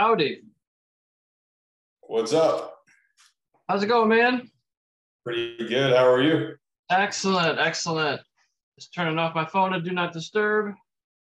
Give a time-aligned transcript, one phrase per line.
[0.00, 0.40] Howdy.
[2.00, 2.78] What's up?
[3.68, 4.50] How's it going, man?
[5.26, 5.94] Pretty good.
[5.94, 6.54] How are you?
[6.88, 8.22] Excellent, excellent.
[8.78, 10.72] Just turning off my phone to do not disturb.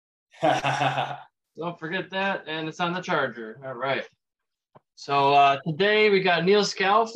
[0.43, 2.45] Don't forget that.
[2.47, 3.59] And it's on the charger.
[3.65, 4.05] All right.
[4.95, 7.11] So uh, today we got Neal Scalf,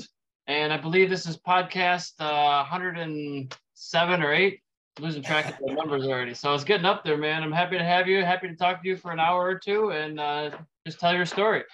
[0.46, 4.60] and I believe this is podcast uh, 107 or 8.
[5.00, 6.34] Losing track of the numbers already.
[6.34, 7.42] So it's getting up there, man.
[7.42, 8.22] I'm happy to have you.
[8.22, 10.50] Happy to talk to you for an hour or two and uh,
[10.86, 11.64] just tell your story.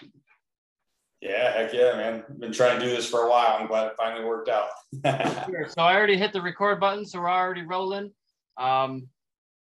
[1.21, 2.25] Yeah, heck yeah, man.
[2.39, 3.57] Been trying to do this for a while.
[3.59, 4.69] I'm glad it finally worked out.
[5.47, 5.67] sure.
[5.69, 8.13] So I already hit the record button, so we're already rolling.
[8.59, 9.09] Um,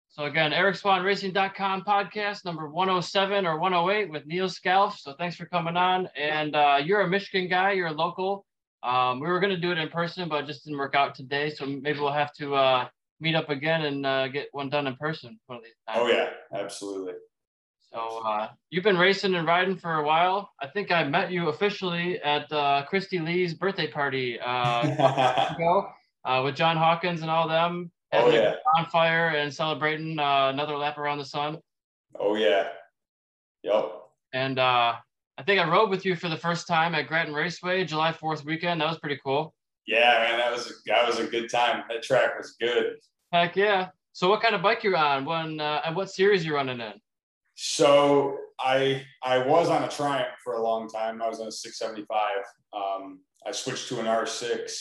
[0.09, 4.99] so again, EricSwahnRacing.com podcast number 107 or 108 with Neal Scalf.
[4.99, 6.07] So thanks for coming on.
[6.15, 7.73] And uh, you're a Michigan guy.
[7.73, 8.45] You're a local.
[8.81, 11.13] Um, we were going to do it in person, but it just didn't work out
[11.13, 11.49] today.
[11.49, 12.87] So maybe we'll have to uh,
[13.19, 15.99] meet up again and uh, get one done in person one of these times.
[16.01, 17.13] Oh yeah, absolutely.
[17.91, 20.51] So uh, you've been racing and riding for a while.
[20.61, 24.83] I think I met you officially at uh, Christy Lee's birthday party uh,
[25.55, 25.89] ago,
[26.23, 27.91] uh, with John Hawkins and all them.
[28.13, 31.57] Oh yeah, on fire and celebrating uh, another lap around the sun.
[32.19, 32.67] Oh yeah,
[33.63, 33.91] yep.
[34.33, 34.95] And uh,
[35.37, 38.45] I think I rode with you for the first time at Grattan Raceway, July Fourth
[38.45, 38.81] weekend.
[38.81, 39.53] That was pretty cool.
[39.89, 41.83] Yeah, man, that was that was a good time.
[41.89, 42.97] That track was good.
[43.33, 43.87] Heck yeah!
[44.11, 45.25] So, what kind of bike you're on?
[45.25, 46.93] When uh, and what series you're running in?
[47.55, 51.23] So I I was on a Triumph for a long time.
[51.23, 52.29] I was on a 675.
[52.71, 54.71] Um, I switched to an R6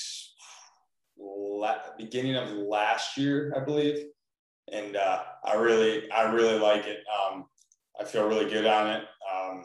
[1.19, 4.09] la- beginning of last year, I believe,
[4.71, 6.99] and uh, I really I really like it.
[7.09, 7.47] Um,
[7.99, 9.05] I feel really good on it.
[9.33, 9.65] Um,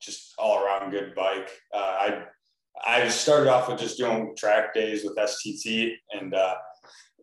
[0.00, 1.52] just all around good bike.
[1.72, 2.24] Uh, I
[2.84, 6.54] I started off with just doing track days with STT and uh,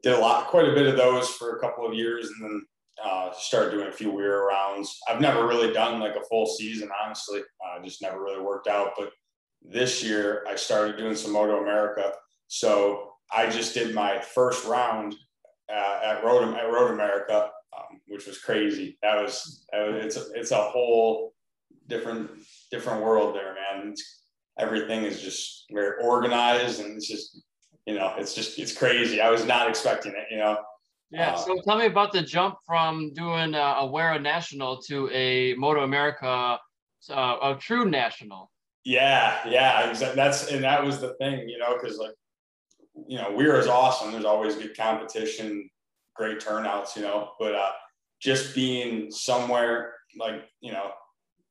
[0.03, 2.65] did a lot, quite a bit of those for a couple of years, and then
[3.03, 4.97] uh, started doing a few WERA rounds.
[5.07, 7.39] I've never really done like a full season, honestly.
[7.39, 8.91] Uh, just never really worked out.
[8.97, 9.11] But
[9.61, 12.13] this year, I started doing some Moto America.
[12.47, 15.15] So I just did my first round
[15.71, 18.97] uh, at Road at Road America, um, which was crazy.
[19.01, 21.33] That was, it's a, it's a whole
[21.87, 22.29] different
[22.71, 23.91] different world there, man.
[23.91, 24.24] It's,
[24.59, 27.41] everything is just very organized, and it's just
[27.85, 29.21] you know, it's just it's crazy.
[29.21, 30.57] I was not expecting it, you know.
[31.11, 31.31] Yeah.
[31.31, 35.53] Uh, so tell me about the jump from doing a, a WERA National to a
[35.53, 36.59] Moto America,
[37.09, 38.51] uh, a true national.
[38.83, 42.13] Yeah, yeah, that's and that was the thing, you know, because like,
[43.07, 44.11] you know, WERA is awesome.
[44.11, 45.69] There's always good competition,
[46.15, 47.71] great turnouts, you know, but uh,
[48.19, 50.91] just being somewhere like you know,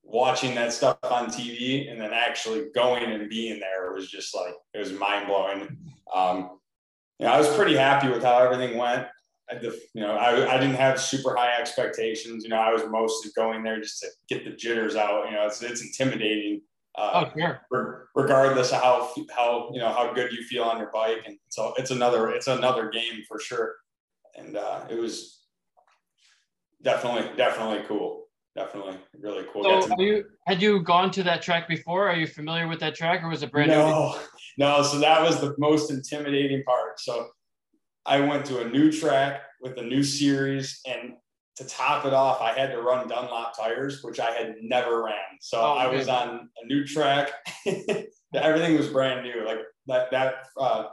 [0.04, 4.54] watching that stuff on TV and then actually going and being there was just like
[4.74, 5.76] it was mind blowing.
[6.14, 6.58] Um,
[7.18, 9.06] you know, I was pretty happy with how everything went
[9.50, 12.44] the, you know, I, I didn't have super high expectations.
[12.44, 15.26] You know, I was mostly going there just to get the jitters out.
[15.26, 16.62] You know, it's, it's intimidating.
[16.96, 18.08] Uh, oh, sure.
[18.14, 21.22] regardless of how, how, you know, how good you feel on your bike.
[21.26, 23.74] And so it's another, it's another game for sure.
[24.38, 25.40] And uh, it was
[26.82, 28.23] definitely, definitely cool.
[28.56, 29.82] Definitely really cool.
[29.82, 32.08] So you, had you gone to that track before?
[32.08, 33.92] Are you familiar with that track or was it brand no, new?
[34.64, 34.82] No, no.
[34.82, 37.00] so that was the most intimidating part.
[37.00, 37.30] So
[38.06, 41.14] I went to a new track with a new series, and
[41.56, 45.38] to top it off, I had to run Dunlop tires, which I had never ran.
[45.40, 47.30] So oh, I was on a new track.
[48.34, 49.44] Everything was brand new.
[49.44, 50.88] Like that that uh,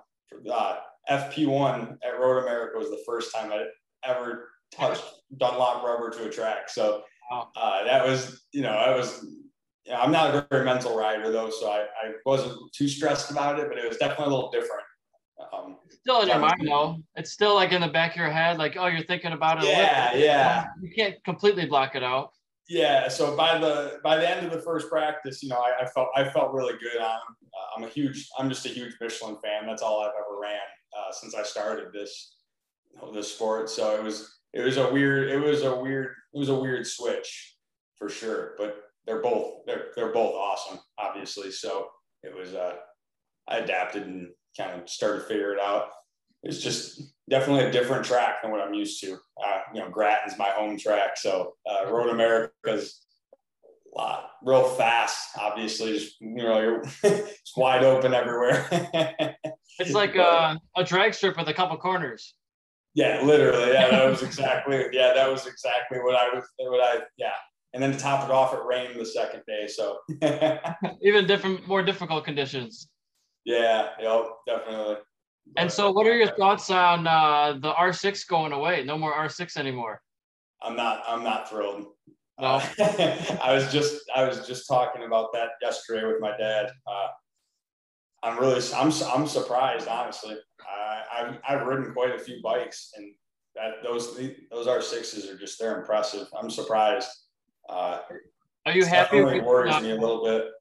[0.52, 0.78] uh,
[1.10, 3.66] FP1 at Road America was the first time I
[4.04, 5.04] ever touched
[5.38, 6.70] Dunlop rubber to a track.
[6.70, 9.26] So uh, that was, you know, I was.
[9.94, 13.68] I'm not a very mental rider though, so I, I wasn't too stressed about it,
[13.68, 14.84] but it was definitely a little different.
[15.52, 16.98] Um, still in your mind though.
[17.16, 19.70] It's still like in the back of your head, like oh, you're thinking about it.
[19.70, 20.66] Yeah, yeah.
[20.82, 22.32] You can't completely block it out.
[22.70, 23.08] Yeah.
[23.08, 26.10] So by the by the end of the first practice, you know, I, I felt
[26.16, 27.20] I felt really good on.
[27.20, 28.28] Uh, I'm a huge.
[28.38, 29.66] I'm just a huge Michelin fan.
[29.66, 30.60] That's all I've ever ran
[30.98, 32.36] uh, since I started this
[32.92, 33.70] you know, this sport.
[33.70, 36.86] So it was it was a weird it was a weird it was a weird
[36.88, 37.56] switch
[37.98, 38.56] for sure.
[38.58, 41.52] But they're both they're they're both awesome, obviously.
[41.52, 41.88] So
[42.24, 42.76] it was uh,
[43.48, 45.90] I adapted and kind of started to figure it out.
[46.44, 49.14] It's just definitely a different track than what I'm used to.
[49.14, 53.06] Uh, you know, Grattan's my home track, so uh, Road America's
[53.94, 55.38] a lot real fast.
[55.40, 58.68] Obviously, just you know, it's wide open everywhere.
[59.80, 62.34] it's like a, a drag strip with a couple corners.
[62.94, 63.72] Yeah, literally.
[63.72, 64.86] Yeah, that was exactly.
[64.92, 66.44] Yeah, that was exactly what I was.
[66.58, 67.32] What I yeah.
[67.74, 69.68] And then to top it off, it rained the second day.
[69.68, 70.00] So
[71.02, 72.90] even different, more difficult conditions.
[73.46, 74.98] Yeah, yep, definitely.
[75.58, 78.84] And so, what are your thoughts on uh, the R6 going away?
[78.84, 80.02] No more R6 anymore.
[80.62, 81.04] I'm not.
[81.08, 81.88] I'm not thrilled.
[82.40, 82.48] No.
[82.48, 82.66] Uh,
[83.42, 86.72] I was just I was just talking about that yesterday with my dad.
[86.88, 87.08] Uh,
[88.24, 90.38] I'm really I'm I'm surprised honestly.
[91.12, 93.14] I've I've ridden quite a few bikes and
[93.56, 94.18] that those
[94.50, 96.28] those R sixes are just they're impressive.
[96.38, 97.10] I'm surprised.
[97.70, 98.00] Uh,
[98.66, 99.22] are you happy?
[99.22, 100.52] With, worries uh, me a little bit.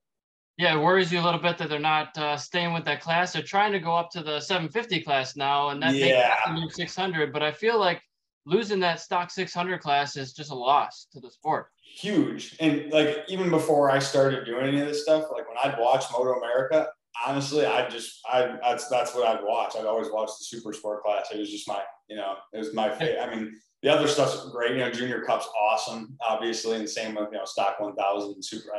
[0.59, 3.33] Yeah, it worries you a little bit that they're not uh, staying with that class.
[3.33, 6.35] They're trying to go up to the 750 class now, and that yeah.
[6.53, 7.33] makes the 600.
[7.33, 8.03] But I feel like
[8.45, 11.69] losing that stock 600 class is just a loss to the sport.
[11.83, 12.57] Huge.
[12.61, 16.05] And like even before I started doing any of this stuff, like when I'd watch
[16.13, 16.89] Moto America,
[17.27, 19.75] honestly, I just I that's that's what I'd watch.
[19.77, 21.29] I'd always watch the super sport class.
[21.33, 23.21] It was just my, you know, it was my favorite.
[23.21, 24.73] I mean, the other stuff's great.
[24.73, 28.45] You know, Junior Cup's awesome, obviously, and the same with you know Stock 1000 and
[28.45, 28.71] Super.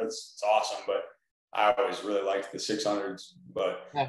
[0.00, 1.04] It's, it's awesome, but
[1.54, 3.32] I always really liked the 600s.
[3.54, 4.08] But yeah.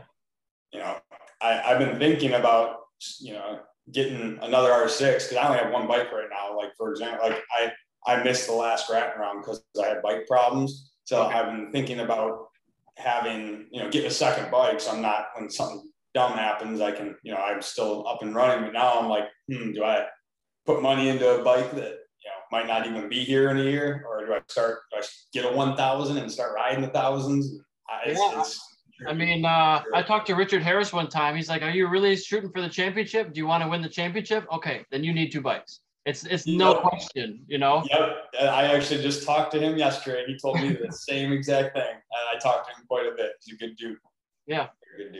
[0.71, 0.97] you know,
[1.41, 2.77] I, I've been thinking about
[3.19, 3.59] you know
[3.91, 6.57] getting another R6 because I only have one bike right now.
[6.57, 7.71] Like for example, like I
[8.05, 10.91] I missed the last Grattan round because I had bike problems.
[11.05, 12.47] So I've been thinking about
[12.97, 14.79] having you know getting a second bike.
[14.79, 18.35] So I'm not when something dumb happens, I can you know I'm still up and
[18.35, 18.65] running.
[18.65, 20.05] But now I'm like, hmm, do I
[20.65, 21.91] put money into a bike that
[22.23, 24.99] you know might not even be here in a year, or do I start do
[24.99, 25.03] I
[25.33, 27.59] get a 1,000 and start riding the thousands?
[28.05, 28.39] It's, yeah.
[28.39, 28.59] It's,
[29.07, 31.35] I mean, uh, I talked to Richard Harris one time.
[31.35, 33.33] He's like, "Are you really shooting for the championship?
[33.33, 34.45] Do you want to win the championship?
[34.51, 35.80] Okay, then you need two bikes.
[36.05, 36.81] It's it's no yep.
[36.83, 38.27] question, you know." Yep.
[38.41, 40.23] I actually just talked to him yesterday.
[40.23, 43.15] And he told me the same exact thing, and I talked to him quite a
[43.15, 43.33] bit.
[43.43, 43.97] He's a good dude.
[44.47, 44.67] Yeah.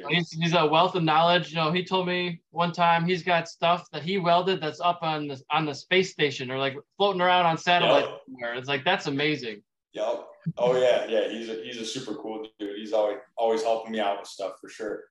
[0.10, 1.52] He's, he's a wealth of knowledge.
[1.52, 5.00] You know, he told me one time he's got stuff that he welded that's up
[5.02, 8.20] on the on the space station or like floating around on satellite yep.
[8.26, 8.56] somewhere.
[8.56, 9.62] It's like that's amazing.
[9.94, 10.28] Yep.
[10.58, 11.30] Oh yeah, yeah.
[11.30, 12.78] He's a he's a super cool dude.
[12.78, 15.04] He's always always helping me out with stuff for sure.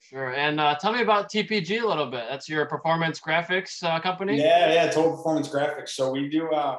[0.00, 0.34] Sure.
[0.34, 2.24] And uh, tell me about TPG a little bit.
[2.28, 4.38] That's your performance graphics uh, company.
[4.38, 4.90] Yeah, yeah.
[4.90, 5.90] Total Performance Graphics.
[5.90, 6.52] So we do.
[6.52, 6.78] Um,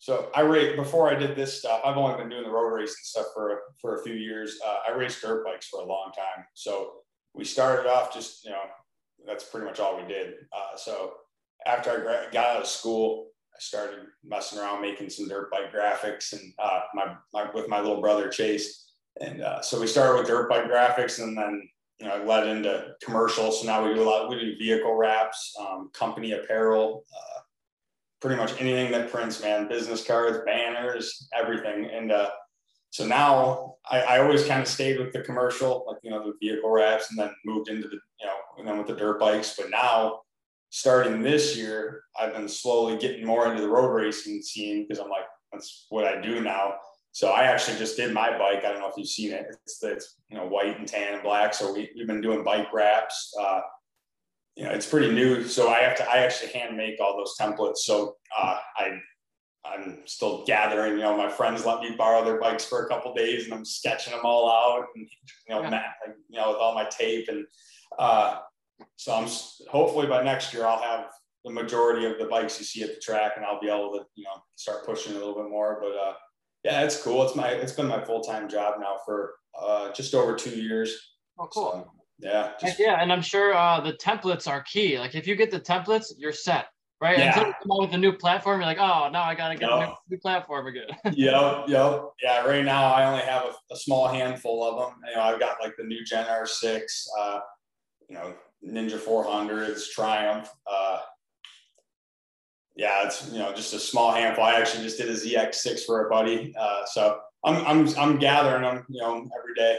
[0.00, 1.80] so I rate before I did this stuff.
[1.84, 4.58] I've only been doing the road racing stuff for for a few years.
[4.64, 6.44] Uh, I raced dirt bikes for a long time.
[6.54, 6.92] So
[7.34, 8.62] we started off just you know
[9.26, 10.34] that's pretty much all we did.
[10.52, 11.12] Uh, so
[11.66, 16.32] after I got out of school, I started messing around making some dirt bike graphics
[16.32, 18.92] and uh, my, my, with my little brother Chase.
[19.20, 21.68] And uh, so we started with dirt bike graphics and then
[22.00, 23.60] you know led into commercials.
[23.60, 24.28] So now we do a lot.
[24.28, 27.40] We do vehicle wraps, um, company apparel, uh,
[28.20, 29.68] pretty much anything that prints, man.
[29.68, 31.86] Business cards, banners, everything.
[31.86, 32.30] And uh,
[32.90, 36.34] so now I, I always kind of stayed with the commercial, like you know the
[36.40, 39.54] vehicle wraps, and then moved into the you know and then with the dirt bikes.
[39.56, 40.20] But now
[40.70, 45.10] starting this year, I've been slowly getting more into the road racing scene because I'm
[45.10, 46.74] like, that's what I do now.
[47.18, 48.64] So I actually just did my bike.
[48.64, 49.44] I don't know if you've seen it.
[49.50, 51.52] It's, it's you know white and tan and black.
[51.52, 53.34] So we, we've been doing bike wraps.
[53.36, 53.58] Uh,
[54.54, 55.42] you know, it's pretty new.
[55.42, 56.08] So I have to.
[56.08, 57.78] I actually hand make all those templates.
[57.78, 58.98] So uh, I
[59.64, 60.92] I'm still gathering.
[60.92, 63.64] You know, my friends let me borrow their bikes for a couple days, and I'm
[63.64, 64.86] sketching them all out.
[64.94, 65.08] And
[65.48, 65.82] you know, yeah.
[66.28, 67.44] you know, with all my tape and.
[67.98, 68.38] Uh,
[68.94, 69.28] so I'm
[69.68, 71.06] hopefully by next year I'll have
[71.44, 74.04] the majority of the bikes you see at the track, and I'll be able to
[74.14, 75.80] you know start pushing a little bit more.
[75.82, 76.12] But uh,
[76.64, 77.22] yeah, it's cool.
[77.24, 80.96] It's my it's been my full time job now for uh, just over two years.
[81.38, 81.72] Oh, cool.
[81.72, 81.90] So,
[82.20, 82.52] yeah.
[82.60, 84.98] Just, yeah, and I'm sure uh, the templates are key.
[84.98, 86.66] Like if you get the templates, you're set.
[87.00, 87.16] Right.
[87.16, 87.28] Yeah.
[87.28, 89.54] Until you come out with a new platform, you're like, oh, now I got to
[89.54, 89.78] get yep.
[89.78, 90.88] a new, new, platform again.
[91.12, 91.68] yep.
[91.68, 92.04] Yep.
[92.20, 92.44] Yeah.
[92.44, 94.98] Right now, I only have a, a, small handful of them.
[95.08, 96.82] You know, I've got like the new Gen R6,
[97.20, 97.38] uh,
[98.08, 98.34] you know,
[98.66, 100.50] Ninja 400s, Triumph.
[100.68, 100.98] Uh,
[102.78, 104.44] yeah, it's you know just a small handful.
[104.44, 108.62] I actually just did a ZX6 for a buddy, uh, so I'm I'm I'm gathering
[108.62, 109.78] them, you know, every day.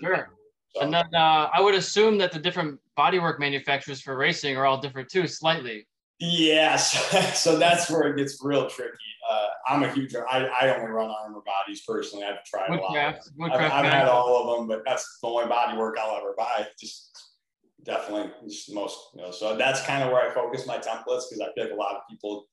[0.00, 0.30] Sure.
[0.74, 0.80] So.
[0.80, 4.80] And then uh, I would assume that the different bodywork manufacturers for racing are all
[4.80, 5.86] different too, slightly.
[6.20, 6.92] Yes,
[7.40, 8.96] so that's where it gets real tricky.
[9.30, 10.14] Uh, I'm a huge.
[10.14, 12.24] I, I only run Armour Bodies personally.
[12.24, 13.52] I've tried Woodcraft, a lot.
[13.52, 16.66] I've, I've had all of them, but that's the only bodywork I'll ever buy.
[16.80, 17.27] Just
[17.88, 18.30] definitely
[18.72, 21.64] most you know so that's kind of where i focus my templates because i feel
[21.64, 22.46] like a lot of people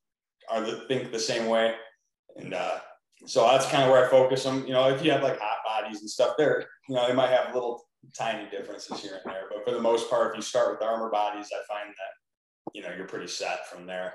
[0.49, 1.73] are the, think the same way.
[2.37, 2.79] And uh,
[3.25, 4.65] so that's kind of where i focus them.
[4.67, 7.29] You know if you have like hot bodies and stuff there you know they might
[7.29, 7.83] have little
[8.17, 9.43] tiny differences here and there.
[9.49, 12.81] But for the most part if you start with Armour Bodies i find that you
[12.81, 14.13] know you're pretty set from there.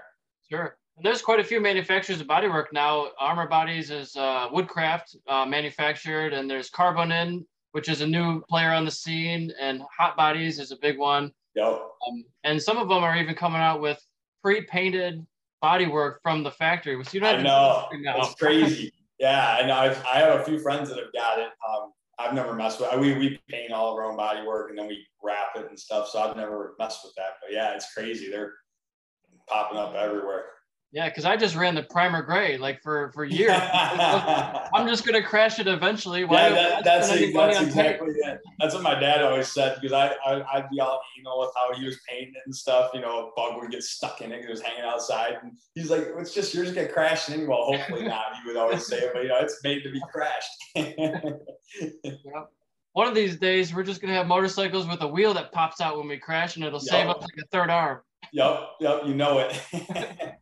[0.48, 0.76] Sure.
[1.02, 3.08] There's quite a few manufacturers of bodywork now.
[3.18, 8.72] Armour Bodies is uh, woodcraft uh, manufactured and there's Carbonin which is a new player
[8.72, 11.32] on the scene, and Hot Bodies is a big one.
[11.54, 11.66] Yep.
[11.66, 14.00] Um, and some of them are even coming out with
[14.42, 15.26] pre-painted
[15.62, 17.40] bodywork from the factory, which you don't.
[17.40, 17.88] I know.
[17.92, 18.92] It's crazy.
[19.18, 21.50] yeah, and I've, I have a few friends that have got it.
[21.68, 22.88] Um, I've never messed with.
[23.00, 26.08] We we paint all of our own bodywork and then we wrap it and stuff.
[26.08, 27.34] So I've never messed with that.
[27.40, 28.30] But yeah, it's crazy.
[28.30, 28.52] They're
[29.48, 30.44] popping up everywhere.
[30.92, 33.52] Yeah, because I just ran the primer gray like for for years.
[33.62, 36.24] I'm just gonna crash it eventually.
[36.24, 38.40] Why yeah, that, that's, a, that's exactly it.
[38.58, 41.72] That's what my dad always said because I, I would be all anal with how
[41.78, 42.90] he was painting it and stuff.
[42.92, 45.38] You know, a bug would get stuck in it because it was hanging outside.
[45.42, 48.36] And he's like, "It's just yours get crashed anyway." Well, hopefully not.
[48.42, 50.50] He would always say, but you know, it's made to be crashed.
[50.74, 52.50] yep.
[52.94, 55.98] One of these days, we're just gonna have motorcycles with a wheel that pops out
[55.98, 56.90] when we crash, and it'll yep.
[56.90, 58.00] save us like a third arm.
[58.32, 60.34] Yep, yep, you know it.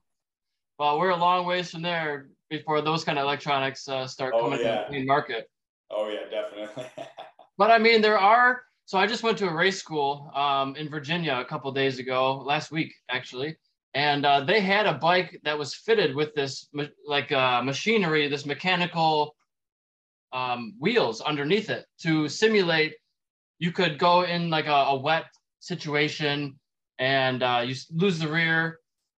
[0.79, 4.43] well, we're a long ways from there before those kind of electronics uh, start oh,
[4.43, 4.85] coming yeah.
[4.85, 5.51] to the main market.
[5.91, 6.85] Oh yeah, definitely.
[7.59, 8.63] but I mean, there are.
[8.85, 12.43] So I just went to a race school um, in Virginia a couple days ago,
[12.47, 13.57] last week actually,
[13.93, 16.69] and uh, they had a bike that was fitted with this
[17.07, 19.35] like uh, machinery, this mechanical
[20.33, 22.95] um, wheels underneath it to simulate.
[23.59, 25.25] You could go in like a, a wet
[25.61, 26.59] situation
[26.99, 28.79] and uh, you lose the rear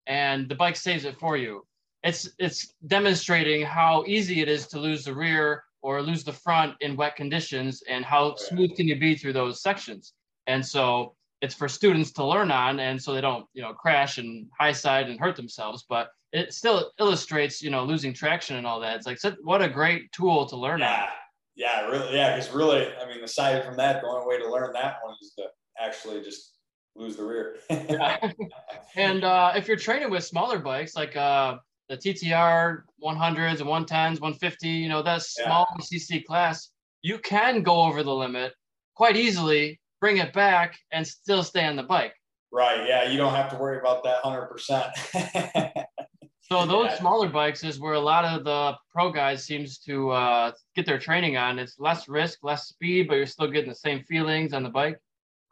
[0.09, 1.65] and the bike saves it for you.
[2.03, 6.75] It's it's demonstrating how easy it is to lose the rear or lose the front
[6.81, 10.15] in wet conditions and how smooth can you be through those sections.
[10.47, 14.19] And so it's for students to learn on and so they don't, you know, crash
[14.19, 18.67] and high side and hurt themselves, but it still illustrates, you know, losing traction and
[18.67, 18.97] all that.
[18.97, 21.03] It's like what a great tool to learn yeah.
[21.03, 21.09] on.
[21.55, 22.15] Yeah, really.
[22.15, 25.17] Yeah, because really, I mean, aside from that, the only way to learn that one
[25.21, 25.47] is to
[25.81, 26.58] actually just
[26.99, 27.57] lose the rear.
[28.97, 31.57] and uh, if you're training with smaller bikes like uh,
[31.89, 35.85] the TTR 100s and 110s, 150, you know, that small yeah.
[35.85, 36.71] CC class,
[37.03, 38.53] you can go over the limit
[38.95, 42.15] quite easily, bring it back, and still stay on the bike.
[42.51, 42.87] Right.
[42.87, 43.09] Yeah.
[43.09, 45.85] You don't have to worry about that 100%.
[46.41, 46.99] so those yeah.
[46.99, 50.99] smaller bikes is where a lot of the pro guys seems to uh, get their
[50.99, 51.59] training on.
[51.59, 54.99] It's less risk, less speed, but you're still getting the same feelings on the bike.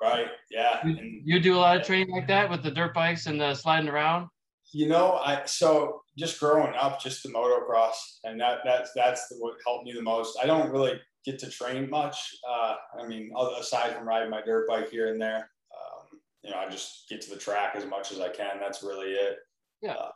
[0.01, 0.29] Right.
[0.51, 0.87] Yeah.
[0.87, 3.41] You, and, you do a lot of training like that with the dirt bikes and
[3.41, 4.29] the sliding around.
[4.73, 9.37] You know, I so just growing up, just the motocross, and that that's that's the,
[9.37, 10.39] what helped me the most.
[10.43, 12.17] I don't really get to train much.
[12.49, 16.59] Uh, I mean, aside from riding my dirt bike here and there, um, you know,
[16.59, 18.59] I just get to the track as much as I can.
[18.61, 19.37] That's really it.
[19.81, 19.93] Yeah.
[19.93, 20.11] Uh,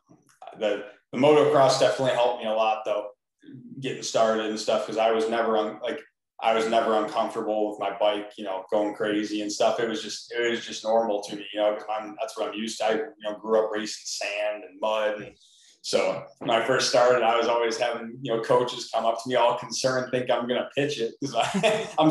[0.58, 3.10] the the motocross definitely helped me a lot though,
[3.80, 6.00] getting started and stuff because I was never on like
[6.42, 9.78] I was never uncomfortable with my bike, you know, going crazy and stuff.
[9.80, 12.54] It was just, it was just normal to me, you know, I'm, that's what I'm
[12.54, 12.86] used to.
[12.86, 15.20] I, you know, grew up racing sand and mud.
[15.20, 15.32] And
[15.82, 19.28] so when I first started, I was always having, you know, coaches come up to
[19.28, 21.36] me all concerned, think I'm going to pitch it because
[21.98, 22.10] I'm,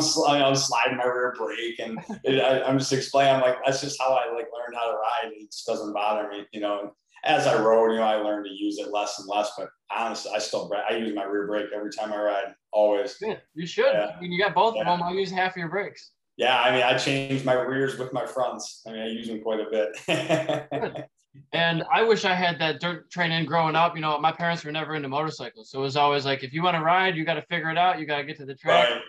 [0.56, 4.12] sliding my rear brake and it, I, am just explaining, I'm like, that's just how
[4.12, 5.32] I like learned how to ride.
[5.32, 6.94] It just doesn't bother me, you know,
[7.24, 9.52] as I rode, you know, I learned to use it less and less.
[9.56, 13.16] But honestly, I still I use my rear brake every time I ride, always.
[13.20, 13.92] Yeah, you should.
[13.92, 14.12] Yeah.
[14.16, 14.82] I mean, you got both yeah.
[14.82, 15.02] of them.
[15.02, 16.12] I use half your brakes.
[16.36, 18.82] Yeah, I mean, I change my rears with my fronts.
[18.86, 21.06] I mean, I use them quite a bit.
[21.52, 23.94] and I wish I had that dirt training growing up.
[23.94, 26.62] You know, my parents were never into motorcycles, so it was always like, if you
[26.62, 28.00] want to ride, you got to figure it out.
[28.00, 28.88] You got to get to the track.
[28.88, 29.02] Right.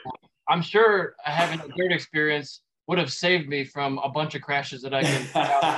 [0.49, 4.81] I'm sure having a dirt experience would have saved me from a bunch of crashes
[4.81, 5.21] that I can.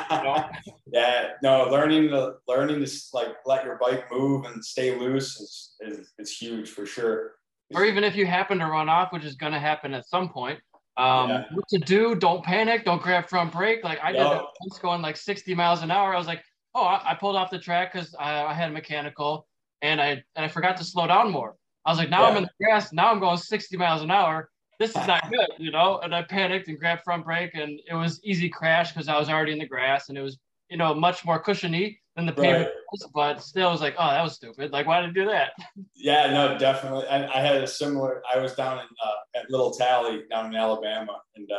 [0.10, 0.50] you know?
[0.92, 5.76] Yeah, no, learning to learning to like let your bike move and stay loose is
[5.82, 7.36] is, is huge for sure.
[7.76, 10.30] Or even if you happen to run off, which is going to happen at some
[10.30, 10.60] point.
[10.98, 11.44] Um, yeah.
[11.54, 12.16] What to do?
[12.16, 12.84] Don't panic.
[12.84, 13.84] Don't grab front brake.
[13.84, 14.46] Like I did yep.
[14.62, 16.16] once going like 60 miles an hour.
[16.16, 16.44] I was like,
[16.74, 19.46] oh, I, I pulled off the track because I, I, had a mechanical
[19.84, 21.56] and I and I forgot to slow down more.
[21.86, 22.30] I was like, now yeah.
[22.30, 22.92] I'm in the grass.
[22.92, 24.50] Now I'm going 60 miles an hour
[24.80, 26.00] this is not good, you know.
[26.04, 29.30] And I panicked and grabbed front brake, and it was easy crash because I was
[29.30, 30.38] already in the grass, and it was,
[30.70, 32.66] you know, much more cushiony than the pavement.
[32.66, 32.74] Right.
[32.92, 34.72] Was, but still, I was like, oh, that was stupid.
[34.72, 35.52] Like, why did I do that?
[35.96, 37.08] Yeah, no, definitely.
[37.08, 38.22] I, I had a similar.
[38.34, 41.56] I was down in uh, at Little Tally down in Alabama, and uh,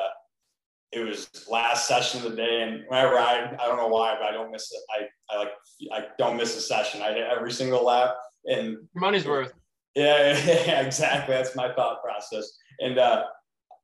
[0.93, 2.63] it was last session of the day.
[2.63, 4.81] And when I ride, I don't know why, but I don't miss it.
[4.91, 5.53] I, I like
[5.93, 7.01] I don't miss a session.
[7.01, 9.55] I hit every single lap, and Your money's worth.
[9.95, 11.35] Yeah, yeah, exactly.
[11.35, 12.59] That's my thought process.
[12.81, 13.25] And uh,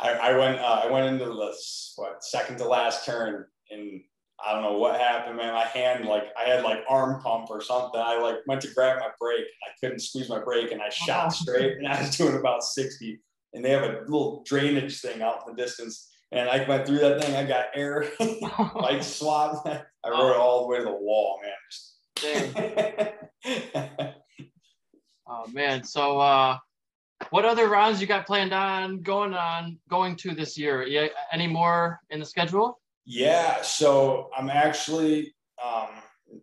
[0.01, 1.55] I, I, went uh, I went into the
[1.97, 4.01] what second to last turn, and
[4.45, 5.53] I don't know what happened, man.
[5.53, 8.01] My hand like I had like arm pump or something.
[8.01, 11.33] I like went to grab my brake, I couldn't squeeze my brake, and I shot
[11.33, 13.21] straight, and I was doing about sixty.
[13.53, 16.09] And they have a little drainage thing out in the distance.
[16.31, 17.35] And I went through that thing.
[17.35, 18.09] I got air,
[18.77, 19.67] like swab.
[19.67, 21.53] I rode it all the way to the wall, man.
[25.29, 25.85] oh man.
[25.85, 26.59] So uh
[27.29, 30.83] what other rounds you got planned on going on going to this year?
[30.83, 32.81] Yeah, any more in the schedule?
[33.05, 35.89] Yeah, so I'm actually um,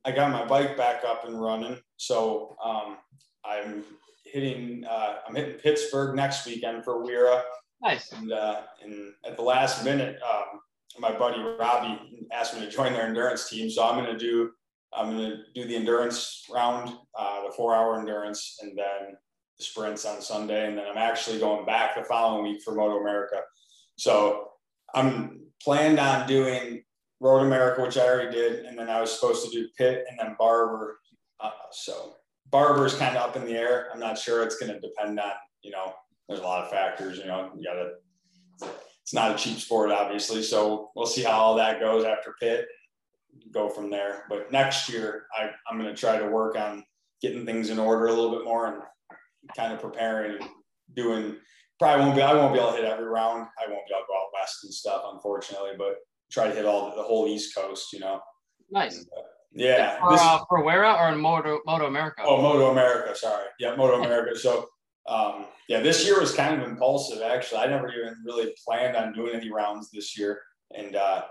[0.06, 1.78] I got my bike back up and running.
[1.98, 2.98] So um,
[3.46, 3.84] I'm
[4.26, 7.44] hitting uh, I'm hitting Pittsburgh next weekend for WERA.
[7.82, 8.12] Nice.
[8.12, 10.60] And uh, and at the last minute, um,
[11.00, 13.70] my buddy Robbie asked me to join their endurance team.
[13.70, 14.52] So I'm going to do
[14.94, 19.27] I'm going to do the endurance round, uh, the four hour endurance, and then the
[19.60, 20.68] sprints on Sunday.
[20.68, 23.42] And then I'm actually going back the following week for Moto America.
[23.96, 24.52] So
[24.94, 26.84] I'm planned on doing
[27.20, 28.66] Road America, which I already did.
[28.66, 31.00] And then I was supposed to do Pitt and then Barber.
[31.40, 32.16] Uh, so
[32.52, 33.90] Barber is kind of up in the air.
[33.94, 34.44] I'm not sure.
[34.44, 35.32] It's going to depend on,
[35.64, 35.94] you know,
[36.28, 38.72] there's a lot of factors, you know, you got to,
[39.02, 40.44] it's not a cheap sport, obviously.
[40.44, 42.68] So we'll see how all that goes after Pitt
[43.52, 44.26] go from there.
[44.30, 46.84] But next year, I, I'm going to try to work on
[47.22, 48.82] getting things in order a little bit more and
[49.56, 50.40] kind of preparing
[50.96, 51.38] doing.
[51.80, 52.22] Probably won't be.
[52.22, 53.48] I won't be able to hit every round.
[53.60, 55.72] I won't be able to go out west and stuff, unfortunately.
[55.78, 55.98] But
[56.32, 57.94] try to hit all the whole East Coast.
[57.94, 58.20] You know.
[58.72, 59.06] Nice.
[59.16, 59.22] Uh,
[59.54, 60.00] yeah.
[60.00, 62.24] For, uh, for Wera or Moto Moto America?
[62.26, 63.16] Oh, Moto America.
[63.16, 63.46] Sorry.
[63.60, 64.38] Yeah, Moto America.
[64.38, 64.68] So.
[65.10, 67.22] Um, yeah, this year was kind of impulsive.
[67.22, 70.42] Actually, I never even really planned on doing any rounds this year,
[70.76, 71.22] and uh,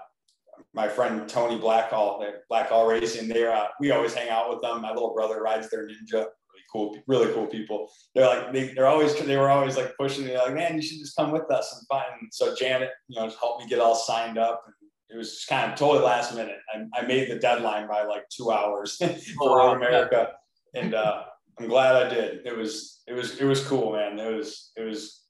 [0.73, 4.81] my friend Tony Blackhall, Blackhall Racing, they're uh, we always hang out with them.
[4.81, 6.27] My little brother rides their Ninja.
[6.77, 7.91] Really cool, really cool people.
[8.15, 10.99] They're like they, they're always they were always like pushing me like, man, you should
[10.99, 12.29] just come with us and find.
[12.33, 14.63] So Janet, you know, helped me get all signed up.
[14.67, 14.75] And
[15.09, 16.59] it was just kind of totally last minute.
[16.75, 18.97] I, I made the deadline by like two hours
[19.39, 20.33] for oh, America,
[20.75, 21.25] and uh,
[21.59, 22.47] I'm glad I did.
[22.47, 24.19] It was it was it was cool, man.
[24.19, 25.23] It was it was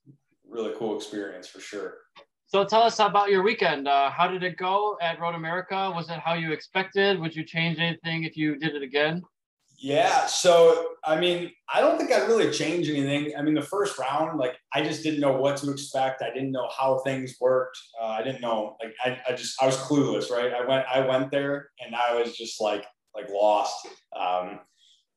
[0.49, 1.99] really cool experience for sure.
[2.49, 3.89] So tell us about your weekend.
[3.89, 5.93] Uh, how did it go at Road America?
[5.95, 7.19] Was it how you expected?
[7.19, 9.23] Would you change anything if you did it again?
[9.79, 10.27] Yeah.
[10.27, 13.37] So, I mean, I don't think I really changed anything.
[13.37, 16.23] I mean, the first round, like, I just didn't know what to expect.
[16.23, 17.79] I didn't know how things worked.
[18.01, 20.53] Uh, I didn't know, like, I, I just, I was clueless, right?
[20.53, 23.87] I went, I went there and I was just like, like lost.
[24.19, 24.61] Um,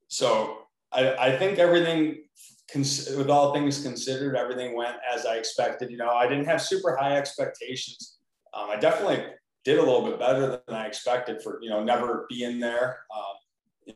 [0.07, 0.57] so
[0.91, 2.23] I, I think everything
[2.71, 5.89] cons- with all things considered, everything went as I expected.
[5.89, 8.17] You know, I didn't have super high expectations.
[8.53, 9.25] Um, I definitely
[9.65, 12.99] did a little bit better than I expected for you know never being there.
[13.15, 13.28] Um,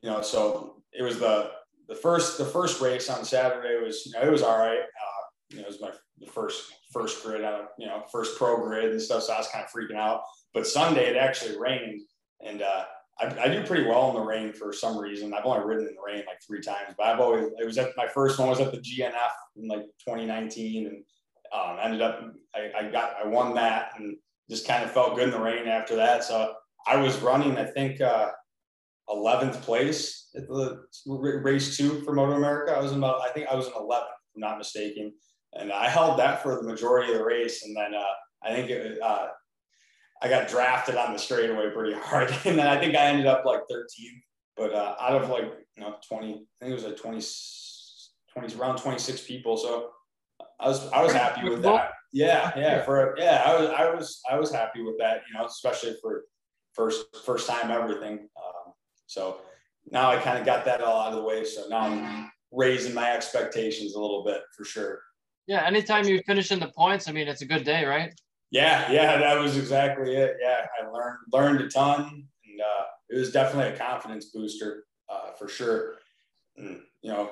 [0.02, 1.52] you know, so it was the
[1.88, 4.80] the first the first race on Saturday was you know it was all right.
[4.80, 8.58] Uh, you know, it was my the first first grid on you know first pro
[8.64, 10.22] grid and stuff, so I was kind of freaking out.
[10.54, 12.02] But Sunday it actually rained,
[12.46, 12.86] and uh,
[13.20, 15.34] I, I, do pretty well in the rain for some reason.
[15.34, 17.90] I've only ridden in the rain like three times, but I've always it was at
[17.98, 19.14] my first one was at the GNF
[19.58, 21.04] in like 2019, and
[21.54, 22.24] um, ended up
[22.56, 24.18] I, I got I won that and
[24.50, 26.24] just kind of felt good in the rain after that.
[26.24, 26.54] So
[26.88, 28.30] I was running I think uh,
[29.10, 30.84] 11th place at the
[31.44, 32.74] race two for Moto America.
[32.74, 35.14] I was in about I think I was in 11th, if I'm not mistaken,
[35.54, 38.04] and I held that for the majority of the race, and then uh,
[38.44, 39.28] I think it, uh,
[40.22, 43.46] I got drafted on the straightaway pretty hard, and then I think I ended up
[43.46, 43.86] like 13th.
[44.56, 47.20] But uh, out of like you know 20, I think it was like 20,
[48.34, 49.58] 20 around 26 people.
[49.58, 49.90] So
[50.60, 51.92] I was I was happy with that.
[52.14, 52.84] Yeah, yeah.
[52.84, 55.22] For yeah, I was I was I was happy with that.
[55.28, 56.24] You know, especially for
[56.74, 58.30] first first time everything.
[59.14, 59.42] So
[59.92, 61.46] now I kind of got that all out of the way.
[61.46, 65.00] So now I'm raising my expectations a little bit for sure.
[65.48, 68.14] Yeah, anytime you finish in the points, I mean, it's a good day, right?
[68.52, 70.38] Yeah, yeah, that was exactly it.
[70.42, 75.32] Yeah, I learned learned a ton, and uh, it was definitely a confidence booster uh,
[75.38, 75.96] for sure.
[76.56, 77.32] And, you know,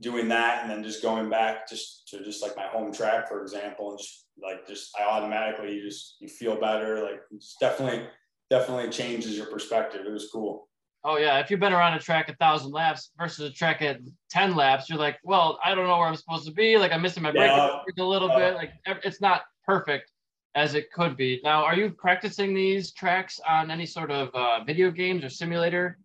[0.00, 3.42] doing that and then just going back just to just like my home track, for
[3.42, 7.02] example, and just like just I automatically you just you feel better.
[7.02, 8.06] Like it's definitely
[8.50, 10.02] definitely changes your perspective.
[10.06, 10.68] It was cool.
[11.02, 14.00] Oh yeah, if you've been around a track a thousand laps versus a track at
[14.28, 16.76] ten laps, you're like, well, I don't know where I'm supposed to be.
[16.76, 18.54] Like I'm missing my break a little uh, bit.
[18.54, 20.10] Like it's not perfect
[20.54, 21.40] as it could be.
[21.42, 25.98] Now, are you practicing these tracks on any sort of uh, video games or simulator?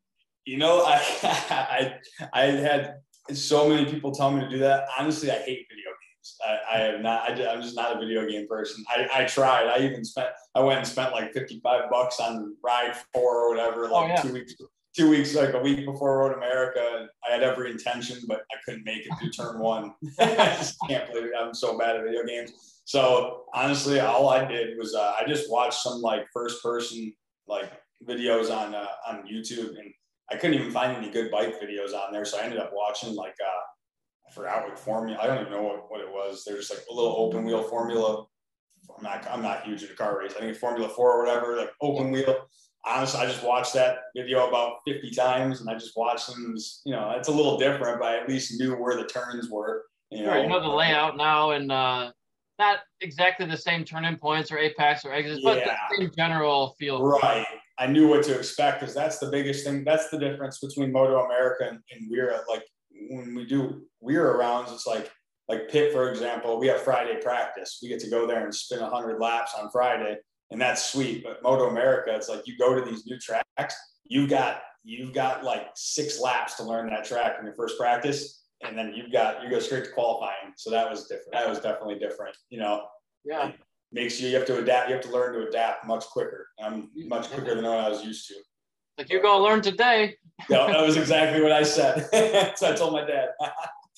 [0.45, 1.01] You know, I,
[2.31, 2.95] I I had
[3.34, 4.88] so many people tell me to do that.
[4.97, 6.38] Honestly, I hate video games.
[6.47, 7.29] I, I am not.
[7.29, 8.86] I, am just not a video game person.
[8.88, 9.67] I, I tried.
[9.67, 10.29] I even spent.
[10.53, 14.21] I went and spent like 55 bucks on Ride Four or whatever, like oh, yeah.
[14.21, 14.53] two weeks
[14.95, 17.08] two weeks, like a week before Road America.
[17.27, 19.93] I had every intention, but I couldn't make it through turn one.
[20.19, 21.31] I just can't believe it.
[21.39, 22.81] I'm so bad at video games.
[22.86, 27.13] So honestly, all I did was uh, I just watched some like first person
[27.47, 27.71] like
[28.08, 29.91] videos on uh, on YouTube, and
[30.31, 32.25] I couldn't even find any good bike videos on there.
[32.25, 35.19] So I ended up watching like uh, I forgot what formula.
[35.21, 36.43] I don't even know what, what it was.
[36.43, 38.25] They're just like a little open wheel formula.
[38.95, 40.34] I'm not I'm not huge into car race.
[40.36, 42.47] I think it's Formula Four or whatever, like open wheel.
[42.86, 46.56] Honestly, I just watched that video about 50 times, and I just watched them.
[46.86, 49.84] You know, it's a little different, but I at least knew where the turns were.
[50.12, 52.12] You know, sure, you know the layout now, and uh,
[52.60, 55.54] not exactly the same turn-in points or apex or exits, yeah.
[55.54, 57.02] but the same general feel.
[57.02, 57.45] Right.
[57.78, 59.84] I knew what to expect because that's the biggest thing.
[59.84, 62.39] That's the difference between Moto America and, and WERA.
[62.48, 62.63] Like
[63.10, 65.12] when we do WERA rounds, it's like
[65.48, 67.80] like Pitt, for example, we have Friday practice.
[67.82, 70.17] We get to go there and spin 100 laps on Friday,
[70.51, 71.23] and that's sweet.
[71.23, 75.43] But Moto America, it's like you go to these new tracks, you got you've got
[75.43, 79.43] like six laps to learn that track in your first practice, and then you've got
[79.43, 80.53] you go straight to qualifying.
[80.58, 81.34] So that was different.
[81.34, 82.36] That was definitely different.
[82.49, 82.86] You know.
[83.23, 83.49] Yeah.
[83.49, 83.55] It
[83.91, 84.89] makes you you have to adapt.
[84.89, 86.47] You have to learn to adapt much quicker.
[86.62, 88.36] I'm much quicker than what I was used to.
[88.97, 90.15] Like you're gonna learn today.
[90.49, 92.10] Yeah, that was exactly what I said.
[92.58, 93.29] so I told my dad.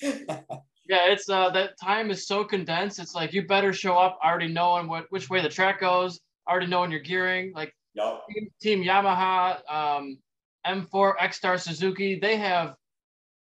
[0.88, 3.00] yeah, it's uh that time is so condensed.
[3.00, 6.66] It's like you better show up already knowing what which way the track goes, already
[6.66, 7.52] knowing your gearing.
[7.54, 8.22] Like yep.
[8.32, 10.18] team, team Yamaha, um,
[10.66, 12.74] M4, ECSTAR Suzuki, they have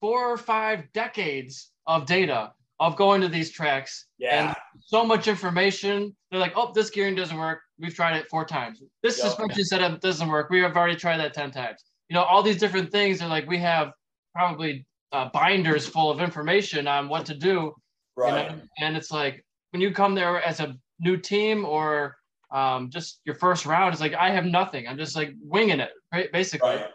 [0.00, 4.06] four or five decades of data of going to these tracks.
[4.18, 4.48] Yeah.
[4.48, 6.16] And so much information.
[6.30, 7.60] They're like, oh, this gearing doesn't work.
[7.78, 8.82] We've tried it four times.
[9.02, 9.26] This Yep.
[9.26, 10.48] suspension setup doesn't work.
[10.48, 11.84] We have already tried that 10 times.
[12.08, 13.18] You know, all these different things.
[13.18, 13.92] They're like, we have
[14.34, 17.50] probably uh, binders full of information on what to do.
[17.50, 17.74] you
[18.16, 18.50] Right.
[18.50, 18.60] know?
[18.78, 22.16] And it's like, when you come there as a new team or
[22.52, 24.86] um, just your first round, is like, I have nothing.
[24.88, 25.90] I'm just like winging it,
[26.32, 26.68] basically.
[26.68, 26.86] Right.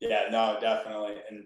[0.00, 1.14] Yeah, no, definitely.
[1.30, 1.44] And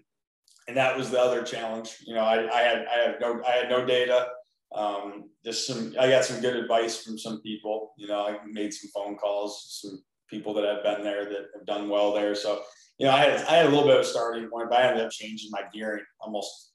[0.67, 1.97] and that was the other challenge.
[2.05, 4.27] You know, I, I had I had no I had no data.
[4.75, 7.93] Um, just some I got some good advice from some people.
[7.97, 11.65] You know, I made some phone calls, some people that have been there that have
[11.65, 12.35] done well there.
[12.35, 12.61] So,
[12.99, 14.87] you know, I had I had a little bit of a starting point, but I
[14.87, 16.73] ended up changing my gearing almost,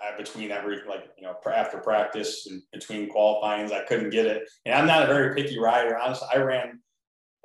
[0.00, 4.26] know, uh, between every like you know after practice and between qualifyings, I couldn't get
[4.26, 4.48] it.
[4.64, 5.96] And I'm not a very picky rider.
[5.96, 6.80] Honestly, I ran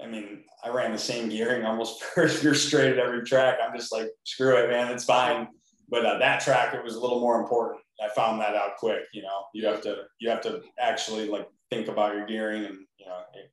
[0.01, 3.57] I mean, I ran the same gearing almost first year straight at every track.
[3.63, 5.47] I'm just like, screw it, man, it's fine.
[5.89, 7.81] But uh, that track, it was a little more important.
[8.03, 9.03] I found that out quick.
[9.13, 12.79] You know, you have to you have to actually like think about your gearing, and
[12.97, 13.51] you know, it,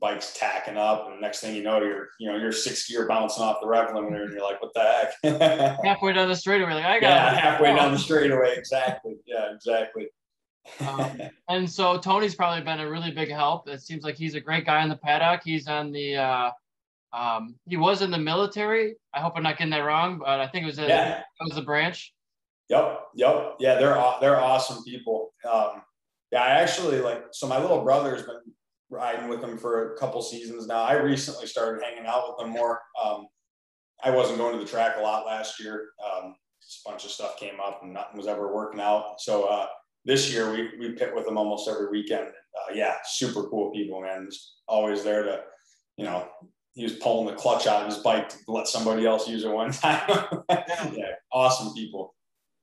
[0.00, 3.42] bike's tacking up, and next thing you know, you're you know you're six gear bouncing
[3.42, 5.78] off the rev limiter, and you're like, what the heck?
[5.84, 9.16] Halfway down the straightaway, like I got yeah, halfway down the straightaway, exactly.
[9.26, 10.08] Yeah, exactly.
[10.86, 13.68] Um, and so Tony's probably been a really big help.
[13.68, 15.42] It seems like he's a great guy in the paddock.
[15.44, 16.50] He's on the uh,
[17.12, 18.96] um, he was in the military.
[19.14, 21.18] I hope I'm not getting that wrong, but I think it was a, Yeah.
[21.18, 22.12] it was the branch.
[22.68, 25.32] Yep, yep, yeah, they're they're awesome people.
[25.48, 25.82] Um,
[26.32, 28.40] yeah, I actually like so my little brother's been
[28.90, 30.82] riding with them for a couple seasons now.
[30.82, 32.80] I recently started hanging out with them more.
[33.02, 33.26] Um,
[34.02, 35.88] I wasn't going to the track a lot last year.
[36.04, 36.34] Um,
[36.86, 39.20] a bunch of stuff came up and nothing was ever working out.
[39.20, 39.66] So uh,
[40.04, 42.28] this year we we pit with them almost every weekend.
[42.28, 44.26] Uh, yeah, super cool people, man.
[44.30, 45.40] Just always there to,
[45.96, 46.28] you know,
[46.74, 49.50] he was pulling the clutch out of his bike to let somebody else use it
[49.50, 50.02] one time.
[50.48, 52.14] yeah, awesome people.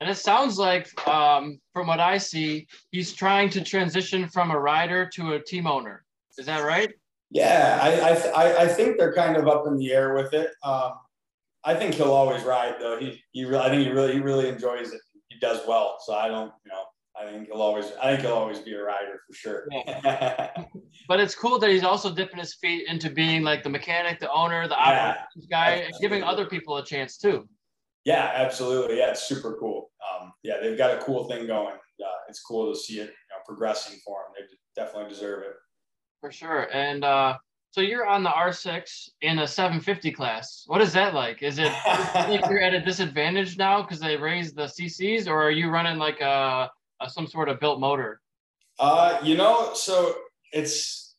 [0.02, 4.60] And it sounds like, um, from what I see, he's trying to transition from a
[4.60, 6.04] rider to a team owner.
[6.38, 6.91] Is that right?
[7.30, 10.52] Yeah, I I, I I think they're kind of up in the air with it.
[10.63, 10.93] Um,
[11.63, 12.98] I think he'll always ride though.
[13.00, 15.02] He he really I think he really he really enjoys it.
[15.30, 15.98] He does well.
[16.06, 16.84] So I don't you know
[17.19, 19.67] I think he'll always I think he'll always be a rider for sure.
[21.08, 24.32] But it's cool that he's also dipping his feet into being like the mechanic, the
[24.32, 25.10] owner, the Yeah.
[25.10, 27.48] operations guy, and giving other people a chance too.
[28.06, 29.00] yeah, absolutely.
[29.00, 29.91] Yeah, it's super cool.
[30.22, 31.76] Um, yeah, they've got a cool thing going.
[31.76, 34.34] Uh, it's cool to see it you know, progressing for them.
[34.50, 35.54] They definitely deserve it.
[36.24, 36.74] For sure.
[36.74, 37.36] And uh,
[37.72, 40.64] so you're on the R6 in a 750 class.
[40.68, 41.44] What is that like?
[41.44, 41.70] Is it
[42.16, 45.98] like you're at a disadvantage now because they raised the CCs, or are you running
[45.98, 48.22] like a, a some sort of built motor?
[48.80, 50.16] Uh, you know, so
[50.54, 51.14] it's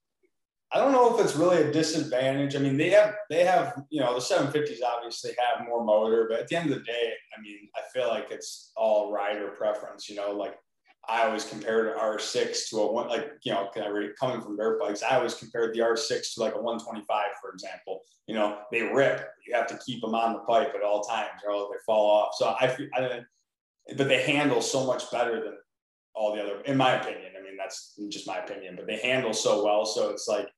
[0.72, 2.56] I don't know if it's really a disadvantage.
[2.56, 6.40] I mean, they have they have you know the 750s obviously have more motor, but
[6.40, 10.08] at the end of the day, I mean, I feel like it's all rider preference.
[10.08, 10.54] You know, like
[11.08, 13.70] I always compared R6 to a one like you know
[14.18, 17.06] coming from dirt bikes, I always compared the R6 to like a 125,
[17.40, 18.00] for example.
[18.26, 19.28] You know, they rip.
[19.46, 22.10] You have to keep them on the pipe at all times, or else they fall
[22.10, 22.34] off.
[22.36, 23.20] So I I,
[23.96, 25.54] but they handle so much better than
[26.14, 27.32] all the other, in my opinion.
[27.38, 29.84] I mean, that's just my opinion, but they handle so well.
[29.84, 30.48] So it's like,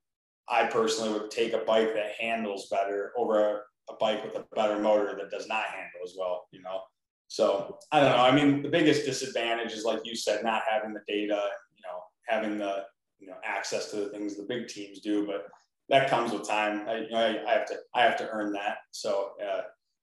[0.49, 4.45] I personally would take a bike that handles better over a, a bike with a
[4.55, 6.81] better motor that does not handle as well, you know?
[7.29, 8.23] So I don't know.
[8.23, 11.43] I mean, the biggest disadvantage is, like you said, not having the data,
[11.75, 12.85] you know, having the,
[13.19, 15.47] you know, access to the things the big teams do, but
[15.89, 16.89] that comes with time.
[16.89, 18.79] I, you know, I, I have to, I have to earn that.
[18.93, 19.62] So, uh,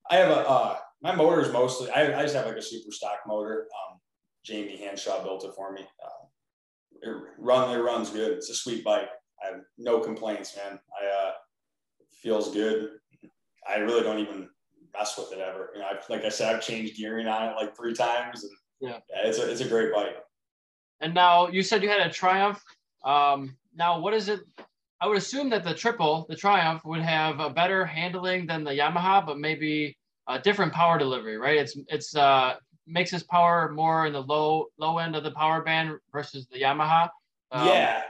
[0.10, 2.92] I have a, uh, my motor is mostly, I, I just have like a super
[2.92, 3.68] stock motor.
[3.72, 4.00] Um,
[4.44, 5.82] Jamie Hanshaw built it for me.
[5.82, 6.26] Uh,
[7.02, 8.32] it run, it runs good.
[8.32, 9.10] It's a sweet bike.
[9.42, 10.80] I have no complaints, man.
[11.02, 11.32] I, uh,
[12.22, 12.90] feels good.
[13.68, 14.50] I really don't even
[14.98, 15.72] mess with it ever.
[15.74, 18.54] You know, I've, like I said, I've changed gearing on it like three times and
[18.80, 19.00] Yeah.
[19.24, 20.18] it's a, it's a great bike.
[21.02, 22.62] And now you said you had a Triumph.
[23.04, 24.40] Um, now, what is it?
[25.02, 28.72] I would assume that the triple, the Triumph, would have a better handling than the
[28.72, 29.98] Yamaha, but maybe
[30.30, 31.58] a different power delivery, right?
[31.58, 32.56] It's it's uh,
[32.88, 36.62] makes its power more in the low low end of the power band versus the
[36.62, 37.10] Yamaha.
[37.52, 38.04] Um, yeah.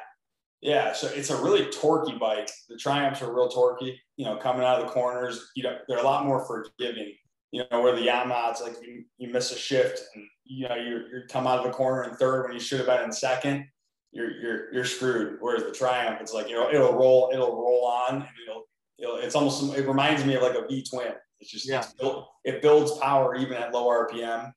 [0.64, 2.50] Yeah, so it's a really torquey bike.
[2.70, 3.98] The Triumphs are real torquey.
[4.16, 7.14] You know, coming out of the corners, you know, they're a lot more forgiving.
[7.52, 11.06] You know, where the Yamaha's like you, you miss a shift and you know you
[11.12, 13.66] you come out of the corner in third when you should have been in second,
[14.14, 15.38] you're you're you're screwed.
[15.42, 18.64] Whereas the Triumph, it's like you know it'll roll it'll roll on and it'll,
[18.98, 21.12] it'll it's almost it reminds me of like a V twin.
[21.42, 21.80] It's just yeah.
[21.80, 24.54] it's built, it builds power even at low RPM.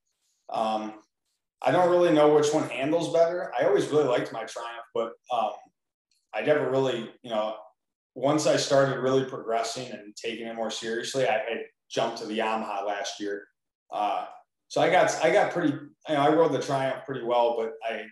[0.50, 0.94] Um,
[1.62, 3.52] I don't really know which one handles better.
[3.58, 5.50] I always really liked my Triumph, but um,
[6.36, 7.56] I never really, you know,
[8.14, 12.38] once I started really progressing and taking it more seriously, I had jumped to the
[12.38, 13.44] Yamaha last year.
[13.90, 14.26] Uh,
[14.68, 17.72] so I got I got pretty, you know, I rode the Triumph pretty well, but
[17.88, 18.02] I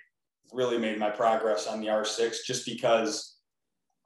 [0.53, 3.37] really made my progress on the R6 just because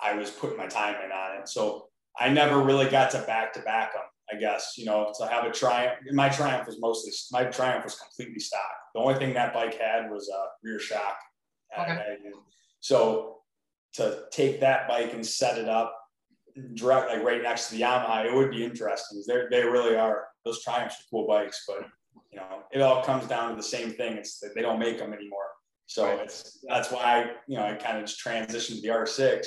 [0.01, 1.49] I was putting my time in on it.
[1.49, 4.03] So I never really got to back to back them.
[4.33, 5.99] I guess you know to have a Triumph.
[6.13, 8.61] My Triumph was mostly my Triumph was completely stock.
[8.95, 11.19] The only thing that bike had was a rear shock.
[11.79, 12.19] Okay.
[12.81, 13.38] So
[13.95, 15.95] to take that bike and set it up
[16.75, 19.23] direct like right next to the Yamaha, it would be interesting.
[19.27, 20.27] They they really are.
[20.45, 21.87] Those Triumphs are cool bikes, but
[22.31, 24.17] you know it all comes down to the same thing.
[24.17, 25.47] It's that they don't make them anymore.
[25.87, 26.21] So right.
[26.21, 29.47] it's that's why you know I kind of just transitioned to the R6,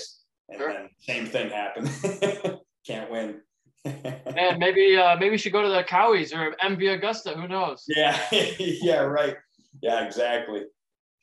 [0.50, 0.74] and sure.
[0.74, 1.90] then same thing happened.
[2.88, 3.42] Can't win.
[3.86, 7.36] Man, maybe uh, maybe we should go to the Cowies or MV Agusta.
[7.36, 7.84] Who knows?
[7.88, 9.36] Yeah, yeah, right.
[9.82, 10.64] Yeah, exactly.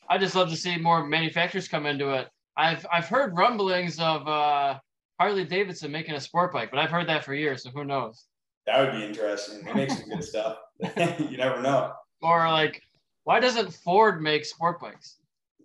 [0.08, 2.28] I just love to see more manufacturers come into it.
[2.58, 4.78] I've I've heard rumblings of uh,
[5.20, 7.62] Harley Davidson making a sport bike, but I've heard that for years.
[7.62, 8.24] So who knows?
[8.66, 9.64] That would be interesting.
[9.64, 10.58] They make some good stuff.
[10.80, 11.92] you never know.
[12.20, 12.82] Or like,
[13.22, 15.18] why doesn't Ford make sport bikes?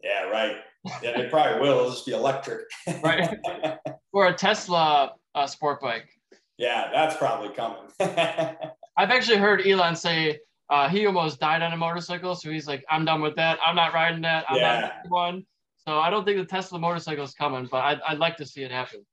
[0.03, 0.57] Yeah, right.
[1.01, 1.79] Yeah, they probably will.
[1.79, 2.65] It'll just be electric.
[3.03, 3.37] right.
[4.11, 6.09] Or a Tesla uh, sport bike.
[6.57, 7.89] Yeah, that's probably coming.
[7.99, 12.85] I've actually heard Elon say uh, he almost died on a motorcycle, so he's like,
[12.89, 13.57] "I'm done with that.
[13.65, 14.45] I'm not riding that.
[14.47, 14.79] I'm yeah.
[14.81, 15.45] not one."
[15.87, 18.63] So I don't think the Tesla motorcycle is coming, but I'd, I'd like to see
[18.63, 19.05] it happen.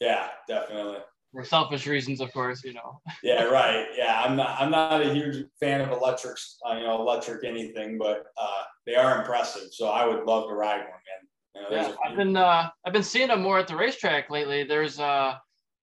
[0.00, 0.98] Yeah, definitely.
[1.32, 3.00] For selfish reasons, of course, you know.
[3.22, 3.86] yeah, right.
[3.96, 4.60] Yeah, I'm not.
[4.60, 6.56] I'm not a huge fan of electrics.
[6.68, 9.72] Uh, you know, electric anything, but uh, they are impressive.
[9.72, 11.24] So I would love to ride one, man.
[11.54, 14.62] You know, yeah, I've been uh, I've been seeing them more at the racetrack lately.
[14.62, 15.34] There's uh,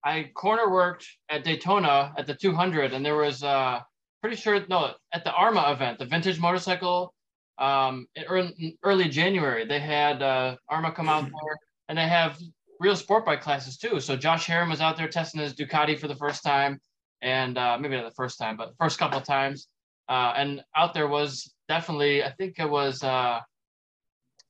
[0.04, 3.82] I corner worked at Daytona at the 200, and there was uh,
[4.21, 7.13] pretty sure no at the AHRMA event, the vintage motorcycle
[7.62, 12.38] um, in early January, they had uh, AHRMA come out there, and they have
[12.80, 14.00] real sport bike classes too.
[14.00, 16.82] So Josh Herrin was out there testing his Ducati for the first time,
[17.21, 19.67] and uh, maybe not the first time, but first couple of times.
[20.10, 23.04] Uh, and out there was definitely, I think it was.
[23.04, 23.39] Uh,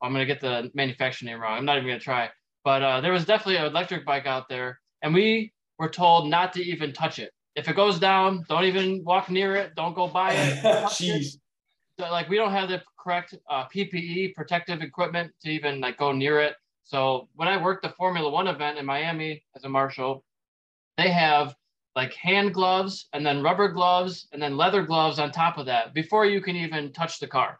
[0.01, 1.57] I'm gonna get the manufacturer name wrong.
[1.57, 2.29] I'm not even gonna try,
[2.63, 6.53] but uh, there was definitely an electric bike out there, and we were told not
[6.53, 7.31] to even touch it.
[7.55, 9.75] If it goes down, don't even walk near it.
[9.75, 10.63] Don't go by it.
[10.63, 11.33] Jeez.
[11.33, 11.37] So,
[12.09, 16.39] like we don't have the correct uh, PPE protective equipment to even like go near
[16.39, 16.55] it.
[16.83, 20.23] So when I worked the Formula One event in Miami as a marshal,
[20.97, 21.55] they have
[21.95, 25.93] like hand gloves and then rubber gloves and then leather gloves on top of that
[25.93, 27.59] before you can even touch the car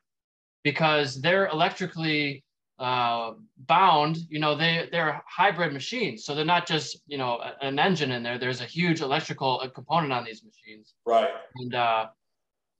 [0.63, 2.43] because they're electrically
[2.79, 3.33] uh,
[3.67, 6.25] bound you know they they're hybrid machines.
[6.25, 8.37] So they're not just you know an engine in there.
[8.37, 10.93] There's a huge electrical component on these machines.
[11.05, 11.29] Right.
[11.57, 12.07] And uh,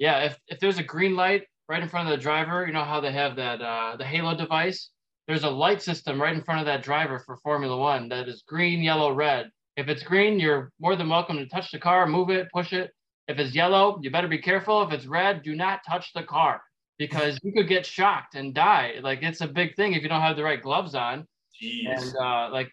[0.01, 2.67] yeah if, if there's a green light right in front of the driver.
[2.67, 4.89] You know how they have that uh, the halo device.
[5.25, 8.43] There's a light system right in front of that driver for Formula One that is
[8.45, 9.49] green, yellow, red.
[9.77, 12.91] If it's green, you're more than welcome to touch the car, move it, push it.
[13.29, 14.83] If it's yellow, you better be careful.
[14.83, 16.61] If it's red, do not touch the car
[16.97, 18.95] because you could get shocked and die.
[19.01, 21.25] Like it's a big thing if you don't have the right gloves on.
[21.55, 21.85] Jeez.
[21.87, 22.69] And uh, like,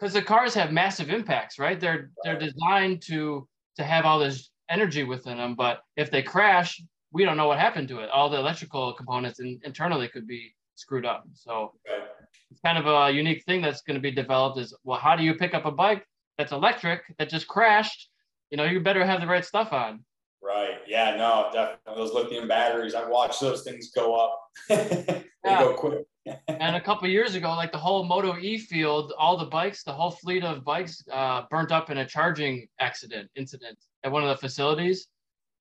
[0.00, 1.78] because the cars have massive impacts, right?
[1.78, 6.82] They're they're designed to to have all this energy within them, but if they crash,
[7.12, 8.10] we don't know what happened to it.
[8.10, 11.24] All the electrical components in, internally could be screwed up.
[11.34, 12.04] So okay.
[12.50, 15.22] it's kind of a unique thing that's going to be developed is, well, how do
[15.22, 16.06] you pick up a bike
[16.38, 18.08] that's electric that just crashed?
[18.50, 20.04] You know, you better have the right stuff on.
[20.42, 20.78] Right.
[20.86, 21.94] Yeah, no, definitely.
[22.02, 24.40] Those lithium batteries, I watched those things go up.
[24.68, 25.60] they yeah.
[25.60, 26.06] go quick.
[26.48, 29.92] and a couple years ago, like the whole Moto E field, all the bikes, the
[29.92, 34.28] whole fleet of bikes uh, burnt up in a charging accident incident at one of
[34.28, 35.08] the facilities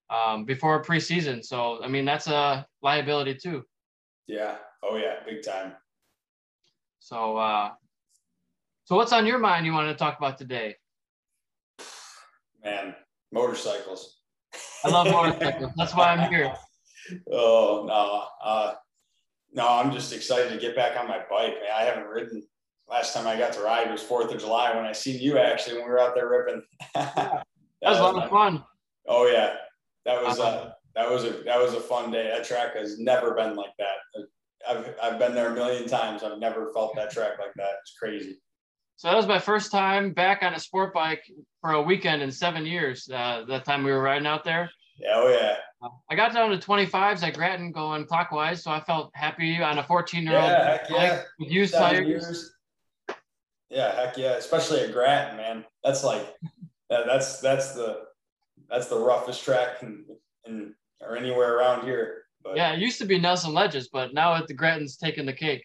[0.10, 1.44] um, before preseason.
[1.44, 3.64] So I mean that's a liability too.
[4.28, 4.56] Yeah.
[4.84, 5.74] Oh yeah, big time.
[7.00, 7.72] So uh,
[8.86, 10.76] so what's on your mind you want to talk about today?
[12.64, 12.96] Man,
[13.32, 14.18] motorcycles.
[14.84, 15.72] I love motorcycles.
[15.78, 16.54] That's why I'm here.
[17.32, 18.76] Oh no, uh,
[19.54, 21.56] no, I'm just excited to get back on my bike.
[21.62, 22.44] Man, I haven't ridden.
[22.90, 25.78] Last time I got to ride was Fourth of July when I seen you actually
[25.78, 26.64] when we were out there ripping.
[26.96, 27.14] that,
[27.82, 28.64] that was a lot of fun.
[29.08, 29.56] Oh yeah,
[30.06, 32.30] that was uh, that was a that was a fun day.
[32.30, 34.26] That track has never been like that.
[34.70, 36.24] I've I've been there a million times.
[36.24, 37.72] I've never felt that track like that.
[37.82, 38.42] It's crazy.
[38.98, 41.24] So that was my first time back on a sport bike
[41.62, 43.10] for a weekend in seven years.
[43.10, 44.70] Uh, that time we were riding out there.
[44.98, 45.56] Yeah, oh yeah.
[46.12, 49.84] I got down to 25s at Grattan going clockwise, so I felt happy on a
[49.84, 51.22] 14 year old Yeah, heck yeah.
[51.40, 52.06] with used tires.
[52.06, 52.54] years.
[53.70, 54.32] Yeah, heck yeah.
[54.34, 55.64] Especially at Grattan, man.
[55.84, 56.36] That's like
[56.90, 58.09] that, that's that's the
[58.70, 60.06] that's the roughest track in,
[60.46, 62.24] in or anywhere around here.
[62.44, 65.34] But Yeah, it used to be Nelson Ledges, but now at the Grattan's taking the
[65.34, 65.64] cake.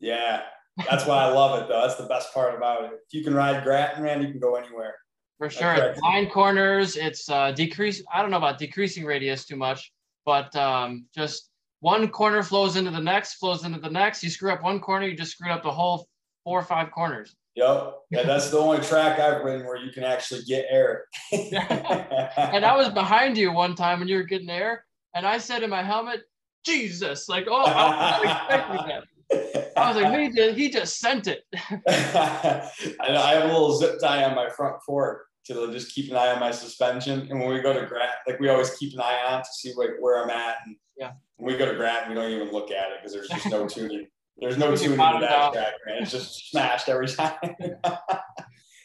[0.00, 0.42] yeah.
[0.90, 1.80] That's why I love it though.
[1.80, 2.90] That's the best part about it.
[2.92, 4.94] If you can ride Grattan, man, you can go anywhere.
[5.38, 5.74] For sure.
[5.74, 6.02] correct.
[6.02, 8.02] Line corners, it's uh decrease.
[8.12, 9.90] I don't know about decreasing radius too much,
[10.26, 11.48] but um just
[11.80, 14.22] one corner flows into the next, flows into the next.
[14.22, 16.06] You screw up one corner, you just screwed up the whole
[16.44, 17.34] four or five corners.
[17.56, 17.94] Yep.
[18.10, 21.06] Yeah, that's the only track I've ridden where you can actually get air.
[21.32, 25.62] And I was behind you one time when you were getting air, and I said
[25.62, 26.20] in my helmet,
[26.64, 29.72] Jesus, like, oh, I wasn't expecting that.
[29.76, 31.44] I was like, he just, he just sent it.
[31.88, 36.10] I know, I have a little zip tie on my front fork to just keep
[36.10, 37.26] an eye on my suspension.
[37.30, 39.72] And when we go to Grattan, like we always keep an eye on to see
[39.76, 40.56] like where I'm at.
[40.66, 41.12] And Yeah.
[41.36, 43.66] when we go to Grattan, we don't even look at it because there's just no
[43.68, 44.06] tuning.
[44.38, 46.02] There's no tuning it that track, man.
[46.02, 47.36] It's just smashed every time.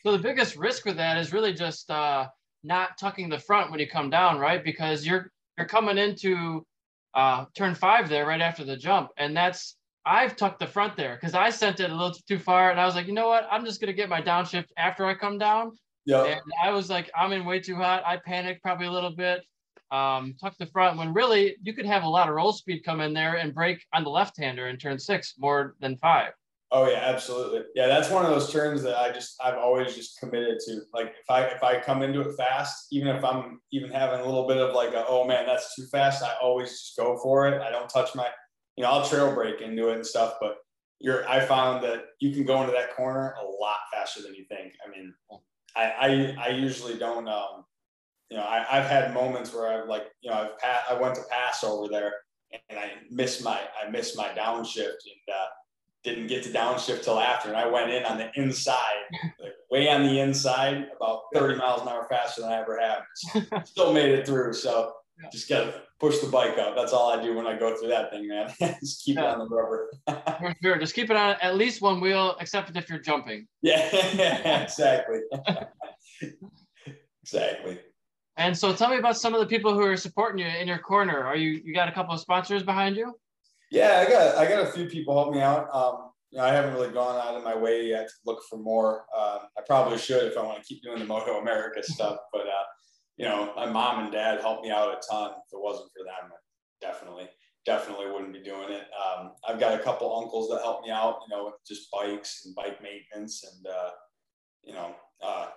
[0.03, 2.25] So the biggest risk with that is really just uh,
[2.63, 4.63] not tucking the front when you come down, right?
[4.63, 6.65] Because you're you're coming into
[7.13, 11.15] uh, turn five there right after the jump, and that's I've tucked the front there
[11.21, 13.47] because I sent it a little too far, and I was like, you know what?
[13.51, 15.71] I'm just gonna get my downshift after I come down,
[16.07, 16.23] Yeah.
[16.25, 18.01] and I was like, I'm in way too hot.
[18.03, 19.41] I panicked probably a little bit.
[19.91, 23.01] Um, tucked the front when really you could have a lot of roll speed come
[23.01, 26.31] in there and brake on the left hander in turn six more than five.
[26.73, 27.63] Oh yeah, absolutely.
[27.75, 30.81] Yeah, that's one of those turns that I just I've always just committed to.
[30.93, 34.25] Like if I if I come into it fast, even if I'm even having a
[34.25, 37.49] little bit of like a oh man that's too fast, I always just go for
[37.49, 37.61] it.
[37.61, 38.29] I don't touch my,
[38.77, 40.35] you know, I'll trail brake into it and stuff.
[40.39, 40.59] But
[41.01, 44.45] you're I found that you can go into that corner a lot faster than you
[44.45, 44.71] think.
[44.85, 45.13] I mean,
[45.75, 47.27] I I, I usually don't.
[47.27, 47.65] Um,
[48.31, 51.15] you know, I, I've had moments where I've like you know I've pa- I went
[51.15, 52.13] to pass over there
[52.69, 55.35] and I missed my I missed my downshift and.
[55.35, 55.47] uh
[56.03, 59.03] didn't get to downshift till after, and I went in on the inside,
[59.39, 63.03] like way on the inside, about 30 miles an hour faster than I ever have.
[63.67, 64.93] Still made it through, so
[65.31, 66.75] just gotta push the bike up.
[66.75, 68.51] That's all I do when I go through that thing, man.
[68.79, 69.91] just keep it on the rubber.
[70.39, 70.79] For sure.
[70.79, 73.47] Just keep it on at least one wheel, except if you're jumping.
[73.61, 75.19] yeah, exactly.
[77.21, 77.79] exactly.
[78.41, 80.79] And so tell me about some of the people who are supporting you in your
[80.79, 81.23] corner.
[81.23, 83.13] Are you you got a couple of sponsors behind you?
[83.69, 85.69] Yeah, I got I got a few people help me out.
[85.73, 88.57] Um, you know, I haven't really gone out of my way yet to look for
[88.57, 89.05] more.
[89.15, 92.17] Um, I probably should if I want to keep doing the Moto America stuff.
[92.33, 92.65] But uh,
[93.17, 95.31] you know, my mom and dad helped me out a ton.
[95.31, 96.31] If it wasn't for them,
[96.81, 97.29] definitely
[97.63, 98.87] definitely wouldn't be doing it.
[98.97, 101.19] Um, I've got a couple uncles that help me out.
[101.27, 103.91] You know, with just bikes and bike maintenance and uh,
[104.63, 105.47] you know, uh,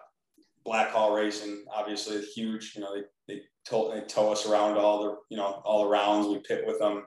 [0.65, 2.75] Black Hall Racing obviously is huge.
[2.75, 5.91] You know, they they tow, they tow us around all the you know all the
[5.91, 6.29] rounds.
[6.29, 7.05] We pit with them.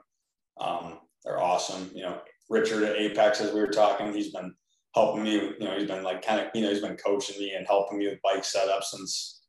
[0.60, 1.90] Um, they're awesome.
[1.94, 4.54] You know, Richard at Apex, as we were talking, he's been
[4.94, 5.32] helping me.
[5.32, 7.98] You know, he's been like kind of, you know, he's been coaching me and helping
[7.98, 9.42] me with bike setup since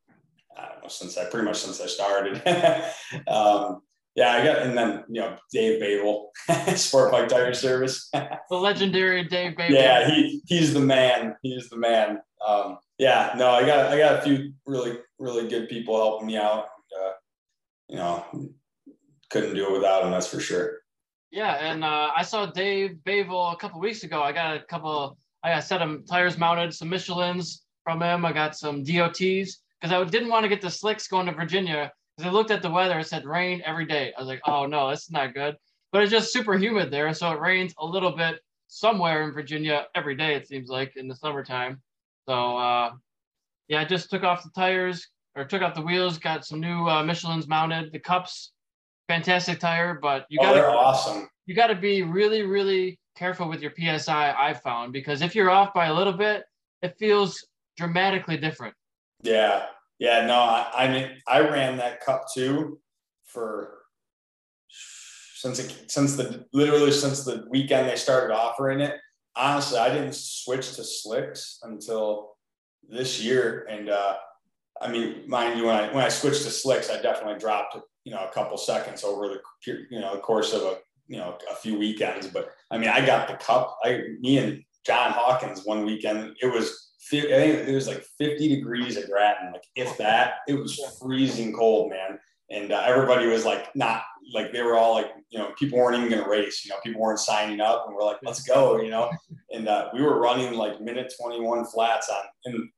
[0.57, 2.41] I don't know, since I pretty much since I started.
[3.27, 3.81] um,
[4.15, 6.31] yeah, I got, and then you know, Dave Babel,
[6.75, 8.09] Sport Bike Tire Service.
[8.49, 9.75] The legendary Dave Babel.
[9.75, 11.35] yeah, he he's the man.
[11.43, 12.19] He's the man.
[12.45, 16.37] Um, yeah, no, I got I got a few really really good people helping me
[16.37, 16.65] out.
[16.95, 17.11] Uh,
[17.87, 18.25] you know,
[19.29, 20.11] couldn't do it without them.
[20.11, 20.79] That's for sure.
[21.31, 24.21] Yeah, and uh, I saw Dave Bavel a couple weeks ago.
[24.21, 25.17] I got a couple.
[25.43, 28.25] I got set of tires mounted, some Michelin's from him.
[28.25, 31.93] I got some DOTs because I didn't want to get the slicks going to Virginia
[32.17, 32.99] because I looked at the weather.
[32.99, 34.11] It said rain every day.
[34.17, 35.55] I was like, oh no, that's not good.
[35.93, 39.87] But it's just super humid there, so it rains a little bit somewhere in Virginia
[39.95, 40.35] every day.
[40.35, 41.81] It seems like in the summertime.
[42.29, 42.91] So uh,
[43.69, 46.19] yeah, I just took off the tires or took off the wheels.
[46.19, 47.91] Got some new uh, Michelin's mounted.
[47.91, 48.51] The cups,
[49.07, 51.27] fantastic tire, but you oh, got they're to awesome.
[51.47, 55.49] you got to be really, really careful with your PSI, I've found, because if you're
[55.49, 56.43] off by a little bit,
[56.83, 57.43] it feels
[57.77, 58.75] dramatically different.
[59.23, 59.65] Yeah,
[59.97, 60.23] yeah.
[60.27, 62.79] No, I, I mean, I ran that cup too
[63.25, 63.79] for
[64.67, 68.99] since it, since the literally since the weekend they started offering it.
[69.35, 72.35] Honestly, I didn't switch to slicks until
[72.89, 74.17] this year, and uh,
[74.81, 78.11] I mean, mind you, when I when I switched to slicks, I definitely dropped you
[78.11, 80.77] know a couple seconds over the you know the course of a
[81.07, 82.27] you know a few weekends.
[82.27, 83.77] But I mean, I got the cup.
[83.83, 86.35] I me and John Hawkins one weekend.
[86.41, 90.39] It was I think it was like 50 degrees at Grattan, like if that.
[90.47, 92.19] It was freezing cold, man.
[92.51, 94.03] and uh, everybody was like not
[94.33, 96.77] like they were all like you know people weren't even going to race you know
[96.83, 99.09] people weren't signing up and we're like let's go you know
[99.51, 102.69] and uh, we were running like minute 21 flats on and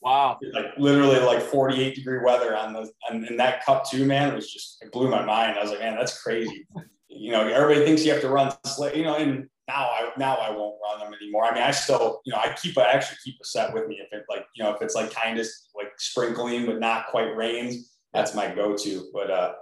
[0.00, 4.32] wow like literally like 48 degree weather on the and, and that cup too man
[4.32, 6.66] It was just it blew my mind i was like man that's crazy
[7.08, 8.52] you know everybody thinks you have to run
[8.94, 11.44] you know and now I now I won't run them anymore.
[11.44, 13.96] I mean, I still, you know, I keep I actually keep a set with me
[14.00, 17.34] if it like, you know, if it's like kind of like sprinkling but not quite
[17.34, 19.08] rains that's my go-to.
[19.12, 19.52] But uh,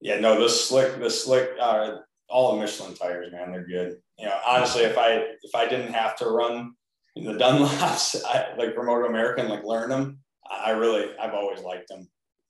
[0.00, 1.96] yeah, no, the slick, the slick, uh,
[2.28, 3.96] all the Michelin tires, man, they're good.
[4.18, 6.74] You know, honestly, if I if I didn't have to run
[7.16, 10.18] the Dunlops, I, like Moto American, like learn them,
[10.50, 12.08] I really, I've always liked them.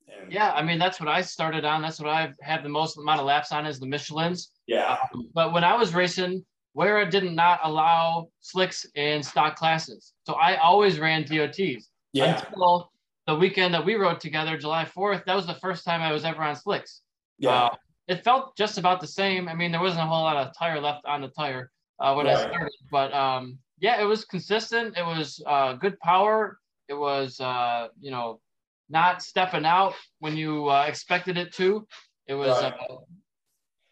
[0.09, 1.83] And, yeah, I mean that's what I started on.
[1.83, 4.53] That's what I've had the most amount of laps on is the Michelin's.
[4.67, 4.97] Yeah.
[5.15, 6.45] Um, but when I was racing,
[6.75, 11.91] WERA did not not allow slicks in stock classes, so I always ran DOTs.
[12.13, 12.39] Yeah.
[12.39, 12.91] Until
[13.27, 16.25] the weekend that we rode together, July 4th, that was the first time I was
[16.25, 17.03] ever on slicks.
[17.39, 17.51] Yeah.
[17.51, 17.75] Uh,
[18.09, 19.49] it felt just about the same.
[19.49, 21.71] I mean, there wasn't a whole lot of tire left on the tire
[22.01, 22.37] uh, when right.
[22.37, 24.97] I started, but um, yeah, it was consistent.
[24.97, 26.59] It was uh, good power.
[26.89, 28.41] It was, uh, you know,
[28.89, 31.87] not stepping out when you uh, expected it to.
[32.27, 32.73] It was right.
[32.73, 32.97] Uh,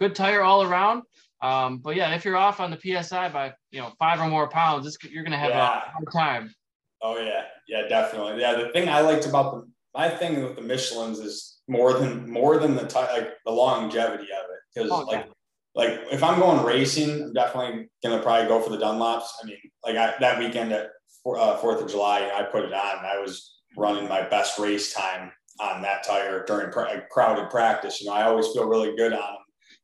[0.00, 1.02] good tire all around.
[1.42, 4.48] Um, but yeah, if you're off on the PSI by you know five or more
[4.48, 5.76] pounds, you're going to have yeah.
[5.76, 6.54] a hard time.
[7.02, 8.40] Oh yeah, yeah, definitely.
[8.40, 12.30] Yeah, the thing I liked about the my thing with the Michelin's is more than
[12.30, 15.32] more than the t- like the longevity of it because oh, like yeah.
[15.74, 19.26] like if I'm going racing, I'm definitely gonna probably go for the Dunlops.
[19.42, 20.90] I mean, like I, that weekend at
[21.26, 23.04] uh, Fourth of July, I put it on.
[23.04, 28.00] I was running my best race time on that tire during pr- crowded practice.
[28.00, 29.42] You know, I always feel really good on them.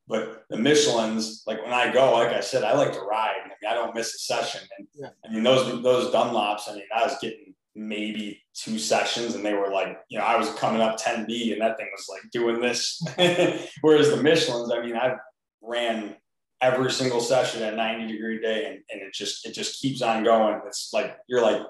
[0.09, 3.37] But the Michelin's, like when I go, like I said, I like to ride.
[3.45, 4.61] I mean, I don't miss a session.
[4.77, 5.09] And yeah.
[5.25, 9.55] I mean, those those Dunlops, I mean, I was getting maybe two sessions and they
[9.55, 12.61] were like, you know, I was coming up 10B and that thing was like doing
[12.61, 13.03] this.
[13.81, 15.15] Whereas the Michelin's, I mean, I
[15.63, 16.17] ran
[16.61, 20.23] every single session at 90 degree day and, and it just it just keeps on
[20.23, 20.61] going.
[20.67, 21.63] It's like you're like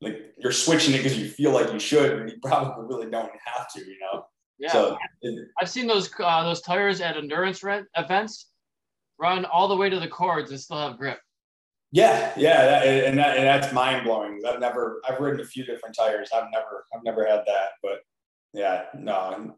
[0.00, 3.32] like you're switching it because you feel like you should, and you probably really don't
[3.44, 4.24] have to, you know.
[4.58, 4.98] Yeah, so,
[5.60, 8.50] I've seen those uh, those tires at endurance rent events
[9.18, 11.18] run all the way to the cords and still have grip.
[11.90, 14.42] Yeah, yeah, that, and that, and that's mind blowing.
[14.46, 16.28] I've never I've ridden a few different tires.
[16.34, 18.00] I've never I've never had that, but
[18.52, 19.54] yeah, no,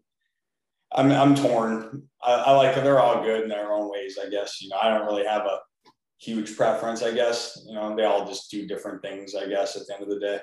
[0.92, 2.04] I'm I'm torn.
[2.22, 4.16] I, I like they're all good in their own ways.
[4.24, 5.58] I guess you know I don't really have a
[6.18, 7.02] huge preference.
[7.02, 9.34] I guess you know they all just do different things.
[9.34, 10.38] I guess at the end of the day.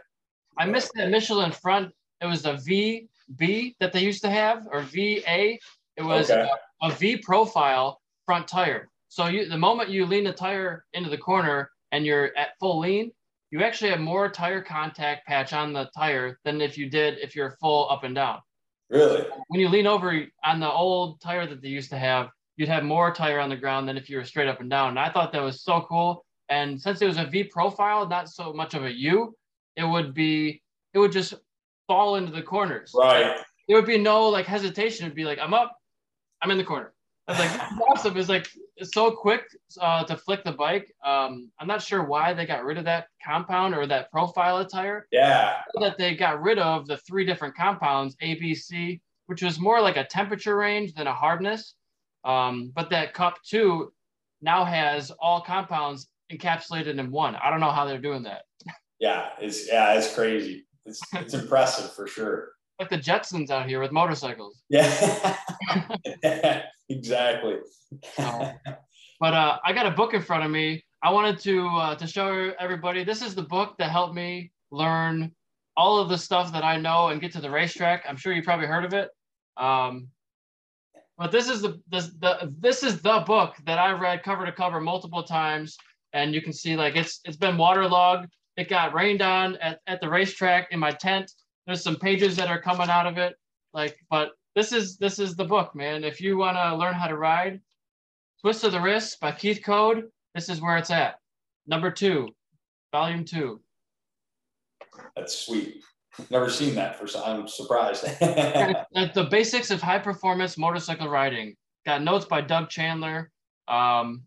[0.58, 1.94] I missed that Michelin front.
[2.20, 3.08] It was a V
[3.38, 5.58] B that they used to have, or VA.
[5.96, 6.50] It was okay.
[6.82, 8.90] a, a V profile front tire.
[9.08, 12.78] So you, the moment you lean the tire into the corner and you're at full
[12.80, 13.12] lean,
[13.50, 17.36] you actually have more tire contact patch on the tire than if you did if
[17.36, 18.40] you're full up and down.
[18.92, 19.26] Really?
[19.48, 22.84] When you lean over on the old tire that they used to have, you'd have
[22.84, 24.90] more tire on the ground than if you were straight up and down.
[24.90, 26.24] And I thought that was so cool.
[26.50, 29.36] And since it was a V profile, not so much of a U,
[29.76, 30.62] it would be,
[30.94, 31.34] it would just
[31.88, 32.92] fall into the corners.
[32.96, 33.38] Right.
[33.68, 35.06] There would be no like hesitation.
[35.08, 35.76] It'd be like, I'm up,
[36.44, 36.94] I'm in the corner.
[37.28, 38.18] I was like, awesome.
[38.18, 38.48] It's like
[38.84, 39.44] so quick
[39.80, 40.94] uh, to flick the bike.
[41.04, 45.08] Um, I'm not sure why they got rid of that compound or that profile attire.
[45.12, 45.58] Yeah.
[45.80, 49.82] That they got rid of the three different compounds, A, B, C, which was more
[49.82, 51.76] like a temperature range than a hardness.
[52.24, 53.92] Um, but that cup two
[54.42, 57.36] now has all compounds encapsulated in one.
[57.36, 58.44] I don't know how they're doing that.
[59.00, 62.50] Yeah, it's yeah, it's crazy it's it's impressive for sure.
[62.80, 64.62] Like the Jetsons out here with motorcycles.
[64.70, 67.58] Yeah, exactly.
[68.18, 70.84] but uh, I got a book in front of me.
[71.02, 73.04] I wanted to uh, to show everybody.
[73.04, 75.32] This is the book that helped me learn
[75.76, 78.04] all of the stuff that I know and get to the racetrack.
[78.08, 79.10] I'm sure you probably heard of it.
[79.58, 80.10] Um,
[81.18, 84.52] but this is the this the this is the book that I read cover to
[84.52, 85.78] cover multiple times,
[86.14, 88.28] and you can see like it's it's been waterlogged.
[88.56, 91.32] It got rained on at, at the racetrack in my tent.
[91.68, 93.36] There's some pages that are coming out of it.
[93.74, 96.06] Like, but this is this is the book, man.
[96.06, 97.60] If you want to learn how to ride,
[98.42, 101.20] Twist of the Wrist by Keith Code, this is where it's at.
[101.68, 102.30] Number two,
[102.94, 103.62] volume two.
[105.16, 105.84] That's sweet.
[106.32, 108.06] Never seen that for I'm surprised.
[108.22, 111.56] At the basics of high performance motorcycle riding.
[111.86, 113.30] Got notes by Doug Chandler.
[113.68, 114.24] Um,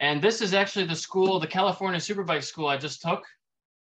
[0.00, 3.22] and this is actually the school, the California Superbike School I just took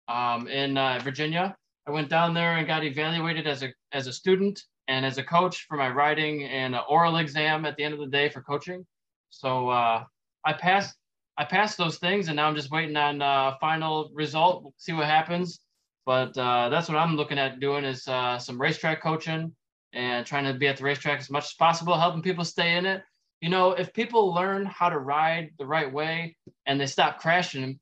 [0.09, 1.55] um, in uh, Virginia.
[1.89, 5.23] I went down there and got evaluated as a as a student and as a
[5.23, 8.43] coach for my writing and an oral exam at the end of the day for
[8.43, 8.85] coaching.
[9.31, 10.03] So uh,
[10.45, 10.95] I passed
[11.35, 14.61] I passed those things, and now I'm just waiting on uh, final result.
[14.61, 15.61] We'll see what happens.
[16.05, 19.51] But uh, that's what I'm looking at doing is uh, some racetrack coaching
[19.93, 22.85] and trying to be at the racetrack as much as possible, helping people stay in
[22.85, 23.01] it.
[23.41, 26.37] You know, if people learn how to ride the right way
[26.67, 27.79] and they stop crashing,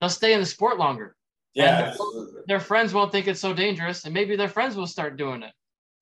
[0.00, 1.16] they'll stay in the sport longer.
[1.54, 1.94] Yeah.
[2.46, 5.52] Their friends won't think it's so dangerous, and maybe their friends will start doing it.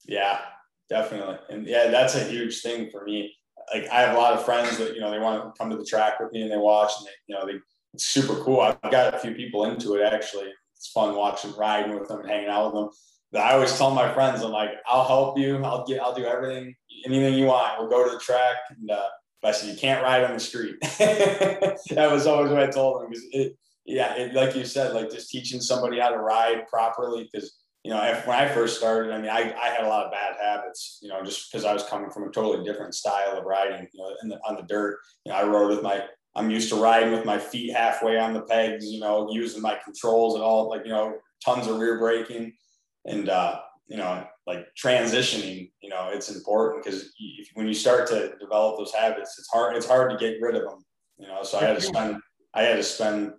[0.06, 0.40] Yeah,
[0.88, 1.38] definitely.
[1.50, 3.34] And yeah, that's a huge thing for me.
[3.72, 5.76] Like I have a lot of friends that, you know, they want to come to
[5.76, 7.58] the track with me and they watch and they, you know, they,
[7.94, 8.60] it's super cool.
[8.60, 10.52] I've got a few people into it actually.
[10.76, 12.90] It's fun watching, riding with them and hanging out with them.
[13.32, 15.62] But I always tell my friends, I'm like, I'll help you.
[15.64, 16.74] I'll get, I'll do everything,
[17.04, 17.78] anything you want.
[17.78, 18.56] We'll go to the track.
[18.70, 19.08] And uh,
[19.42, 20.76] I said, you can't ride on the street.
[20.98, 23.10] that was always what I told them.
[23.10, 23.56] Because it,
[23.86, 27.28] yeah, it, like you said, like just teaching somebody how to ride properly.
[27.30, 30.04] Because you know, if, when I first started, I mean, I, I had a lot
[30.04, 33.38] of bad habits, you know, just because I was coming from a totally different style
[33.38, 34.98] of riding, you know, the, on the dirt.
[35.24, 38.34] You know, I rode with my, I'm used to riding with my feet halfway on
[38.34, 41.14] the pegs, you know, using my controls and all, like, you know,
[41.44, 42.54] tons of rear braking
[43.04, 47.14] and, uh, you know, like transitioning, you know, it's important because
[47.54, 50.62] when you start to develop those habits, it's hard, it's hard to get rid of
[50.62, 50.84] them,
[51.18, 52.16] you know, so I had to spend,
[52.52, 53.32] I had to spend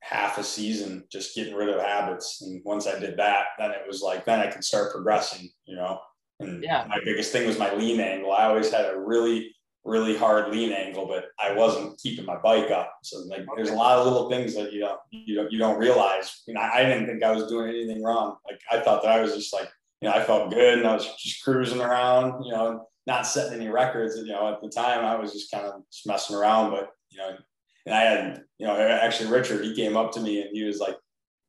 [0.00, 2.42] half a season just getting rid of habits.
[2.42, 5.76] And once I did that, then it was like, then I could start progressing, you
[5.76, 6.00] know.
[6.40, 6.86] And yeah.
[6.88, 8.32] my biggest thing was my lean angle.
[8.32, 12.70] I always had a really, really hard lean angle, but I wasn't keeping my bike
[12.70, 12.92] up.
[13.02, 15.78] So like, there's a lot of little things that you don't, you don't, you don't
[15.78, 16.42] realize.
[16.46, 18.36] You know, I didn't think I was doing anything wrong.
[18.48, 19.68] Like I thought that I was just like,
[20.00, 23.60] you know, I felt good and I was just cruising around, you know, not setting
[23.60, 24.16] any records.
[24.16, 27.18] You know, at the time I was just kind of just messing around, but you
[27.18, 27.36] know,
[27.86, 30.78] and I had, you know, actually Richard, he came up to me and he was
[30.78, 30.96] like,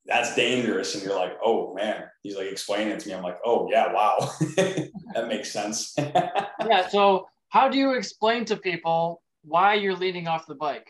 [0.05, 0.95] that's dangerous.
[0.95, 3.13] And you're like, oh man, he's like explaining it to me.
[3.13, 4.31] I'm like, oh yeah, wow.
[4.55, 5.93] that makes sense.
[5.97, 6.87] yeah.
[6.89, 10.89] So how do you explain to people why you're leaning off the bike?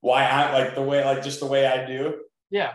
[0.00, 2.20] Why I like the way, like just the way I do.
[2.50, 2.74] Yeah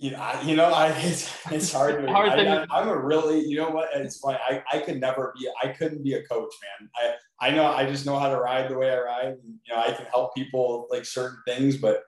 [0.00, 2.10] you know, I, you know, I it's, it's hard to.
[2.10, 3.90] hard I, am a really, you know what?
[3.94, 4.38] It's funny.
[4.48, 5.48] I, I could never be.
[5.62, 6.88] I couldn't be a coach, man.
[6.96, 7.66] I I know.
[7.66, 9.26] I just know how to ride the way I ride.
[9.26, 12.02] And, you know, I can help people like certain things, but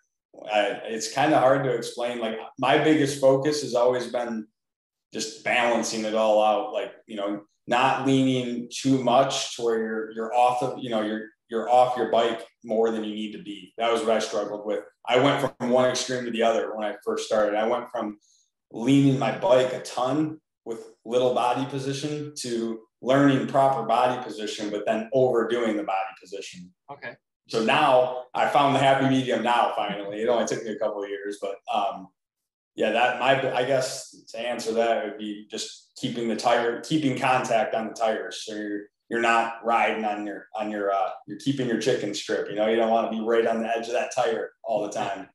[0.51, 2.19] I, it's kind of hard to explain.
[2.19, 4.47] Like my biggest focus has always been
[5.13, 6.73] just balancing it all out.
[6.73, 10.79] Like you know, not leaning too much to where you're you're off of.
[10.83, 13.75] You know, you're you're off your bike more than you need to be.
[13.77, 14.81] That was what I struggled with.
[15.07, 17.55] I went from one extreme to the other when I first started.
[17.55, 18.17] I went from
[18.71, 24.87] leaning my bike a ton with little body position to learning proper body position, but
[24.87, 26.73] then overdoing the body position.
[26.91, 27.17] Okay.
[27.49, 30.23] So now I found the happy medium now finally.
[30.23, 32.09] It only took me a couple of years, but um,
[32.77, 37.19] yeah, that my I guess to answer that would be just keeping the tire, keeping
[37.19, 38.45] contact on the tires.
[38.47, 38.81] So you're
[39.13, 42.49] you're not riding on your on your uh, you're keeping your chicken strip.
[42.49, 44.83] You know, you don't want to be right on the edge of that tire all
[44.83, 45.29] the time.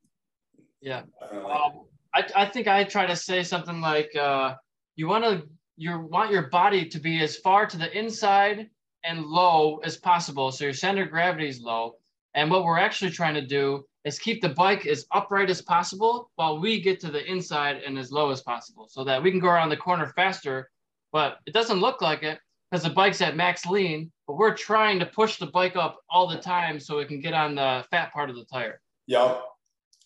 [0.82, 1.04] Yeah.
[1.32, 4.56] Um, I, I think I try to say something like uh,
[4.96, 5.44] you want to
[5.76, 8.68] you want your body to be as far to the inside
[9.04, 11.98] and low as possible, so your center of gravity is low.
[12.34, 16.32] And what we're actually trying to do is keep the bike as upright as possible
[16.36, 19.40] while we get to the inside and as low as possible, so that we can
[19.40, 20.72] go around the corner faster.
[21.12, 22.40] But it doesn't look like it
[22.70, 26.28] because the bike's at max lean, but we're trying to push the bike up all
[26.28, 28.82] the time so it can get on the fat part of the tire.
[29.08, 29.42] Yep.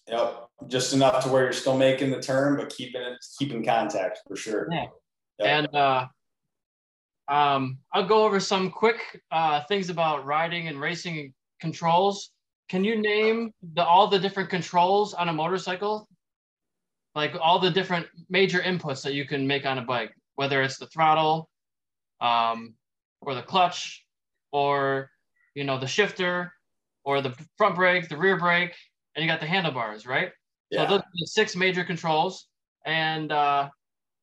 [0.07, 0.47] Yep.
[0.67, 4.35] Just enough to where you're still making the turn, but keeping it keeping contact for
[4.35, 4.67] sure.
[4.71, 4.85] Yeah.
[5.39, 5.47] Yep.
[5.47, 6.07] And uh
[7.27, 12.31] um I'll go over some quick uh things about riding and racing controls.
[12.69, 16.07] Can you name the all the different controls on a motorcycle?
[17.15, 20.77] Like all the different major inputs that you can make on a bike, whether it's
[20.77, 21.49] the throttle,
[22.21, 22.75] um,
[23.21, 24.05] or the clutch
[24.51, 25.09] or
[25.55, 26.53] you know the shifter
[27.03, 28.75] or the front brake the rear brake
[29.15, 30.31] and you got the handlebars right?
[30.69, 30.85] Yeah.
[30.85, 32.47] so those are the six major controls.
[32.85, 33.69] And uh,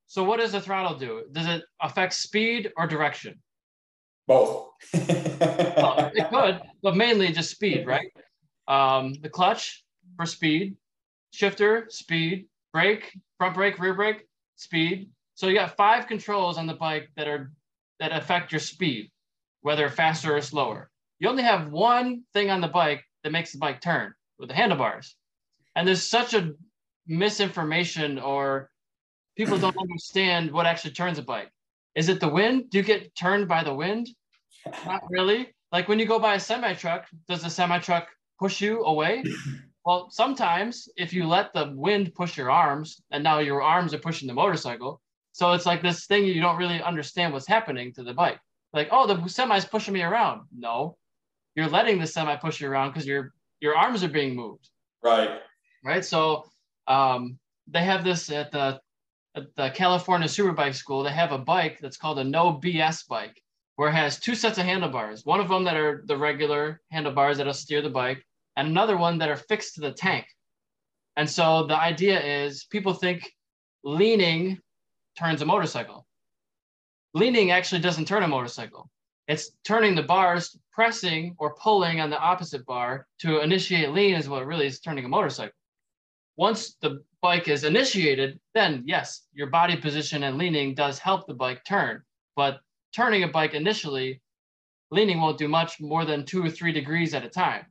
[0.07, 1.25] so what does the throttle do?
[1.31, 3.41] Does it affect speed or direction?
[4.27, 4.71] Both.
[5.41, 8.11] Well, it could but mainly just speed right?
[8.67, 9.85] Um, the clutch
[10.17, 10.77] for speed
[11.31, 14.27] shifter speed brake front brake rear brake
[14.57, 15.11] speed.
[15.37, 17.53] So you got five controls on the bike that are
[18.01, 19.11] that affect your speed,
[19.63, 20.91] whether faster or slower.
[21.19, 24.55] You only have one thing on the bike that makes the bike turn with the
[24.55, 25.17] handlebars.
[25.75, 26.53] And there's such a
[27.07, 28.71] misinformation or
[29.37, 31.51] people don't understand what actually turns a bike.
[31.95, 32.71] Is it the wind?
[32.71, 34.09] Do you get turned by the wind?
[34.87, 35.55] Not really.
[35.73, 39.25] Like when you go by a semi truck, does the semi truck push you away?
[39.85, 43.99] Well, sometimes if you let the wind push your arms and now your arms are
[43.99, 45.01] pushing the motorcycle,
[45.33, 48.41] so it's like this thing you don't really understand what's happening to the bike.
[48.73, 50.43] Like, oh, the semi's pushing me around.
[50.57, 50.97] No,
[51.55, 54.69] you're letting the semi push you around because your your arms are being moved.
[55.03, 55.41] Right.
[55.85, 56.05] Right.
[56.05, 56.45] So
[56.87, 58.81] um, they have this at the
[59.39, 63.41] at the California Superbike School, they have a bike that's called a no BS bike,
[63.77, 65.25] where it has two sets of handlebars.
[65.25, 68.25] One of them that are the regular handlebars that'll steer the bike,
[68.57, 70.27] and another one that are fixed to the tank.
[71.17, 73.31] And so the idea is people think
[73.85, 74.59] leaning
[75.19, 76.07] turns a motorcycle.
[77.15, 78.89] Leaning actually doesn't turn a motorcycle.
[79.27, 84.29] It's turning the bars, pressing or pulling on the opposite bar to initiate lean is
[84.29, 85.53] what really is turning a motorcycle.
[86.37, 91.35] Once the bike is initiated, then yes, your body position and leaning does help the
[91.35, 92.01] bike turn.
[92.37, 92.61] But
[92.95, 94.23] turning a bike initially,
[94.91, 97.67] leaning won't do much more than two or three degrees at a time.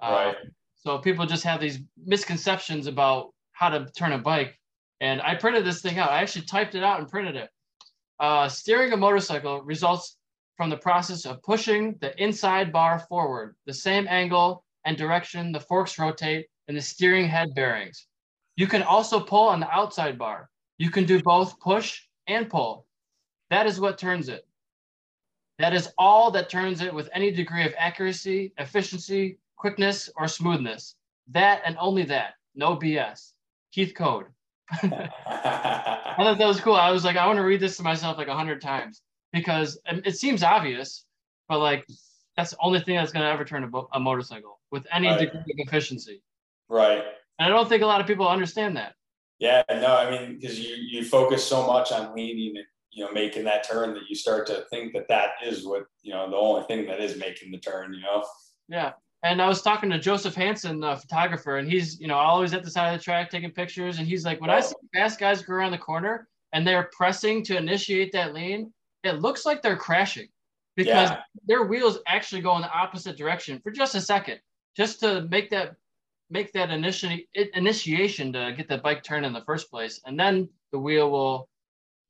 [0.00, 0.28] Right.
[0.28, 0.34] Uh,
[0.76, 4.58] so people just have these misconceptions about how to turn a bike.
[5.04, 6.10] And I printed this thing out.
[6.10, 7.50] I actually typed it out and printed it.
[8.18, 10.16] Uh, steering a motorcycle results
[10.56, 15.60] from the process of pushing the inside bar forward, the same angle and direction the
[15.60, 18.06] forks rotate and the steering head bearings.
[18.56, 20.48] You can also pull on the outside bar.
[20.78, 22.86] You can do both push and pull.
[23.50, 24.46] That is what turns it.
[25.58, 30.96] That is all that turns it with any degree of accuracy, efficiency, quickness, or smoothness.
[31.28, 32.36] That and only that.
[32.54, 33.32] No BS.
[33.70, 34.28] Keith Code.
[34.82, 36.74] I thought that was cool.
[36.74, 39.02] I was like, I want to read this to myself like a hundred times
[39.32, 41.04] because it seems obvious,
[41.48, 41.86] but like
[42.36, 45.20] that's the only thing that's going to ever turn a, a motorcycle with any right.
[45.20, 46.22] degree of efficiency.
[46.68, 47.02] Right.
[47.38, 48.94] And I don't think a lot of people understand that.
[49.38, 53.12] Yeah, no, I mean, because you you focus so much on leaning and you know
[53.12, 56.36] making that turn that you start to think that that is what you know the
[56.36, 57.92] only thing that is making the turn.
[57.92, 58.24] You know.
[58.68, 58.92] Yeah,
[59.24, 62.62] and I was talking to Joseph Hansen, a photographer, and he's you know always at
[62.62, 64.60] the side of the track taking pictures, and he's like, when I oh.
[64.60, 68.72] see fast guys go around the corner and they're pressing to initiate that lean,
[69.02, 70.28] it looks like they're crashing
[70.76, 71.20] because yeah.
[71.46, 74.38] their wheels actually go in the opposite direction for just a second,
[74.76, 75.74] just to make that
[76.30, 80.48] make that initi- initiation to get the bike turned in the first place, and then
[80.70, 81.48] the wheel will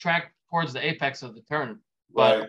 [0.01, 1.79] track towards the apex of the turn.
[2.13, 2.49] But right.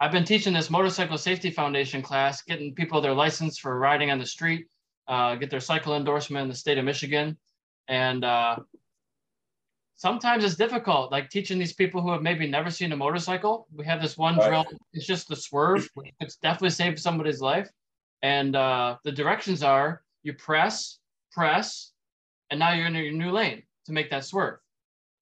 [0.00, 4.18] I've been teaching this motorcycle safety foundation class, getting people their license for riding on
[4.18, 4.66] the street,
[5.06, 7.36] uh, get their cycle endorsement in the state of Michigan,
[7.88, 8.56] and uh,
[9.94, 13.66] sometimes it's difficult, like teaching these people who have maybe never seen a motorcycle.
[13.72, 14.48] We have this one right.
[14.48, 15.88] drill, it's just the swerve,
[16.20, 17.70] it's definitely saved somebody's life.
[18.22, 20.98] And uh, the directions are you press,
[21.30, 21.92] press,
[22.50, 24.58] and now you're in your new lane to make that swerve.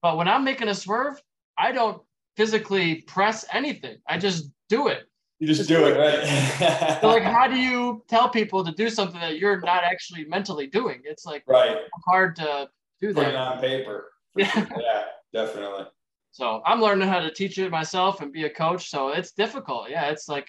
[0.00, 1.20] But when I'm making a swerve,
[1.58, 2.02] I don't
[2.36, 3.98] physically press anything.
[4.08, 5.04] I just do it.
[5.38, 7.00] You just do it, right?
[7.00, 10.68] so like, how do you tell people to do something that you're not actually mentally
[10.68, 11.00] doing?
[11.04, 11.78] It's like right.
[12.06, 12.68] hard to
[13.00, 13.24] do that.
[13.24, 14.12] Put it on paper.
[14.36, 14.66] Yeah.
[14.80, 15.86] yeah, definitely.
[16.30, 18.88] So I'm learning how to teach it myself and be a coach.
[18.88, 19.90] So it's difficult.
[19.90, 20.48] Yeah, it's like,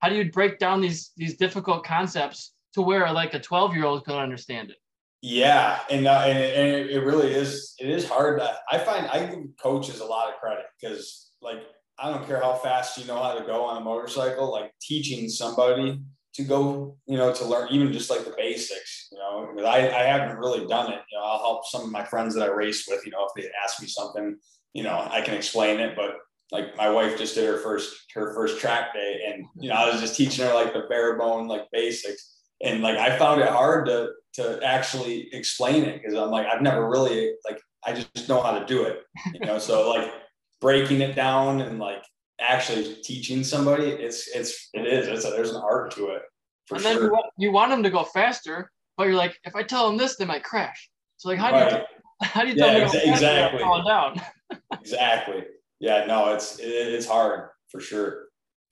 [0.00, 3.84] how do you break down these these difficult concepts to where like a 12 year
[3.84, 4.76] old could understand it.
[5.20, 7.74] Yeah, and uh, and, and it really is.
[7.80, 8.38] It is hard.
[8.38, 11.58] To, I find I give coaches a lot of credit because like
[11.98, 14.52] I don't care how fast you know how to go on a motorcycle.
[14.52, 16.00] Like teaching somebody
[16.34, 19.08] to go, you know, to learn even just like the basics.
[19.10, 21.00] You know, because I I haven't really done it.
[21.10, 23.04] You know, I'll help some of my friends that I race with.
[23.04, 24.38] You know, if they ask me something,
[24.72, 25.96] you know, I can explain it.
[25.96, 26.14] But
[26.52, 29.90] like my wife just did her first her first track day, and you know, I
[29.90, 33.48] was just teaching her like the bare bone like basics and like I found it
[33.48, 38.28] hard to to actually explain it because I'm like I've never really like I just
[38.28, 39.02] know how to do it,
[39.32, 39.58] you know.
[39.58, 40.12] so like
[40.60, 42.02] breaking it down and like
[42.40, 46.22] actually teaching somebody, it's it's it is it's a, there's an art to it.
[46.70, 47.04] and then sure.
[47.04, 49.96] you, want, you want them to go faster, but you're like, if I tell them
[49.96, 50.90] this, they might crash.
[51.16, 51.82] So like, how do you
[52.22, 54.20] how do you tell yeah, them exactly falling down?
[54.72, 55.44] exactly.
[55.80, 56.04] Yeah.
[56.06, 58.24] No, it's it, it's hard for sure.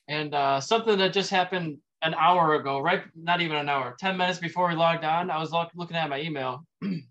[0.09, 3.03] And uh, something that just happened an hour ago, right?
[3.15, 6.21] Not even an hour, 10 minutes before we logged on, I was looking at my
[6.21, 7.03] email and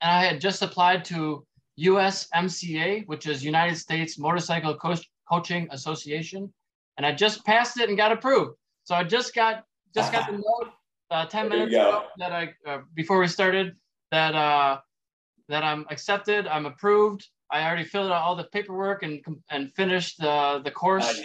[0.00, 1.46] I had just applied to
[1.78, 4.94] USMCA, which is United States Motorcycle Co-
[5.28, 6.52] Coaching Association.
[6.96, 8.56] And I just passed it and got approved.
[8.84, 10.72] So I just got just got the note
[11.10, 13.76] uh, 10 there minutes ago that I uh, before we started
[14.10, 14.80] that uh,
[15.48, 17.26] that I'm accepted, I'm approved.
[17.50, 21.20] I already filled out all the paperwork and and finished the the course.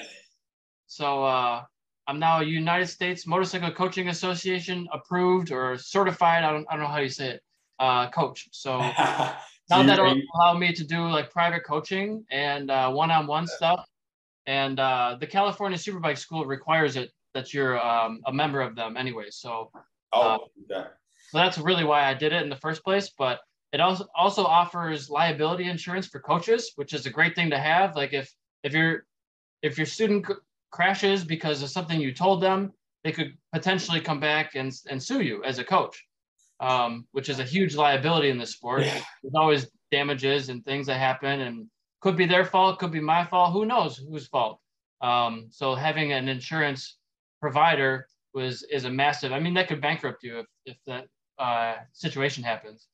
[0.88, 1.63] So uh,
[2.08, 6.43] I'm now a United States Motorcycle Coaching Association approved or certified.
[6.43, 7.41] I don't, I don't know how you say it.
[7.80, 8.47] Uh, coach.
[8.51, 8.80] So
[9.70, 13.86] now that'll allow me to do like private coaching and uh, one-on-one stuff.
[14.45, 18.95] And uh, the California Superbike School requires it that you're um, a member of them
[18.95, 19.26] anyway.
[19.30, 19.72] So,
[20.14, 20.38] oh, uh,
[20.72, 20.88] okay.
[21.30, 23.12] so that's really why I did it in the first place.
[23.18, 23.41] But
[23.74, 27.95] it also also offers liability insurance for coaches, which is a great thing to have.
[27.95, 28.34] Like if
[28.64, 29.06] if you're
[29.62, 30.28] if your student
[30.76, 32.73] crashes because of something you told them,
[33.05, 36.03] they could potentially come back and, and sue you as a coach,
[36.59, 38.82] um, which is a huge liability in the sport.
[38.82, 39.01] Yeah.
[39.23, 41.67] There's always damages and things that happen and
[42.01, 43.53] could be their fault, could be my fault.
[43.53, 44.59] Who knows whose fault?
[45.01, 46.97] Um, so having an insurance
[47.41, 49.32] provider was is a massive.
[49.32, 51.05] I mean, that could bankrupt you if if that
[51.39, 52.88] uh, situation happens.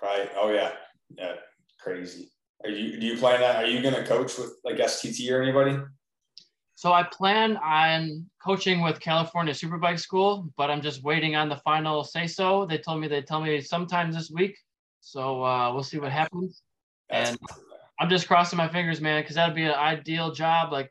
[0.00, 0.30] Right.
[0.36, 0.72] Oh yeah.
[1.16, 1.34] Yeah.
[1.80, 2.30] Crazy.
[2.62, 3.00] Are you?
[3.00, 3.64] Do you plan that?
[3.64, 5.78] Are you going to coach with like STT or anybody?
[6.80, 11.56] So I plan on coaching with California Superbike School, but I'm just waiting on the
[11.56, 12.64] final say so.
[12.64, 14.56] They told me they tell me sometime this week.
[15.02, 16.62] So uh, we'll see what happens.
[17.10, 17.36] And
[18.00, 20.72] I'm just crossing my fingers, man, because that'd be an ideal job.
[20.72, 20.90] Like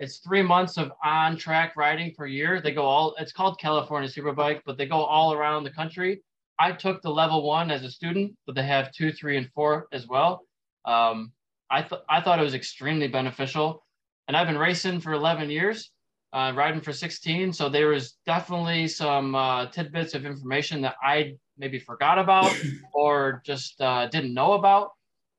[0.00, 2.62] it's three months of on track riding per year.
[2.62, 6.22] They go all, it's called California Superbike, but they go all around the country.
[6.58, 9.86] I took the level one as a student, but they have two, three, and four
[9.92, 10.46] as well.
[10.86, 11.32] Um,
[11.68, 13.82] I, th- I thought it was extremely beneficial.
[14.28, 15.90] And I've been racing for 11 years,
[16.32, 17.52] uh, riding for 16.
[17.52, 22.52] So there was definitely some uh, tidbits of information that I maybe forgot about
[22.92, 24.90] or just uh, didn't know about.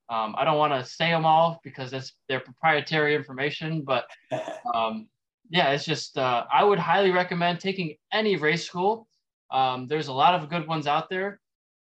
[0.10, 4.08] Um, I don't want to say them all because it's their proprietary information, but
[4.74, 5.08] um,
[5.50, 9.08] yeah, it's just uh, I would highly recommend taking any race school.
[9.52, 11.40] Um, there's a lot of good ones out there.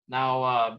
[0.07, 0.77] Now, uh,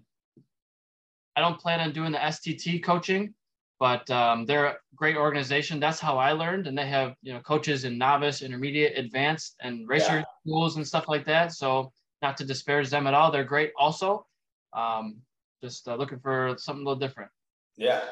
[1.36, 3.34] I don't plan on doing the STT coaching,
[3.80, 5.80] but um, they're a great organization.
[5.80, 9.88] That's how I learned, and they have you know coaches in novice, intermediate, advanced, and
[9.88, 10.24] racer yeah.
[10.46, 11.52] schools and stuff like that.
[11.52, 11.90] So
[12.22, 14.26] not to disparage them at all, they're great also.
[14.74, 15.16] Um,
[15.64, 17.30] just uh, looking for something a little different.
[17.76, 18.02] Yeah,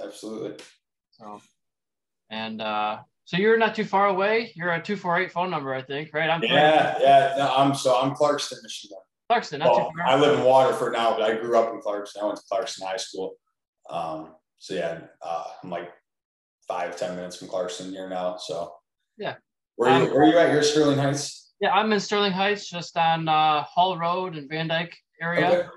[0.00, 0.62] absolutely.
[1.12, 1.40] So,
[2.30, 4.52] and uh, so you're not too far away.
[4.54, 6.28] You're a two four eight phone number, I think, right?
[6.28, 7.34] I'm yeah, yeah.
[7.38, 8.98] No, I'm so I'm Clarkston, Michigan.
[9.32, 10.06] Clarkston, not well, too far.
[10.06, 12.22] I live in Waterford now, but I grew up in Clarkston.
[12.22, 13.36] I went to Clarkston High School.
[13.88, 15.92] Um, so yeah, uh, I'm like
[16.66, 18.38] five ten minutes from Clarkston here now.
[18.38, 18.72] So
[19.18, 19.34] yeah.
[19.76, 20.52] Where are you, um, where are you at?
[20.52, 21.52] You're Sterling Heights.
[21.60, 25.46] Yeah, I'm in Sterling Heights, just on uh, Hall Road in Van Dyke area.
[25.48, 25.68] Okay.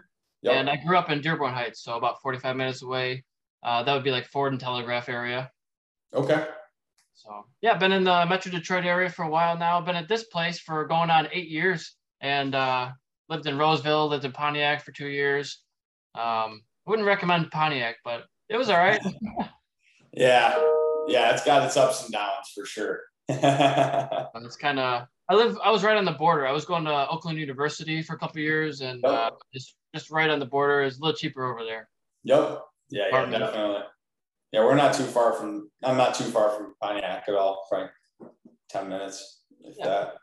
[0.44, 0.54] Yep.
[0.54, 3.26] And I grew up in Dearborn Heights, so about 45 minutes away.
[3.62, 5.52] Uh, that would be like Ford and Telegraph area.
[6.14, 6.46] Okay.
[7.14, 9.82] So yeah, been in the Metro Detroit area for a while now.
[9.82, 12.92] Been at this place for going on eight years, and uh,
[13.28, 15.62] lived in Roseville, lived in Pontiac for two years.
[16.16, 19.02] Um, wouldn't recommend Pontiac, but it was all right.
[20.14, 20.58] yeah,
[21.08, 23.02] yeah, it's got its ups and downs for sure.
[23.30, 25.58] it's kind of I live.
[25.64, 26.48] I was right on the border.
[26.48, 29.12] I was going to Oakland University for a couple years, and yep.
[29.12, 30.84] uh, just just right on the border.
[30.84, 31.90] It's a little cheaper over there.
[32.24, 32.62] Yep.
[32.90, 33.82] Yeah, yeah, definitely.
[34.54, 35.70] Yeah, we're not too far from.
[35.84, 37.66] I'm not too far from Pontiac at all.
[37.70, 37.92] Frank,
[38.70, 39.86] ten minutes, if yeah.
[39.86, 40.14] that.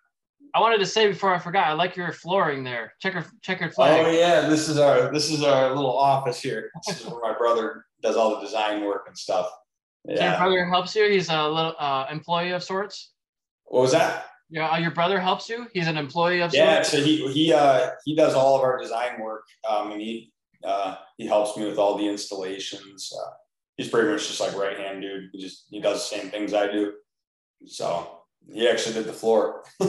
[0.54, 1.66] I wanted to say before I forgot.
[1.66, 2.94] I like your flooring there.
[3.00, 4.04] Checker checkered flag.
[4.06, 6.70] Oh yeah, this is our this is our little office here.
[6.86, 9.50] This is where my brother does all the design work and stuff.
[10.04, 10.16] Yeah.
[10.16, 11.08] So your brother helps you.
[11.08, 13.12] He's a little uh, employee of sorts.
[13.64, 14.26] What was that?
[14.50, 15.66] Yeah, uh, your brother helps you.
[15.72, 16.52] He's an employee of.
[16.52, 16.90] Yeah, sorts?
[16.90, 19.44] so he he uh he does all of our design work.
[19.68, 20.32] Um, and he
[20.62, 23.12] uh he helps me with all the installations.
[23.18, 23.30] Uh,
[23.76, 25.30] he's pretty much just like right hand dude.
[25.32, 26.92] He just he does the same things I do.
[27.66, 28.13] So
[28.52, 29.64] he actually did the floor.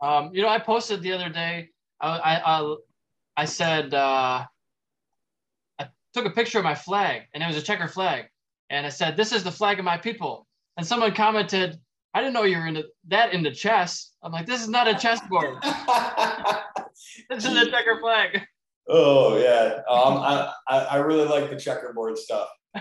[0.00, 1.70] um, you know, I posted the other day.
[2.00, 2.76] I I I,
[3.36, 4.44] I said uh,
[5.78, 8.26] I took a picture of my flag, and it was a checker flag,
[8.70, 10.46] and I said, "This is the flag of my people."
[10.76, 11.78] And someone commented,
[12.14, 14.12] I didn't know you were into that into chess.
[14.22, 15.56] I'm like, this is not a chessboard.
[17.28, 18.40] this is a checker flag.
[18.88, 22.48] Oh yeah, um, I I really like the checkerboard stuff.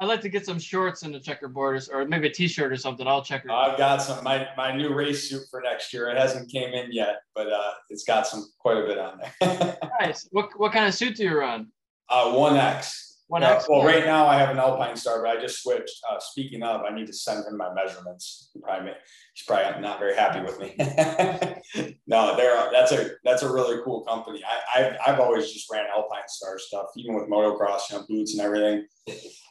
[0.00, 3.06] I'd like to get some shorts in the checkerboard or maybe a t-shirt or something.
[3.06, 3.50] I'll check it.
[3.50, 6.08] I've got some my my new race suit for next year.
[6.08, 9.78] It hasn't came in yet, but uh, it's got some quite a bit on there.
[10.00, 10.26] nice.
[10.32, 11.68] What what kind of suit do you run?
[12.08, 13.09] Uh, one X.
[13.30, 16.00] One yeah, well, right now I have an Alpine Star, but I just switched.
[16.10, 18.50] Uh, speaking of, I need to send him my measurements.
[18.60, 18.90] Probably,
[19.34, 20.74] he's probably not very happy with me.
[22.08, 24.42] no, they're that's a that's a really cool company.
[24.44, 28.36] I, I've I've always just ran Alpine Star stuff, even with motocross, you know, boots
[28.36, 28.86] and everything.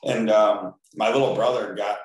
[0.04, 2.00] And um, my little brother got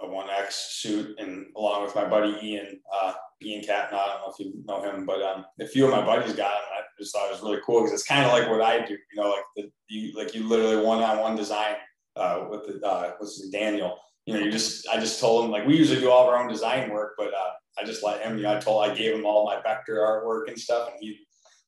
[0.00, 3.98] a one X suit, and along with my buddy Ian, uh, Ian Catton.
[3.98, 6.52] I don't know if you know him, but um, a few of my buddies got
[6.52, 6.62] him.
[6.72, 8.92] I just thought it was really cool because it's kind of like what I do.
[8.92, 11.76] You know, like the you like you literally one on one design
[12.16, 13.98] uh, with the uh, was Daniel.
[14.26, 16.40] You know, you just I just told him like we usually do all of our
[16.40, 18.36] own design work, but uh, I just let him.
[18.36, 21.18] You know, I told I gave him all my vector artwork and stuff, and he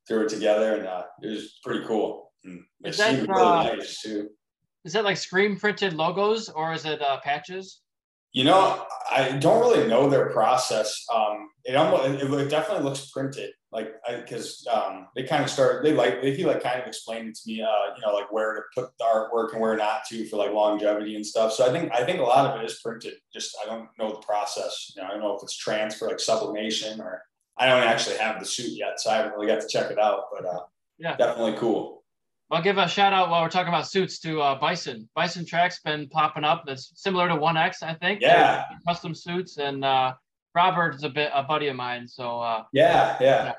[0.08, 2.32] threw it together, and uh, it was pretty cool.
[2.44, 4.30] And it seemed really uh, nice too.
[4.84, 7.80] Is that like screen printed logos or is it uh, patches?
[8.36, 11.06] You know, I don't really know their process.
[11.10, 15.82] Um, it almost it, it definitely looks printed, like because um, they kind of started.
[15.82, 17.62] They like they feel like kind of explained it to me.
[17.62, 20.52] Uh, you know, like where to put the artwork and where not to for like
[20.52, 21.54] longevity and stuff.
[21.54, 23.14] So I think I think a lot of it is printed.
[23.32, 24.92] Just I don't know the process.
[24.94, 27.22] You know, I don't know if it's transfer like sublimation or
[27.56, 29.98] I don't actually have the suit yet, so I haven't really got to check it
[29.98, 30.24] out.
[30.30, 30.60] But uh,
[30.98, 31.16] Yeah.
[31.16, 31.95] Definitely cool.
[32.50, 35.08] I'll give a shout out while we're talking about suits to uh, Bison.
[35.16, 36.62] Bison Track's been popping up.
[36.64, 38.20] That's similar to One X, I think.
[38.20, 38.64] Yeah.
[38.70, 40.14] They're custom suits, and uh,
[40.54, 42.06] Robert is a bit a buddy of mine.
[42.06, 43.52] So uh, yeah, yeah.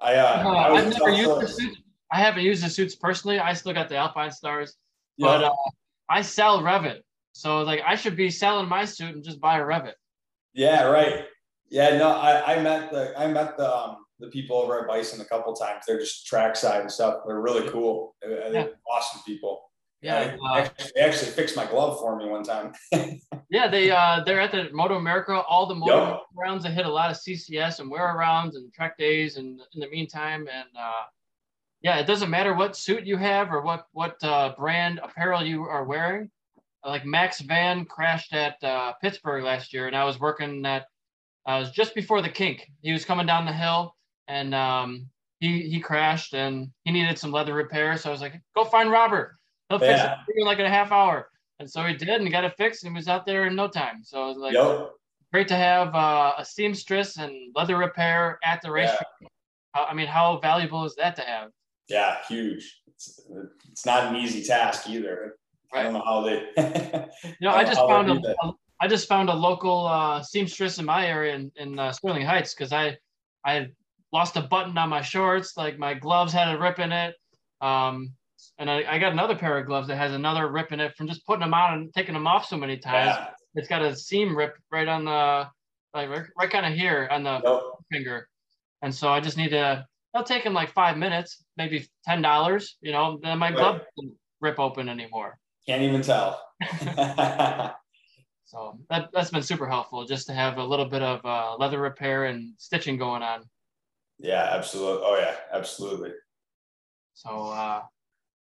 [0.00, 1.76] I, uh, uh, I I've never used the suits.
[2.10, 3.38] I haven't used the suits personally.
[3.38, 4.72] I still got the Alpinestars,
[5.18, 5.52] but uh,
[6.08, 7.00] I sell Revit.
[7.32, 9.94] So like I should be selling my suit and just buy a Revit.
[10.54, 11.26] Yeah, right.
[11.70, 15.20] Yeah, no, I, I met the I met the um, the people over at Bison
[15.20, 15.84] a couple times.
[15.86, 17.18] They're just trackside and stuff.
[17.26, 18.14] They're really cool.
[18.22, 19.60] They're, they're awesome people.
[20.00, 22.72] Yeah, they, uh, actually, they actually fixed my glove for me one time.
[23.50, 26.20] Yeah, they uh they're at the Moto America, all the Moto Yep.
[26.42, 26.64] rounds.
[26.64, 29.90] They hit a lot of CCS and WERA rounds and track days and in the
[29.90, 31.02] meantime and uh
[31.82, 35.64] yeah, it doesn't matter what suit you have or what what uh, brand apparel you
[35.64, 36.30] are wearing.
[36.84, 40.86] Like Max Van crashed at uh, Pittsburgh last year, and I was working at.
[41.44, 42.70] I was just before the kink.
[42.82, 43.96] He was coming down the hill,
[44.28, 45.06] and um,
[45.40, 47.96] he he crashed, and he needed some leather repair.
[47.96, 49.36] So I was like, "Go find Robert.
[49.68, 50.18] He'll fix Yeah.
[50.28, 52.54] it in like in a half hour." And so he did, and he got it
[52.56, 54.02] fixed, and he was out there in no time.
[54.02, 54.90] So it was like yep.
[55.32, 59.06] great to have uh, a seamstress and leather repair at the racetrack.
[59.72, 61.50] How- I mean, how valuable is that to have?
[61.88, 62.80] Yeah, huge.
[62.88, 63.20] It's,
[63.70, 65.36] it's not an easy task either.
[65.72, 66.48] I don't know how they.
[67.40, 70.78] You know, I I just found a, a- I just found a local uh, seamstress
[70.78, 72.98] in my area in, in uh, Sterling Heights because I
[73.44, 73.72] I had
[74.12, 77.14] lost a button on my shorts, like my gloves had a rip in it,
[77.60, 78.12] um,
[78.58, 81.06] and I, I got another pair of gloves that has another rip in it from
[81.08, 83.14] just putting them on and taking them off so many times.
[83.16, 83.30] yeah.
[83.54, 85.48] It's got a seam rip right on the
[85.94, 87.62] like right, right kind of here on the Yep.
[87.90, 88.28] finger,
[88.82, 89.86] and so I just need to.
[90.14, 92.76] It'll take him like five minutes, maybe ten dollars.
[92.80, 93.56] You know, then my Right.
[93.58, 93.80] glove
[94.40, 95.38] rip open anymore.
[95.66, 96.42] Can't even tell.
[98.44, 101.80] So that, that's been super helpful just to have a little bit of uh, leather
[101.80, 103.44] repair and stitching going on.
[104.22, 105.02] Yeah, absolutely.
[105.04, 106.10] Oh yeah, absolutely.
[107.14, 107.82] So uh,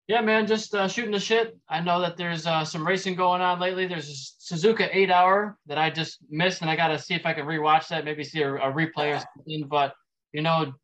[0.06, 1.58] yeah, man, just uh, shooting the shit.
[1.68, 3.86] I know that there's uh, some racing going on lately.
[3.86, 7.24] There's a Suzuka eight hour that I just missed, and I got to see if
[7.24, 9.66] I can rewatch that, maybe see a, a replay or something.
[9.66, 9.94] But
[10.32, 10.74] you know,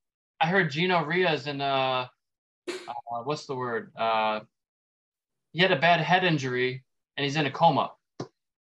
[0.41, 2.07] I heard Gino Rea's in uh,
[2.69, 3.93] uh what's the word?
[3.95, 4.41] Uh,
[5.53, 6.85] he had a bad head injury
[7.17, 7.93] and he's in a coma.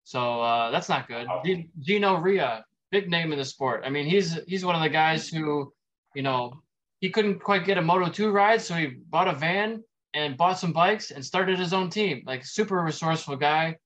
[0.05, 1.29] So uh, that's not good.
[1.45, 3.83] G- Gino Ria, big name in the sport.
[3.85, 5.73] I mean, he's he's one of the guys who,
[6.19, 6.61] you know,
[6.99, 10.59] he couldn't quite get a Moto 2 ride, so he bought a van and bought
[10.59, 12.25] some bikes and started his own team.
[12.27, 13.77] Like super resourceful guy.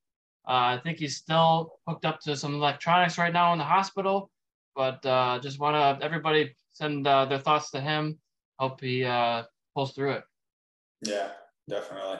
[0.48, 4.30] Uh, I think he's still hooked up to some electronics right now in the hospital,
[4.74, 8.18] but uh, just want to everybody send uh, their thoughts to him.
[8.58, 9.42] Hope he uh,
[9.74, 10.24] pulls through it.
[11.02, 11.32] Yeah,
[11.68, 12.16] definitely.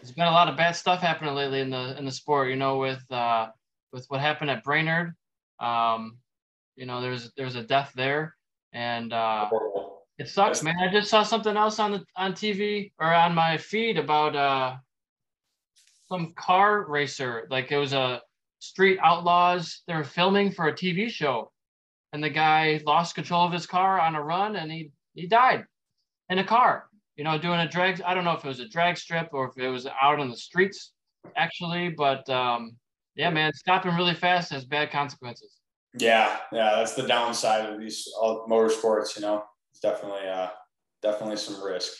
[0.00, 2.48] There's been a lot of bad stuff happening lately in the in the sport.
[2.48, 3.50] You know, with uh,
[3.92, 5.14] with what happened at Brainerd.
[5.60, 6.18] Um,
[6.74, 8.34] you know, there's there's a death there,
[8.72, 9.48] and uh,
[10.18, 10.76] it sucks, man.
[10.78, 14.76] I just saw something else on the on TV or on my feed about uh,
[16.08, 17.46] some car racer.
[17.50, 18.22] Like it was a
[18.58, 19.82] street outlaws.
[19.86, 21.50] They were filming for a TV show,
[22.12, 25.64] and the guy lost control of his car on a run, and he he died
[26.28, 26.86] in a car.
[27.16, 28.00] You know, doing a drag.
[28.02, 30.30] I don't know if it was a drag strip or if it was out on
[30.30, 30.92] the streets,
[31.36, 31.90] actually.
[31.90, 32.76] But um,
[33.16, 35.61] yeah, man, stopping really fast has bad consequences.
[35.98, 39.16] Yeah, yeah, that's the downside of these all motorsports.
[39.16, 40.48] You know, it's definitely, uh,
[41.02, 41.92] definitely some risk.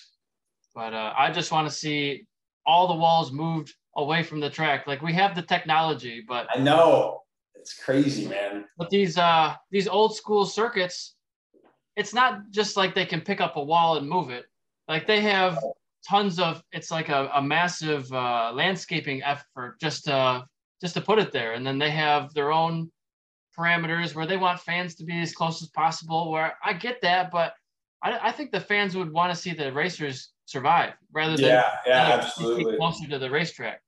[0.74, 2.26] But uh, I just want to see
[2.64, 4.86] all the walls moved away from the track.
[4.86, 7.22] Like we have the technology, but I know
[7.54, 8.64] it's crazy, man.
[8.78, 11.14] but these uh these old school circuits,
[11.96, 14.46] it's not just like they can pick up a wall and move it.
[14.88, 15.58] Like they have
[16.08, 20.44] tons of it's like a, a massive uh, landscaping effort just to
[20.80, 22.90] just to put it there, and then they have their own
[23.56, 26.30] parameters where they want fans to be as close as possible.
[26.30, 27.54] Where I get that, but
[28.02, 31.70] I, I think the fans would want to see the racers survive rather than Yeah,
[31.86, 32.76] yeah, absolutely.
[32.76, 33.80] closer to the racetrack.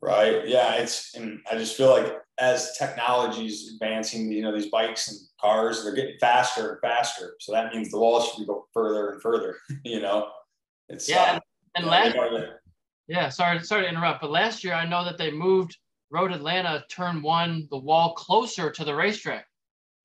[0.00, 0.48] Right.
[0.48, 0.74] Yeah.
[0.74, 5.84] It's, and I just feel like as technology's advancing, you know, these bikes and cars,
[5.84, 7.34] they're getting faster and faster.
[7.38, 10.30] So that means the walls should go further and further, you know?
[10.88, 11.40] It's, Yeah, uh,
[11.76, 12.48] And yeah, last know
[13.06, 15.76] Yeah, sorry, sorry to interrupt, but last year I know that they moved
[16.12, 19.46] Road Atlanta turn one, the wall closer to the racetrack.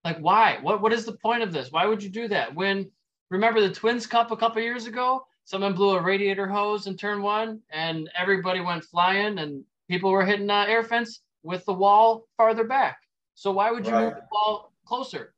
[0.05, 0.58] Like, why?
[0.62, 1.72] What what is the point of this?
[1.72, 2.55] Why would you do that?
[2.55, 2.89] When
[3.30, 5.26] remember the Twins Cup a couple years ago?
[5.43, 10.26] Someone blew a radiator hose in turn one, and everybody went flying, and people were
[10.26, 12.97] hitting uh, air fence with the wall farther back.
[13.36, 15.34] So why would you move the wall closer?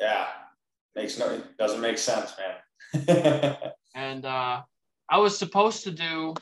[0.00, 0.26] yeah.
[0.94, 3.56] Makes no, doesn't make sense, man.
[3.96, 4.62] and uh,
[5.08, 6.34] I was supposed to do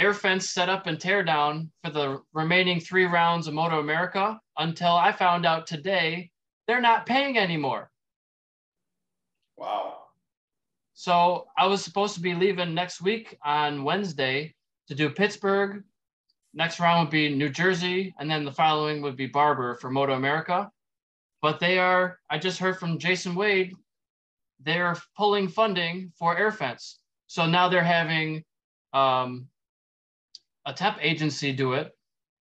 [0.00, 4.92] air fence setup and tear down for the remaining three rounds of Moto America until
[4.92, 6.30] I found out today
[6.66, 7.90] they're not paying anymore.
[9.56, 9.96] wow.
[10.94, 14.54] So I was supposed to be leaving next week on Wednesday
[14.88, 15.82] to do Pittsburgh.
[16.52, 20.14] Next round would be New Jersey, and then the following would be Barber for Moto
[20.14, 20.70] America.
[21.42, 23.72] But they are, I just heard from Jason Wade,
[24.62, 26.98] they're pulling funding for Air Fence.
[27.28, 28.44] So now they're having
[28.92, 29.48] um,
[30.66, 31.92] a temp agency do it.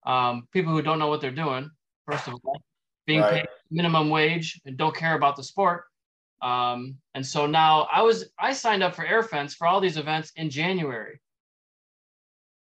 [0.05, 1.70] Um, people who don't know what they're doing,
[2.05, 2.61] first of all,
[3.05, 3.34] being right.
[3.41, 5.84] paid minimum wage and don't care about the sport.
[6.41, 9.97] Um, and so now I was I signed up for Air Fence for all these
[9.97, 11.20] events in January.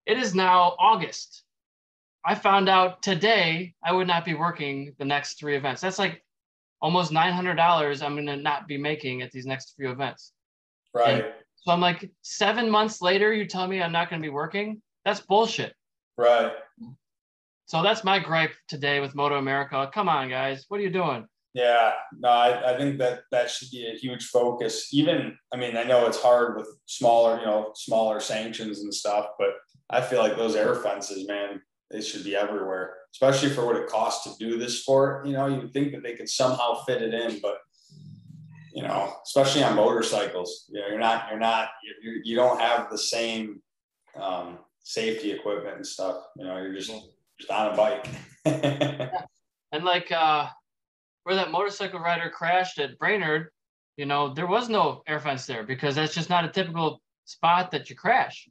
[0.06, 1.44] It is now August.
[2.26, 5.82] I found out today I would not be working the next three events.
[5.82, 6.24] That's like
[6.82, 10.34] almost nine hundred dollars I'm gonna not be making at these next few events.
[10.94, 11.24] Right.
[11.24, 14.82] And so I'm like, seven months later, you tell me I'm not gonna be working?
[15.06, 15.74] That's bullshit.
[16.18, 16.52] Right.
[17.66, 19.92] So that's my gripe today with MotoAmerica.
[19.92, 21.26] Come on, guys, what are you doing?
[21.54, 24.94] Yeah, no, I, I think that that should be a huge focus.
[24.94, 29.28] Even, I mean, I know it's hard with smaller, you know, smaller sanctions and stuff,
[29.38, 29.50] but
[29.90, 33.88] I feel like those air fences, man, they should be everywhere, especially for what it
[33.88, 35.26] costs to do this sport.
[35.26, 37.58] You know, you would think that they could somehow fit it in, but
[38.74, 41.70] you know, especially on motorcycles, you know, you're not, you're not,
[42.02, 43.62] you're, you don't have the same
[44.20, 46.24] um, safety equipment and stuff.
[46.38, 46.92] You know, you're just
[47.40, 48.08] just on a bike.
[49.72, 50.48] and like uh,
[51.24, 53.50] where that motorcycle rider crashed at Brainerd,
[53.98, 57.72] you know, there was no air fence there because that's just not a typical spot
[57.72, 58.48] that you crash.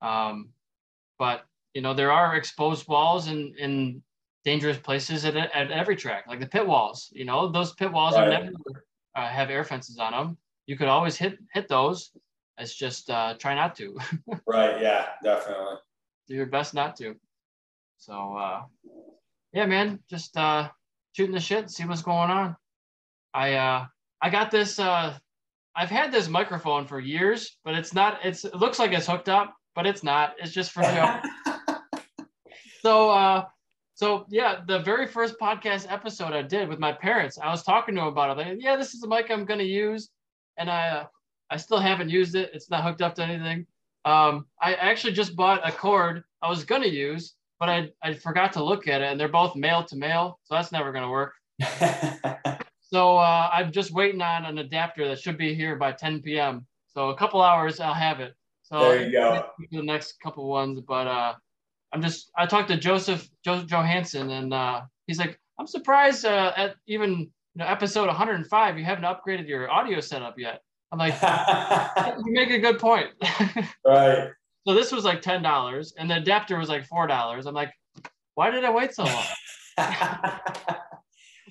[0.00, 0.50] Um,
[1.18, 1.44] but
[1.74, 4.02] you know, there are exposed walls in in
[4.44, 7.08] dangerous places at, at every track, like the pit walls.
[7.12, 8.26] You know, those pit walls right.
[8.26, 8.52] are never
[9.14, 10.36] uh, have air fences on them.
[10.66, 12.10] You could always hit hit those.
[12.62, 13.98] It's just uh, try not to.
[14.46, 14.80] right.
[14.80, 15.06] Yeah.
[15.22, 15.76] Definitely.
[16.28, 17.16] Do your best not to.
[17.98, 18.62] So uh,
[19.52, 20.68] yeah, man, just uh,
[21.12, 22.56] shooting the shit, see what's going on.
[23.34, 23.86] I uh,
[24.20, 24.78] I got this.
[24.78, 25.18] Uh,
[25.74, 28.18] I've had this microphone for years, but it's not.
[28.24, 30.34] It's it looks like it's hooked up, but it's not.
[30.38, 31.18] It's just for show.
[32.82, 33.44] so uh,
[33.94, 37.94] so yeah, the very first podcast episode I did with my parents, I was talking
[37.96, 38.46] to them about it.
[38.46, 40.10] Like, yeah, this is the mic I'm gonna use,
[40.56, 41.06] and I uh,
[41.52, 42.50] I still haven't used it.
[42.54, 43.66] It's not hooked up to anything.
[44.06, 48.54] Um, I actually just bought a cord I was gonna use, but I I forgot
[48.54, 51.34] to look at it, and they're both male to male, so that's never gonna work.
[52.80, 56.66] so uh, I'm just waiting on an adapter that should be here by 10 p.m.
[56.88, 58.34] So a couple hours, I'll have it.
[58.62, 59.50] So there you go.
[59.70, 61.34] The next couple ones, but uh,
[61.92, 66.52] I'm just I talked to Joseph jo- Johansson and uh, he's like I'm surprised uh,
[66.56, 70.62] at even you know episode 105 you haven't upgraded your audio setup yet.
[70.92, 71.14] I'm like
[72.24, 73.08] you make a good point.
[73.86, 74.28] right.
[74.66, 77.46] So this was like ten dollars and the adapter was like four dollars.
[77.46, 77.72] I'm like,
[78.34, 79.24] why did I wait so long?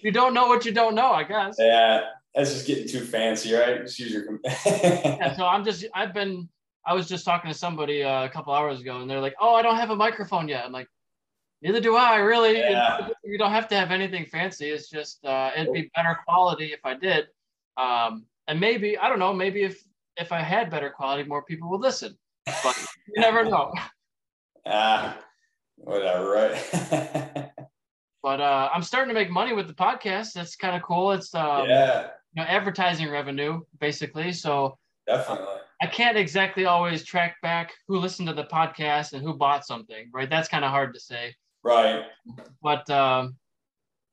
[0.02, 1.56] you don't know what you don't know, I guess.
[1.58, 2.02] Yeah,
[2.36, 3.82] that's just getting too fancy, right?
[3.82, 4.40] Just use your.
[4.66, 6.48] yeah, so I'm just I've been
[6.86, 9.56] I was just talking to somebody uh, a couple hours ago, and they're like, "Oh,
[9.56, 10.88] I don't have a microphone yet." I'm like,
[11.62, 12.60] "Neither do I, really.
[12.60, 13.10] Yeah.
[13.24, 14.70] You don't have to have anything fancy.
[14.70, 17.28] It's just uh, it'd be better quality if I did,
[17.78, 19.34] um, and maybe I don't know.
[19.34, 19.84] Maybe if
[20.18, 22.18] if I had better quality, more people would listen.
[22.46, 22.78] But
[23.08, 23.72] you never know.
[24.64, 25.22] Ah, uh,
[25.78, 27.50] whatever, right?
[28.22, 30.34] but uh, I'm starting to make money with the podcast.
[30.34, 31.14] That's kind of cool.
[31.14, 34.32] It's um, yeah, you know, advertising revenue basically.
[34.34, 34.78] So
[35.08, 39.66] definitely I can't exactly always track back who listened to the podcast and who bought
[39.66, 40.30] something, right?
[40.30, 41.36] That's kind of hard to say.
[41.64, 42.04] Right.
[42.62, 43.38] But um,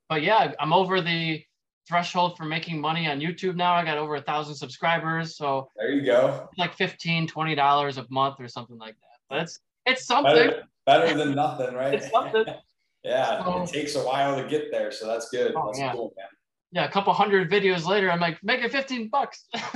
[0.09, 1.43] but yeah, I'm over the
[1.89, 3.73] threshold for making money on YouTube now.
[3.73, 5.37] I got over a thousand subscribers.
[5.37, 6.49] So there you go.
[6.59, 9.19] Like 15 dollars a month or something like that.
[9.29, 10.35] But it's it's something.
[10.35, 11.95] Better, better than nothing, right?
[11.95, 12.45] it's something.
[13.05, 15.55] yeah, so, it takes a while to get there, so that's good.
[15.57, 15.93] Oh, that's yeah.
[15.93, 16.27] cool, man.
[16.71, 19.47] Yeah, a couple hundred videos later, I'm like, make it 15 bucks.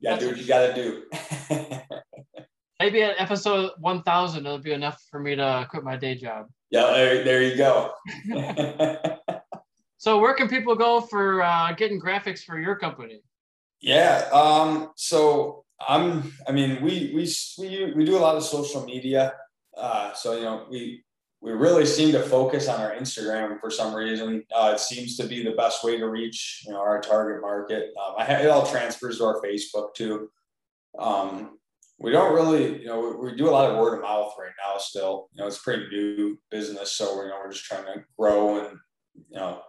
[0.00, 1.02] yeah, do what you got to do.
[2.80, 6.46] Maybe at episode 1000, it'll be enough for me to quit my day job.
[6.70, 7.92] Yeah, there, there you go.
[9.98, 13.22] so, where can people go for uh, getting graphics for your company?
[13.80, 14.28] Yeah.
[14.32, 16.32] Um, so I'm.
[16.46, 19.34] I mean, we we we we do a lot of social media.
[19.76, 21.02] Uh, so you know, we
[21.40, 24.44] we really seem to focus on our Instagram for some reason.
[24.54, 27.92] Uh, it seems to be the best way to reach you know our target market.
[27.98, 30.30] Um, I, it all transfers to our Facebook too.
[30.98, 31.58] Um,
[32.00, 34.52] we don't really, you know, we, we, do a lot of word of mouth right
[34.58, 34.78] now.
[34.78, 38.02] Still, you know, it's pretty new business, so we're you know we're just trying to
[38.18, 38.78] grow and
[39.28, 39.60] you know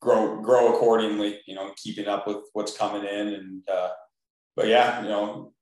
[0.00, 1.40] grow grow accordingly.
[1.46, 3.62] You know, keeping up with what's coming in and.
[3.68, 3.90] Uh,
[4.56, 5.54] but yeah, you know,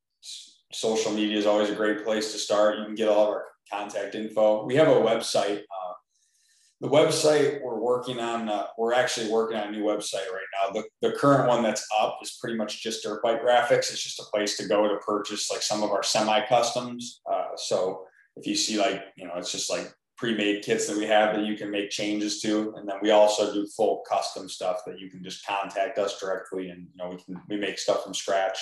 [0.73, 2.79] social media is always a great place to start.
[2.79, 4.65] You can get all of our contact info.
[4.65, 5.59] We have a website.
[5.61, 5.88] Uh,
[6.81, 10.71] The website we're working on, uh, we're actually working on a new website right now.
[10.73, 13.91] The, the current one that's up is pretty much just dirt bike graphics.
[13.91, 17.21] It's just a place to go to purchase like some of our semi customs.
[17.31, 18.05] Uh, so
[18.37, 21.47] if you see like, you know, it's just like pre-made kits that we have that
[21.47, 22.75] you can make changes to.
[22.77, 26.71] And then we also do full custom stuff that you can just contact us directly
[26.71, 28.59] and, you know, we can, we make stuff from scratch.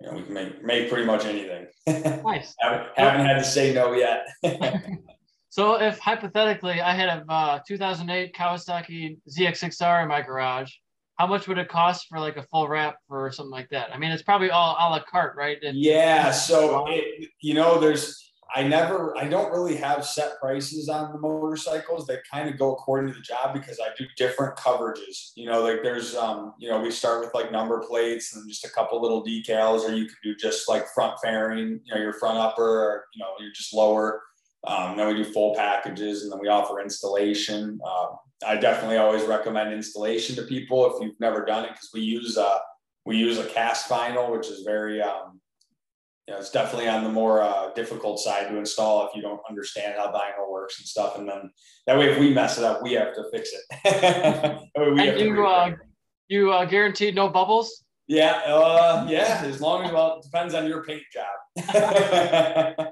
[0.00, 1.66] You know, we can make, make pretty much anything.
[2.22, 2.54] Nice.
[2.58, 4.26] haven't, haven't had to say no yet.
[5.56, 10.70] So if hypothetically I had a uh, 2008 Kawasaki ZX6R in my garage,
[11.14, 13.88] how much would it cost for like a full wrap for something like that?
[13.90, 15.56] I mean, it's probably all a la carte, right?
[15.62, 16.30] Yeah.
[16.30, 21.18] So, it, you know, there's, I never, I don't really have set prices on the
[21.18, 22.06] motorcycles.
[22.06, 25.30] They kind of go according to the job because I do different coverages.
[25.36, 28.66] You know, like there's, um, you know, we start with like number plates and just
[28.66, 32.12] a couple little decals, or you can do just like front fairing, you know, your
[32.12, 34.20] front upper, or, you know, you're just lower.
[34.66, 37.78] Um, then we do full packages and then we offer installation.
[37.86, 38.06] Uh,
[38.46, 42.36] I definitely always recommend installation to people if you've never done it because we use
[42.36, 42.58] a
[43.04, 45.40] we use a cast vinyl, which is very um,
[46.26, 49.40] you know, it's definitely on the more uh, difficult side to install if you don't
[49.48, 51.16] understand how vinyl works and stuff.
[51.18, 51.50] And then
[51.86, 54.68] that way, if we mess it up, we have to fix it.
[54.74, 55.70] and you uh,
[56.28, 57.84] you uh, guaranteed no bubbles?
[58.08, 59.42] Yeah, uh, yeah.
[59.44, 61.26] As long as well, it depends on your paint job.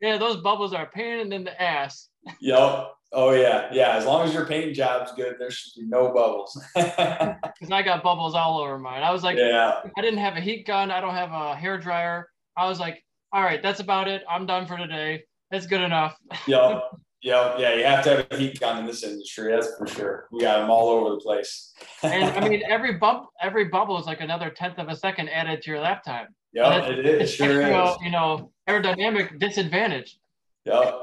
[0.00, 2.08] yeah, those bubbles are a pain in the ass.
[2.40, 2.88] yep.
[3.12, 3.96] Oh yeah, yeah.
[3.96, 6.60] As long as your paint job's good, there should be no bubbles.
[6.74, 9.02] Because I got bubbles all over mine.
[9.02, 9.80] I was like, yeah.
[9.96, 10.90] I didn't have a heat gun.
[10.90, 12.28] I don't have a hair dryer.
[12.56, 13.02] I was like,
[13.32, 14.22] all right, that's about it.
[14.28, 15.24] I'm done for today.
[15.50, 16.16] That's good enough.
[16.46, 16.82] yep.
[17.26, 19.50] Yeah, yeah, you have to have a heat gun in this industry.
[19.50, 20.28] That's for sure.
[20.30, 21.74] We got them all over the place.
[22.04, 25.60] and I mean, every bump, every bubble is like another tenth of a second added
[25.62, 26.28] to your lap time.
[26.52, 27.34] Yeah, it is.
[27.34, 27.96] Sure extra, is.
[28.00, 30.20] You know, aerodynamic disadvantage.
[30.66, 30.94] Yep.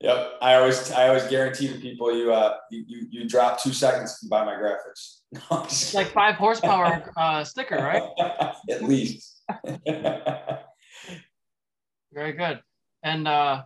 [0.00, 0.32] Yep.
[0.42, 4.18] I always, I always guarantee to people you, uh, you, you, you drop two seconds
[4.28, 5.20] buy my graphics.
[5.66, 8.02] it's like five horsepower uh, sticker, right?
[8.68, 9.40] At least.
[12.12, 12.60] Very good.
[13.04, 13.62] And uh,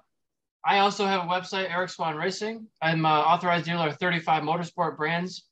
[0.66, 2.66] I also have a website, Eric Swahn Racing.
[2.80, 5.44] I'm authorized dealer of 35 motorsport brands.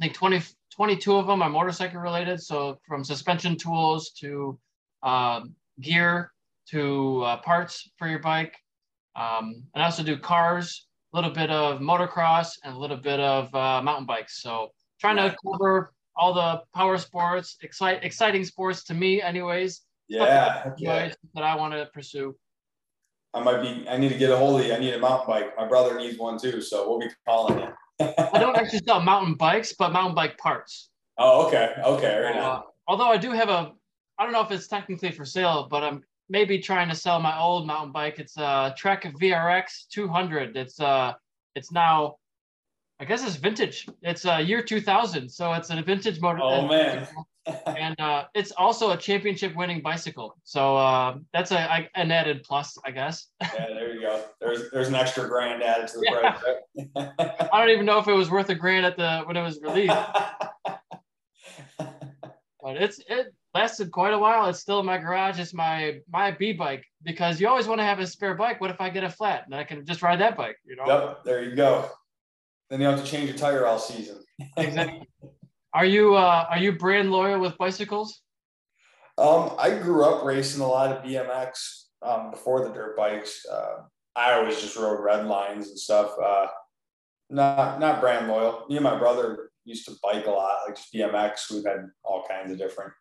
[0.00, 0.42] I think 20,
[0.74, 2.40] 22 of them are motorcycle related.
[2.40, 4.58] So from suspension tools to
[5.02, 5.40] uh,
[5.80, 6.32] gear
[6.70, 8.54] to uh, parts for your bike.
[9.16, 13.18] Um, and I also do cars, a little bit of motocross, and a little bit
[13.18, 14.40] of uh, mountain bikes.
[14.40, 14.68] So
[15.00, 19.82] trying to cover all the power sports, excite, exciting sports to me, anyways.
[20.08, 21.12] Yeah, yeah.
[21.34, 22.36] that I want to pursue.
[23.34, 23.88] I might be.
[23.88, 24.72] I need to get a hold of you.
[24.72, 25.56] I need a mountain bike.
[25.56, 27.68] My brother needs one too, so we'll be calling you.
[28.00, 30.90] I don't actually sell mountain bikes, but mountain bike parts.
[31.18, 33.72] Oh, okay, okay, right uh, although I do have a,
[34.18, 37.38] I don't know if it's technically for sale, but I'm maybe trying to sell my
[37.38, 38.18] old mountain bike.
[38.18, 40.56] It's a Trek VRX 200.
[40.56, 41.14] It's uh,
[41.54, 42.16] it's now,
[43.00, 43.86] I guess it's vintage.
[44.02, 46.40] It's a uh, year 2000, so it's a vintage motor.
[46.42, 47.06] Oh man
[47.66, 50.36] and uh, it's also a championship winning bicycle.
[50.44, 53.28] So uh, that's a, an added plus, I guess.
[53.40, 54.24] yeah, there you go.
[54.40, 56.42] There's there's an extra grand added to the price.
[56.96, 57.10] Right?
[57.52, 59.60] I don't even know if it was worth a grand at the when it was
[59.62, 59.96] released.
[61.78, 64.48] but it's it lasted quite a while.
[64.48, 65.38] It's still in my garage.
[65.38, 68.60] It's my my B bike because you always want to have a spare bike.
[68.60, 70.56] What if I get a flat and I can just ride that bike?
[70.64, 70.86] You know.
[70.86, 71.24] Yep.
[71.24, 71.90] There you go.
[72.70, 74.16] Then you have to change your tire all season.
[74.56, 75.08] exactly.
[75.74, 78.22] Are you uh, are you brand loyal with bicycles?
[79.16, 83.44] Um, I grew up racing a lot of BMX um, before the dirt bikes.
[83.46, 83.82] Uh,
[84.16, 86.12] I always just rode red lines and stuff.
[86.22, 86.46] Uh,
[87.30, 88.64] not not brand loyal.
[88.68, 91.50] Me and my brother used to bike a lot, like just BMX.
[91.50, 92.92] We've had all kinds of different,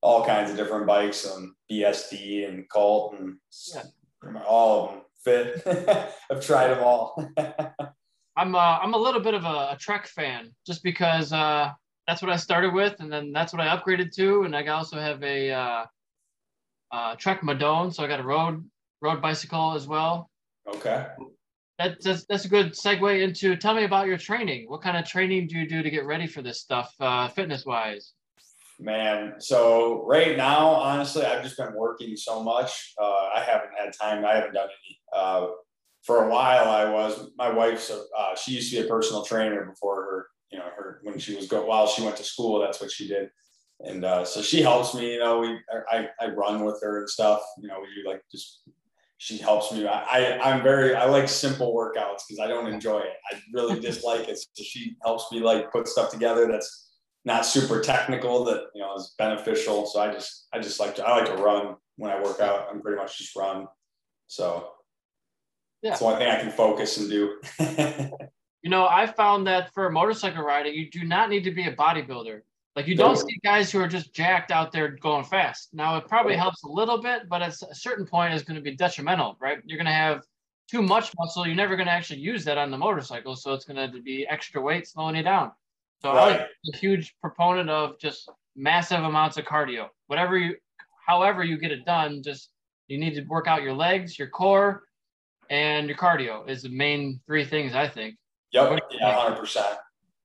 [0.00, 3.36] all kinds of different bikes and BSD and Cult and
[3.72, 4.42] yeah.
[4.46, 6.12] all of them fit.
[6.30, 7.30] I've tried them all.
[8.38, 11.72] I'm uh, I'm a little bit of a, a Trek fan, just because uh,
[12.06, 14.44] that's what I started with, and then that's what I upgraded to.
[14.44, 15.84] And I also have a uh,
[16.92, 18.64] uh, Trek Madone, so I got a road
[19.02, 20.30] road bicycle as well.
[20.68, 21.06] Okay.
[21.80, 23.56] That, that's that's a good segue into.
[23.56, 24.66] Tell me about your training.
[24.68, 27.66] What kind of training do you do to get ready for this stuff, uh, fitness
[27.66, 28.12] wise?
[28.80, 32.94] Man, so right now, honestly, I've just been working so much.
[33.00, 34.24] Uh, I haven't had time.
[34.24, 35.00] I haven't done any.
[35.12, 35.48] Uh,
[36.08, 37.30] for a while, I was.
[37.36, 37.90] My wife's.
[37.90, 41.18] A, uh, she used to be a personal trainer before her you know, her when
[41.18, 43.30] she was go while she went to school, that's what she did.
[43.80, 45.58] And uh, so she helps me, you know, we,
[45.90, 48.62] I, I run with her and stuff, you know, we do like just,
[49.18, 49.86] she helps me.
[49.86, 53.14] I, I am very, I like simple workouts cause I don't enjoy it.
[53.30, 54.38] I really dislike it.
[54.38, 56.48] So she helps me like put stuff together.
[56.50, 56.90] That's
[57.24, 59.86] not super technical that, you know, is beneficial.
[59.86, 62.66] So I just, I just like to, I like to run when I work out.
[62.70, 63.66] I'm pretty much just run.
[64.26, 64.70] So
[65.82, 65.90] yeah.
[65.90, 67.40] that's one thing I can focus and do.
[68.62, 71.74] You know, I found that for motorcycle riding, you do not need to be a
[71.74, 72.40] bodybuilder.
[72.74, 75.70] Like you don't see guys who are just jacked out there going fast.
[75.72, 78.62] Now it probably helps a little bit, but at a certain point is going to
[78.62, 79.58] be detrimental, right?
[79.64, 80.22] You're going to have
[80.70, 81.46] too much muscle.
[81.46, 84.26] You're never going to actually use that on the motorcycle, so it's going to be
[84.28, 85.52] extra weight slowing you down.
[86.02, 86.40] So right.
[86.40, 89.88] I'm a huge proponent of just massive amounts of cardio.
[90.06, 90.56] Whatever you,
[91.04, 92.50] however you get it done, just
[92.86, 94.84] you need to work out your legs, your core,
[95.50, 98.16] and your cardio is the main three things I think.
[98.52, 98.80] Yep.
[98.92, 99.76] Yeah, hundred percent.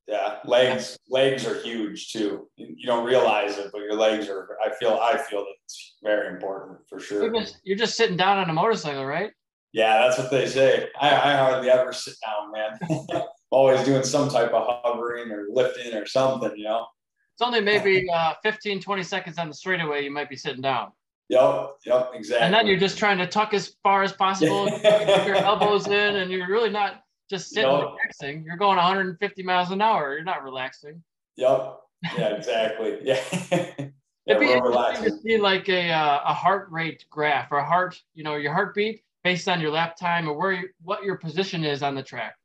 [0.08, 2.50] Yeah, legs legs are huge too.
[2.58, 4.50] You don't realize it, but your legs are.
[4.64, 7.24] I feel I feel that it's very important for sure.
[7.24, 9.32] You're just, you're just sitting down on a motorcycle, right?
[9.72, 10.90] Yeah, that's what they say.
[11.00, 13.24] I, I hardly ever sit down, man.
[13.50, 16.86] Always doing some type of hovering or lifting or something, you know.
[17.34, 20.91] It's only maybe uh, 15, 20 seconds on the straightaway you might be sitting down.
[21.30, 22.45] Yep, yep, exactly.
[22.45, 24.70] And then you're just trying to tuck as far as possible,
[25.26, 27.82] your elbows in, and you're really not just sitting yep.
[27.82, 28.44] relaxing.
[28.45, 30.14] You're going 150 miles an hour.
[30.14, 31.02] You're not relaxing.
[31.38, 31.80] Yep.
[32.18, 33.00] Yeah, exactly.
[33.04, 33.22] yeah.
[33.52, 33.88] yeah
[34.28, 38.00] It'd be interesting to see like a uh, a heart rate graph or a heart,
[38.14, 41.64] you know, your heartbeat based on your lap time or where you, what your position
[41.64, 42.36] is on the track.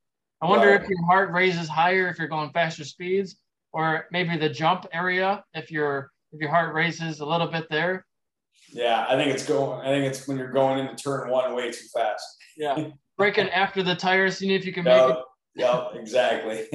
[0.40, 0.80] I wonder right.
[0.80, 3.36] if your heart raises higher if you're going faster speeds,
[3.72, 8.06] or maybe the jump area if your if your heart raises a little bit there.
[8.72, 9.80] Yeah, I think it's going.
[9.80, 12.24] I think it's when you're going into turn one way too fast.
[12.56, 15.24] Yeah, breaking after the tires, seeing if you can yep, make it.
[15.56, 16.66] Yep, exactly.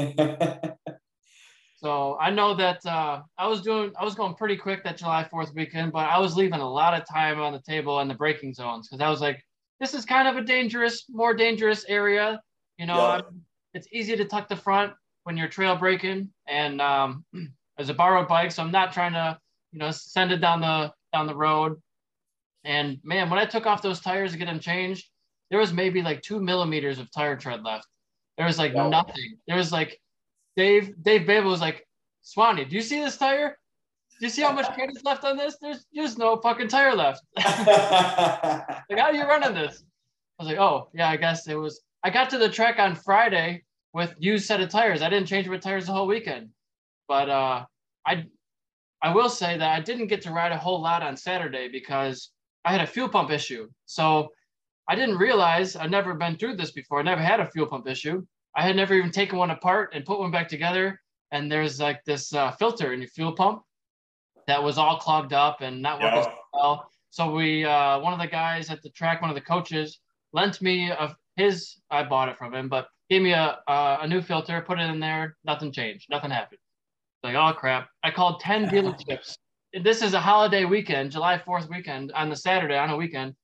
[1.78, 5.28] so I know that uh, I was doing, I was going pretty quick that July
[5.32, 8.14] 4th weekend, but I was leaving a lot of time on the table in the
[8.14, 9.42] braking zones because I was like,
[9.80, 12.42] this is kind of a dangerous, more dangerous area.
[12.78, 13.26] You know, yep.
[13.74, 14.94] it's easy to tuck the front
[15.24, 17.24] when you're trail braking, and um,
[17.78, 19.38] there's a borrowed bike, so I'm not trying to,
[19.72, 21.82] you know, send it down the down the road.
[22.64, 25.08] And man, when I took off those tires to get them changed,
[25.50, 27.88] there was maybe like two millimeters of tire tread left.
[28.38, 28.90] There was like wow.
[28.90, 29.38] nothing.
[29.48, 30.00] There was like
[30.56, 31.86] Dave, Dave Babel was like,
[32.22, 33.58] Swanee, do you see this tire?
[34.20, 35.58] Do you see how much tread is left on this?
[35.62, 37.22] There's just no fucking tire left.
[37.36, 39.84] like, how are you running this?
[40.40, 41.82] I was like, oh, yeah, I guess it was.
[42.04, 43.64] I got to the track on Friday
[43.94, 45.02] with used set of tires.
[45.02, 46.50] I didn't change my tires the whole weekend.
[47.08, 47.66] But uh,
[48.06, 48.26] I
[49.02, 52.32] I will say that I didn't get to ride a whole lot on Saturday because
[52.66, 53.70] I had a fuel pump issue.
[53.86, 54.30] So
[54.88, 57.00] I didn't realize I'd never been through this before.
[57.00, 58.26] I never had a fuel pump issue.
[58.56, 61.00] I had never even taken one apart and put one back together.
[61.32, 63.64] And there's like this uh, filter in your fuel pump
[64.48, 66.36] that was all clogged up and not working yeah.
[66.54, 66.88] well.
[67.10, 70.00] So we, uh, one of the guys at the track, one of the coaches,
[70.34, 71.78] lent me a, his.
[71.90, 74.90] I bought it from him, but gave me a a, a new filter, put it
[74.90, 75.38] in there.
[75.44, 76.08] Nothing changed.
[76.10, 76.60] Nothing happened.
[77.24, 77.90] Like oh crap!
[78.04, 79.38] I called ten dealerships.
[79.82, 83.36] This is a holiday weekend, July Fourth weekend, on the Saturday on a weekend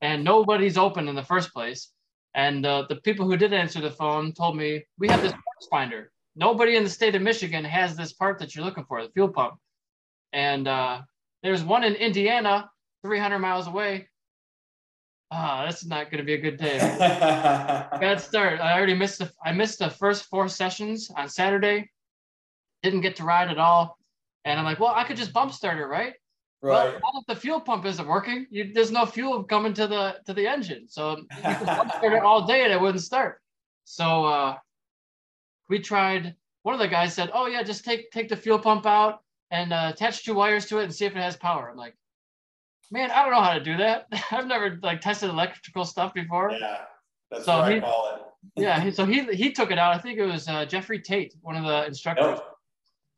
[0.00, 1.90] and nobody's open in the first place.
[2.34, 5.66] And uh, the people who did answer the phone told me we have this parts
[5.70, 6.12] finder.
[6.34, 9.28] Nobody in the state of Michigan has this part that you're looking for, the fuel
[9.28, 9.54] pump.
[10.34, 11.02] And uh,
[11.42, 12.70] there's one in Indiana,
[13.02, 14.08] 300 miles away.
[15.30, 16.78] Ah, oh, that's not going to be a good day.
[16.98, 18.60] Bad start.
[18.60, 19.32] I already missed the.
[19.44, 21.90] I missed the first four sessions on Saturday.
[22.84, 23.98] Didn't get to ride at all.
[24.46, 26.14] And I'm like, well, I could just bump start it, right?
[26.62, 26.94] Right.
[27.02, 30.32] Well, if the fuel pump isn't working, you, there's no fuel coming to the to
[30.32, 33.42] the engine, so you can start it all day and it wouldn't start.
[33.84, 34.56] So uh,
[35.68, 36.34] we tried.
[36.62, 39.20] One of the guys said, "Oh yeah, just take take the fuel pump out
[39.50, 41.94] and uh, attach two wires to it and see if it has power." I'm like,
[42.90, 44.06] "Man, I don't know how to do that.
[44.30, 46.78] I've never like tested electrical stuff before." Yeah,
[47.30, 48.62] that's so what he, I call it.
[48.62, 49.94] yeah, so he he took it out.
[49.94, 52.38] I think it was uh, Jeffrey Tate, one of the instructors.
[52.38, 52.55] Yep.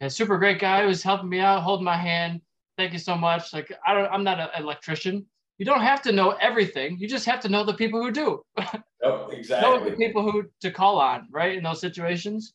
[0.00, 2.40] A super great guy who was helping me out, holding my hand
[2.78, 3.52] thank you so much.
[3.52, 5.26] Like I don't, I'm not an electrician.
[5.58, 6.96] You don't have to know everything.
[6.98, 8.42] You just have to know the people who do.
[9.00, 9.78] Yep, exactly.
[9.78, 12.52] know the people who to call on, right, in those situations.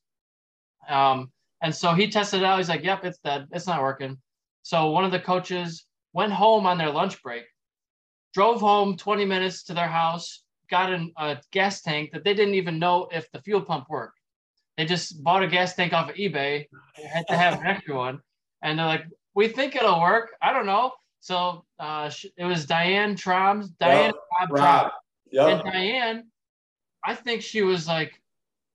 [0.90, 2.57] Um, and so he tested it out.
[2.57, 3.48] He's like, "Yep, it's dead.
[3.53, 4.18] It's not working."
[4.61, 7.45] So one of the coaches went home on their lunch break,
[8.34, 12.56] drove home 20 minutes to their house, got in a gas tank that they didn't
[12.56, 14.20] even know if the fuel pump worked.
[14.78, 16.68] They just bought a gas tank off of eBay,
[16.98, 18.22] They had to have an extra one,
[18.62, 19.06] and they're like,
[19.36, 20.32] we think it'll work.
[20.41, 20.91] I don't know.
[21.20, 24.50] So uh, it was Diane Troms, Diane yep.
[24.50, 24.91] Rob,
[25.32, 25.48] Yep.
[25.48, 26.24] And Diane,
[27.04, 28.22] I think she was like,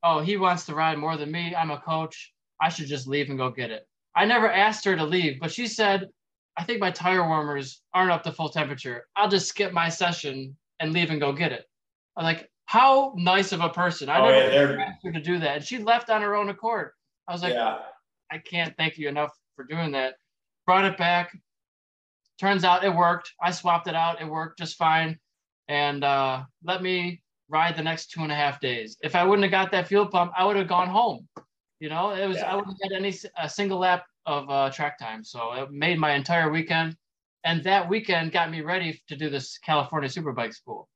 [0.03, 1.55] oh, he wants to ride more than me.
[1.55, 2.33] I'm a coach.
[2.61, 3.87] I should just leave and go get it.
[4.17, 6.09] I never asked her to leave, but she said,
[6.57, 9.07] I think my tire warmers aren't up to full temperature.
[9.15, 11.67] I'll just skip my session and leave and go get it.
[12.17, 14.09] I'm like, how nice of a person.
[14.11, 15.57] I oh, never yeah, asked her to do that.
[15.57, 16.91] And she left on her own accord.
[17.27, 17.79] I was like, yeah.
[18.31, 20.15] I can't thank you enough for doing that
[20.69, 21.35] brought it back.
[22.39, 23.33] Turns out it worked.
[23.43, 24.21] I swapped it out.
[24.21, 25.19] It worked just fine.
[25.67, 28.99] And uh, let me ride the next two and a half days.
[29.01, 31.27] If I wouldn't have got that fuel pump, I would have gone home.
[31.81, 32.53] You know, it was Yeah.
[32.53, 35.25] I wouldn't have had any a single lap of uh, track time.
[35.25, 36.95] So it made my entire weekend,
[37.45, 40.87] and that weekend got me ready to do this California Superbike School.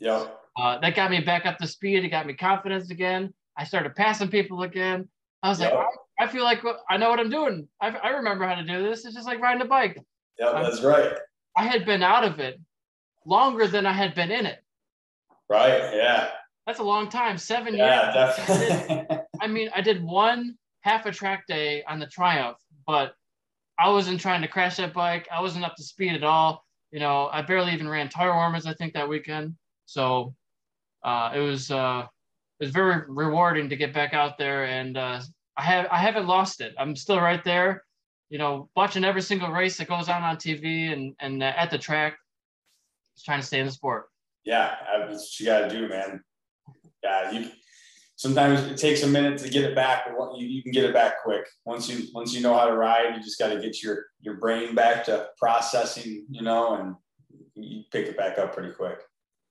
[0.00, 0.38] Yep.
[0.56, 2.04] Uh, that got me back up to speed.
[2.04, 3.32] It got me confidence again.
[3.56, 5.08] I started passing people again.
[5.42, 5.86] I was like, I,
[6.20, 7.68] I feel like I know what I'm doing.
[7.80, 9.04] I, I remember how to do this.
[9.04, 10.00] It's just like riding a bike.
[10.38, 10.52] Yep.
[10.52, 11.12] That's right.
[11.56, 12.60] I had been out of it
[13.26, 14.62] longer than I had been in it.
[15.48, 15.94] Right.
[15.94, 16.30] Yeah.
[16.66, 18.12] That's a long time, seven Yeah.
[18.12, 18.36] years.
[18.36, 19.18] Definitely.
[19.40, 22.56] I mean, I did one half a track day on the Triumph,
[22.86, 23.14] but
[23.78, 25.28] I wasn't trying to crash that bike.
[25.32, 26.64] I wasn't up to speed at all.
[26.90, 28.66] You know, I barely even ran tire warmers.
[28.66, 29.56] I think that weekend.
[29.86, 30.34] So
[31.04, 32.06] uh, it was uh,
[32.60, 35.20] it was very rewarding to get back out there, and uh,
[35.56, 36.74] I have I haven't lost it.
[36.78, 37.84] I'm still right there.
[38.30, 41.70] You know, watching every single race that goes on on TV and and uh, at
[41.70, 42.16] the track,
[43.14, 44.06] just trying to stay in the sport.
[44.44, 44.76] yeah.
[44.98, 46.22] That's what you got to do, man.
[47.02, 47.30] Yeah.
[47.30, 47.50] You.
[48.16, 50.94] Sometimes it takes a minute to get it back, but you, you can get it
[50.94, 51.44] back quick.
[51.64, 54.34] Once you once you know how to ride, you just got to get your your
[54.34, 56.94] brain back to processing, you know, and
[57.56, 59.00] you pick it back up pretty quick.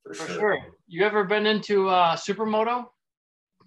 [0.04, 0.38] For, For sure.
[0.38, 0.58] sure.
[0.86, 2.84] You ever been into uh, supermoto?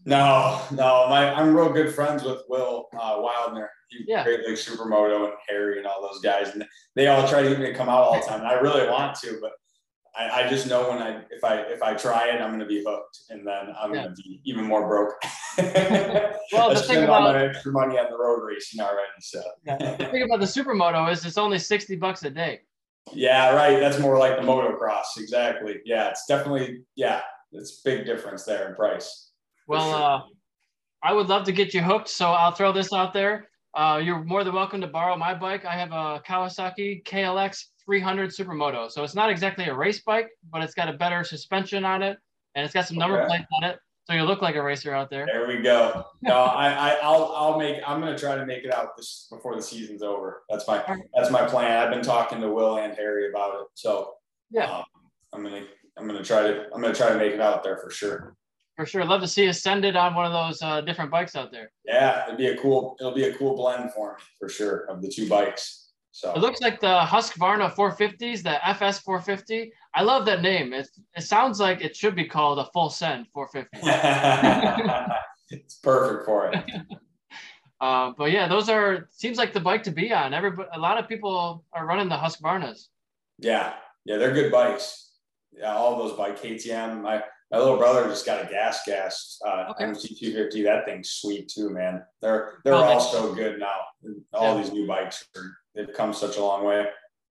[0.06, 4.24] No, no, my I'm real good friends with Will uh, Wildner, he, Yeah.
[4.24, 6.64] Great Lakes Supermoto, and Harry, and all those guys, and
[6.96, 8.40] they all try to get me to come out all the time.
[8.40, 9.52] And I really want to, but
[10.18, 12.66] I, I just know when I if I if I try it, I'm going to
[12.68, 14.04] be hooked, and then I'm Yeah.
[14.04, 15.14] going to be even more broke.
[16.54, 19.10] Well, I the thing spend all about- my extra money on the road racing already.
[19.20, 22.62] So The thing about the supermoto is it's only 60 bucks a day.
[23.14, 23.80] Yeah, right.
[23.80, 25.18] That's more like the motocross.
[25.18, 25.80] Exactly.
[25.86, 27.22] Yeah, it's definitely yeah.
[27.52, 29.32] It's a big difference there in price.
[29.68, 30.02] Well, sure.
[30.02, 30.22] uh,
[31.04, 33.48] I would love to get you hooked, so I'll throw this out there.
[33.74, 35.64] Uh, you're more than welcome to borrow my bike.
[35.66, 38.92] I have a Kawasaki KLX 300 Supermoto.
[38.92, 42.18] So it's not exactly a race bike, but it's got a better suspension on it,
[42.56, 43.28] and it's got some number Okay.
[43.28, 43.80] plates on it,
[44.10, 45.26] so you look like a racer out there.
[45.26, 46.06] There we go.
[46.22, 47.82] No, I, I, I'll, I'll make.
[47.86, 50.44] I'm gonna try to make it out this before the season's over.
[50.50, 50.82] That's my,
[51.14, 51.78] that's my plan.
[51.84, 54.14] I've been talking to Will and Harry about it, so
[54.50, 54.72] Yeah.
[54.78, 54.84] um,
[55.34, 55.64] I'm gonna,
[55.98, 58.36] I'm gonna try to, I'm gonna try to make it out there for sure.
[58.78, 59.04] For sure.
[59.04, 61.72] Love to see you send it on one of those uh, different bikes out there.
[61.84, 65.02] Yeah, it'd be a cool, it'll be a cool blend for me for sure of
[65.02, 65.87] the two bikes.
[66.12, 69.72] So It looks like the Husqvarna 450s, the FS 450.
[69.94, 70.74] I love that name.
[70.74, 73.80] It, it sounds like it should be called a full send 450.
[75.50, 76.64] it's perfect for it.
[77.80, 80.34] Uh, but yeah, those are seems like the bike to be on.
[80.34, 82.88] Everybody, a lot of people are running the Husqvarnas.
[83.38, 83.74] Yeah,
[84.04, 85.12] yeah, they're good bikes.
[85.52, 87.02] Yeah, all those bike KTM.
[87.04, 87.22] My
[87.52, 89.84] my little brother just got a GasGas uh, Okay.
[89.84, 90.64] MC two fifty.
[90.64, 92.04] That thing's sweet too, man.
[92.20, 93.76] They're they're Oh, all so good now.
[94.34, 94.64] All Yeah.
[94.64, 95.44] these new bikes are
[95.78, 96.88] they've come such a long way.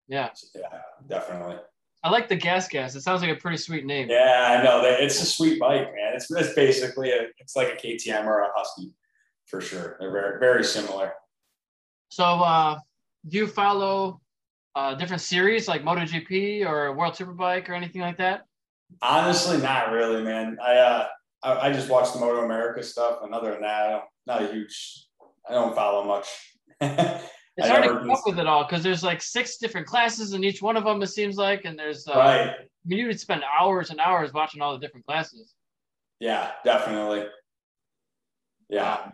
[0.08, 1.58] Yeah, Yeah, definitely.
[2.04, 2.96] I like the GasGas.
[2.96, 4.08] It sounds like a pretty sweet name.
[4.10, 4.84] Yeah, I know.
[4.86, 6.14] It's a sweet bike, man.
[6.14, 8.94] It's it's basically a it's like a KTM or a Husky
[9.48, 9.98] for sure.
[10.00, 11.14] They're very very similar.
[12.10, 12.78] So, uh,
[13.28, 14.22] do you follow
[14.76, 18.44] uh, different series like MotoGP or World Superbike or anything like that?
[19.02, 20.58] Honestly, not really, man.
[20.64, 21.08] I uh
[21.42, 24.54] I, I just watch the MotoAmerica stuff, and other than that, I don't not a
[24.54, 25.08] huge.
[25.50, 26.28] I don't follow much.
[27.58, 30.34] It's I hard to keep up with it all because there's like six different classes
[30.34, 31.02] in each one of them.
[31.02, 32.50] It seems like, and there's uh, right.
[32.50, 32.56] I
[32.86, 35.54] mean, you would spend hours and hours watching all the different classes.
[36.20, 37.26] Yeah, definitely.
[38.70, 39.10] Yeah.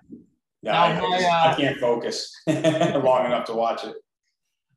[0.64, 3.96] Yeah, Now, I, my, uh, I can't focus long enough to watch it.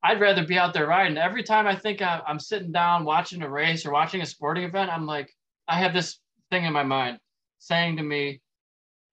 [0.02, 1.16] I'd rather be out there riding.
[1.18, 4.64] Every time I think I- I'm sitting down watching a race or watching a sporting
[4.64, 5.30] event, I'm like,
[5.68, 6.18] I have this
[6.50, 7.18] thing in my mind
[7.58, 8.40] saying to me,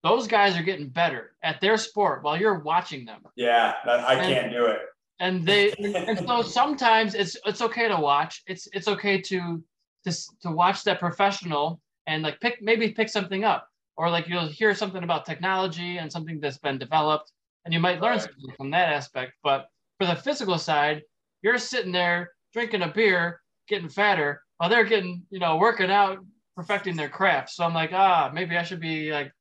[0.03, 3.21] those guys are getting better at their sport while you're watching them.
[3.35, 4.79] Yeah, that, I And- can't do it.
[5.19, 5.71] And they
[6.07, 8.41] and so sometimes it's it's okay to watch.
[8.47, 9.63] It's it's okay to
[10.05, 10.11] to
[10.41, 13.67] to watch that professional and like pick maybe pick something up
[13.97, 17.31] or like you'll hear something about technology and something that's been developed
[17.65, 18.21] and you might learn Right.
[18.21, 19.33] something from that aspect.
[19.43, 19.67] But
[19.99, 21.03] for the physical side,
[21.43, 26.17] you're sitting there drinking a beer, getting fatter while they're getting, you know, working out,
[26.55, 27.51] perfecting their craft.
[27.51, 29.31] So I'm like, ah, maybe I should be like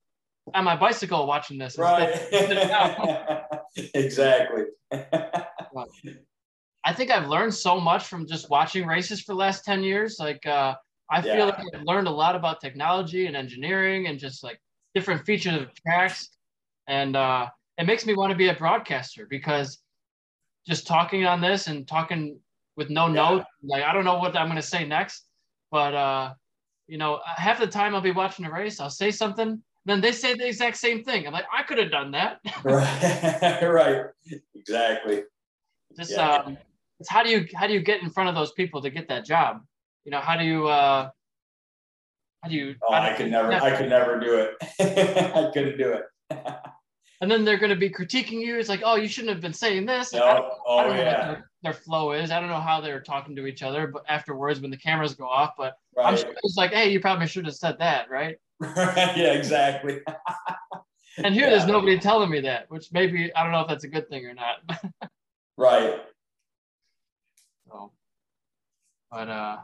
[0.55, 1.79] on my bicycle watching this.
[1.79, 2.15] Right.
[3.95, 4.65] exactly.
[6.85, 10.17] I think I've learned so much from just watching races for the last 10 years.
[10.19, 10.75] Like, uh,
[11.11, 11.45] I feel Yeah.
[11.47, 14.61] like I've learned a lot about technology and engineering and just like
[14.95, 16.31] different features of tracks.
[16.89, 17.49] And uh,
[17.79, 19.79] it makes me want to be a broadcaster because
[20.67, 22.39] just talking on this and talking
[22.77, 23.15] with no Yeah.
[23.15, 25.27] notes, like, I don't know what I'm going to say next.
[25.71, 26.35] But, uh,
[26.87, 30.13] you know, half the time I'll be watching a race, I'll say something, then they
[30.13, 31.27] say the exact same thing.
[31.27, 32.41] I'm like, I could have done that.
[32.65, 33.63] right.
[33.63, 34.05] right.
[34.55, 35.23] Exactly.
[35.97, 36.35] just Yeah.
[36.35, 36.59] um
[36.99, 39.09] it's how do you how do you get in front of those people to get
[39.09, 39.63] that job
[40.05, 41.09] you know how do you uh
[42.43, 42.75] how do you?
[42.83, 43.53] Oh, I, I could never.
[43.53, 44.55] I could never do it.
[44.81, 46.05] I couldn't do it.
[47.21, 48.59] and then they're going to be critiquing you.
[48.59, 50.15] It's like, oh, you shouldn't have been saying this.
[50.15, 50.25] No.
[50.25, 51.27] I don't, oh, I don't know yeah.
[51.27, 52.31] their, their, flow is.
[52.31, 55.27] I don't know how they're talking to each other, but afterwards when the cameras go
[55.27, 55.53] off.
[55.59, 56.07] But right.
[56.07, 58.37] I'm sure it's like, hey, you probably should have said that, right?
[58.61, 60.01] Yeah, exactly.
[61.19, 61.51] and here, yeah.
[61.51, 64.27] there's nobody telling me that, which maybe I don't know if that's a good thing
[64.27, 64.57] or not.
[65.57, 66.01] right.
[67.69, 67.93] So,
[69.11, 69.59] but uh,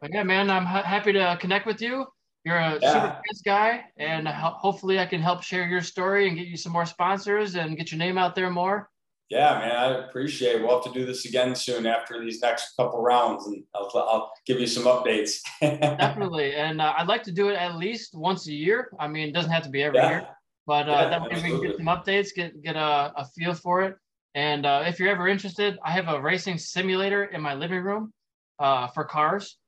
[0.00, 2.06] but yeah, man, I'm ha- happy to connect with you.
[2.44, 2.92] You're a yeah.
[2.92, 6.56] super nice guy, and ho- hopefully, I can help share your story and get you
[6.56, 8.89] some more sponsors and get your name out there more.
[9.30, 10.62] Yeah, man, I appreciate it.
[10.62, 14.32] We'll have to do this again soon after these next couple rounds, and I'll, I'll
[14.44, 15.38] give you some updates.
[15.60, 18.90] Definitely, and uh, I'd like to do it at least once a year.
[18.98, 20.10] I mean, it doesn't have to be every yeah.
[20.10, 20.28] year,
[20.66, 21.52] but uh, yeah, that way absolutely.
[21.52, 23.96] we can get some updates, get get a, a feel for it.
[24.34, 28.12] And uh, if you're ever interested, I have a racing simulator in my living room
[28.58, 29.58] uh, for cars.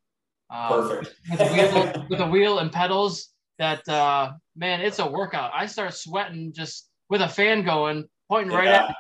[0.51, 1.15] Um, Perfect.
[1.31, 5.51] with, a wheel, with a wheel and pedals that, uh, man, it's a workout.
[5.55, 8.95] I start sweating just with a fan going, pointing right at me.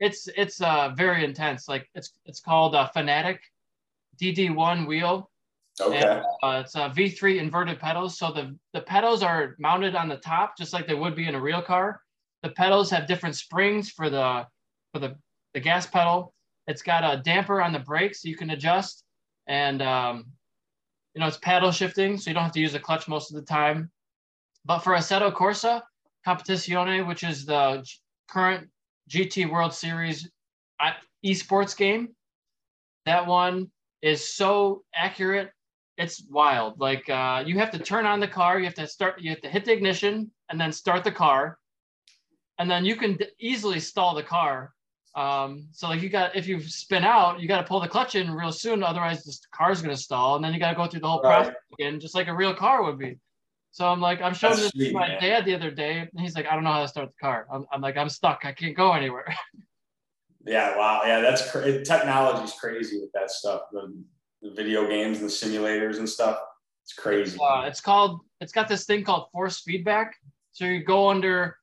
[0.00, 1.68] It's, it's uh, very intense.
[1.68, 3.38] Like it's, it's called uh, Fanatec
[4.20, 5.30] DD1 wheel.
[5.80, 5.98] Okay.
[5.98, 8.18] And, uh, it's a V3 inverted pedals.
[8.18, 11.34] So the, the pedals are mounted on the top, just like they would be in
[11.34, 12.00] a real car.
[12.42, 14.46] The pedals have different springs for the,
[14.92, 15.16] for the,
[15.54, 16.34] the gas pedal.
[16.66, 19.04] It's got a damper on the brakes so you can adjust.
[19.46, 20.26] And, um,
[21.14, 23.36] you know, it's paddle shifting, so you don't have to use the clutch most of
[23.36, 23.90] the time.
[24.64, 25.82] But for Assetto Corsa
[26.26, 27.86] Competizione, which is the
[28.28, 28.68] current
[29.08, 30.30] GT World Series
[31.24, 32.08] esports game,
[33.06, 33.70] that one
[34.02, 35.50] is so accurate.
[35.96, 36.80] It's wild.
[36.80, 39.40] Like uh, you have to turn on the car, you have to start, you have
[39.42, 41.58] to hit the ignition and then start the car,
[42.58, 44.72] and then you can d- easily stall the car.
[45.14, 48.16] Um, so like you got if you spin out, you got to pull the clutch
[48.16, 51.00] in real soon, otherwise the car's gonna stall, and then you got to go through
[51.00, 51.44] the whole Right.
[51.44, 53.18] process again, just like a real car would be.
[53.74, 55.18] So I'm like, I'm showing That's this to my man.
[55.20, 57.48] dad the other day, and he's like, I don't know how to start the car.
[57.52, 58.44] I'm, I'm like, I'm stuck.
[58.44, 59.26] I can't go anywhere.
[60.46, 61.00] Yeah, wow.
[61.06, 63.62] Yeah, that's cra- technology's crazy with that stuff.
[63.72, 63.94] The,
[64.42, 66.38] the video games and the simulators and stuff.
[66.82, 67.38] It's crazy.
[67.42, 70.16] uh, it's called it's got this thing called force feedback
[70.52, 71.56] so you go under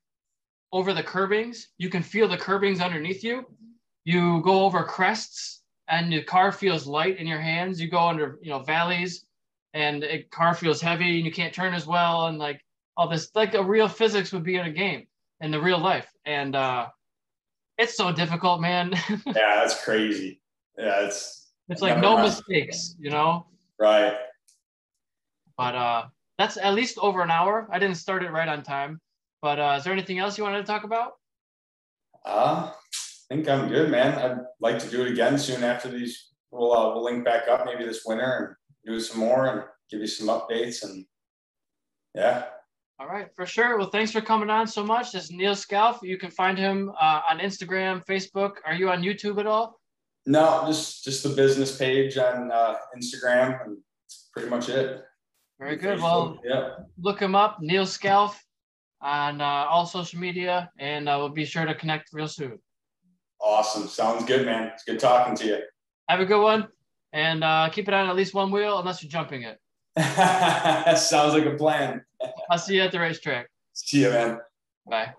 [0.72, 3.46] over the curbings you can feel the curbings underneath you
[4.04, 8.40] you go over crests and the car feels light in your hands you go under
[8.42, 9.28] you know valleys
[9.74, 12.62] and the car feels heavy and you can't turn as well and like
[12.98, 15.08] all this like a real physics would be in a game
[15.40, 16.88] in the real life and uh
[17.78, 18.92] it's so difficult man
[19.26, 20.42] yeah, that's crazy.
[20.78, 22.24] Yeah, it's it's like no mind.
[22.24, 23.46] mistakes you know
[23.80, 24.16] right.
[25.62, 26.06] But uh,
[26.40, 27.68] that's at least over an hour.
[27.72, 29.00] I didn't start it right on time.
[29.44, 31.14] But uh, is there anything else you wanted to talk about?
[32.26, 32.74] Uh, I
[33.30, 34.18] think I'm good, man.
[34.18, 36.30] I'd like to do it again soon after these.
[36.50, 38.56] We'll uh, we'll link back up maybe this winter and
[38.86, 41.06] do some more and give you some updates and
[42.16, 42.46] yeah.
[43.00, 43.78] All right, for sure.
[43.78, 45.12] Well, thanks for coming on so much.
[45.12, 46.02] This is Neal Scalf.
[46.04, 48.54] You can find him uh, on Instagram, Facebook.
[48.66, 49.80] Are you on YouTube at all?
[50.26, 55.04] No, just just the business page on uh, Instagram and that's pretty much it.
[55.60, 56.00] Very good.
[56.00, 56.70] Well, yeah.
[57.00, 58.40] look him up, Neal Scalf,
[59.02, 62.60] on uh, all social media, and uh, we'll be sure to connect real soon.
[63.40, 63.88] Awesome.
[63.88, 64.68] Sounds good, man.
[64.74, 65.60] It's good talking to you.
[66.10, 66.68] Have a good one,
[67.14, 69.60] and uh, keep it on at least one wheel unless you're jumping it.
[70.98, 72.04] Sounds like a plan.
[72.50, 73.50] I'll see you at the racetrack.
[73.74, 74.40] See you, man.
[74.90, 75.14] Bye.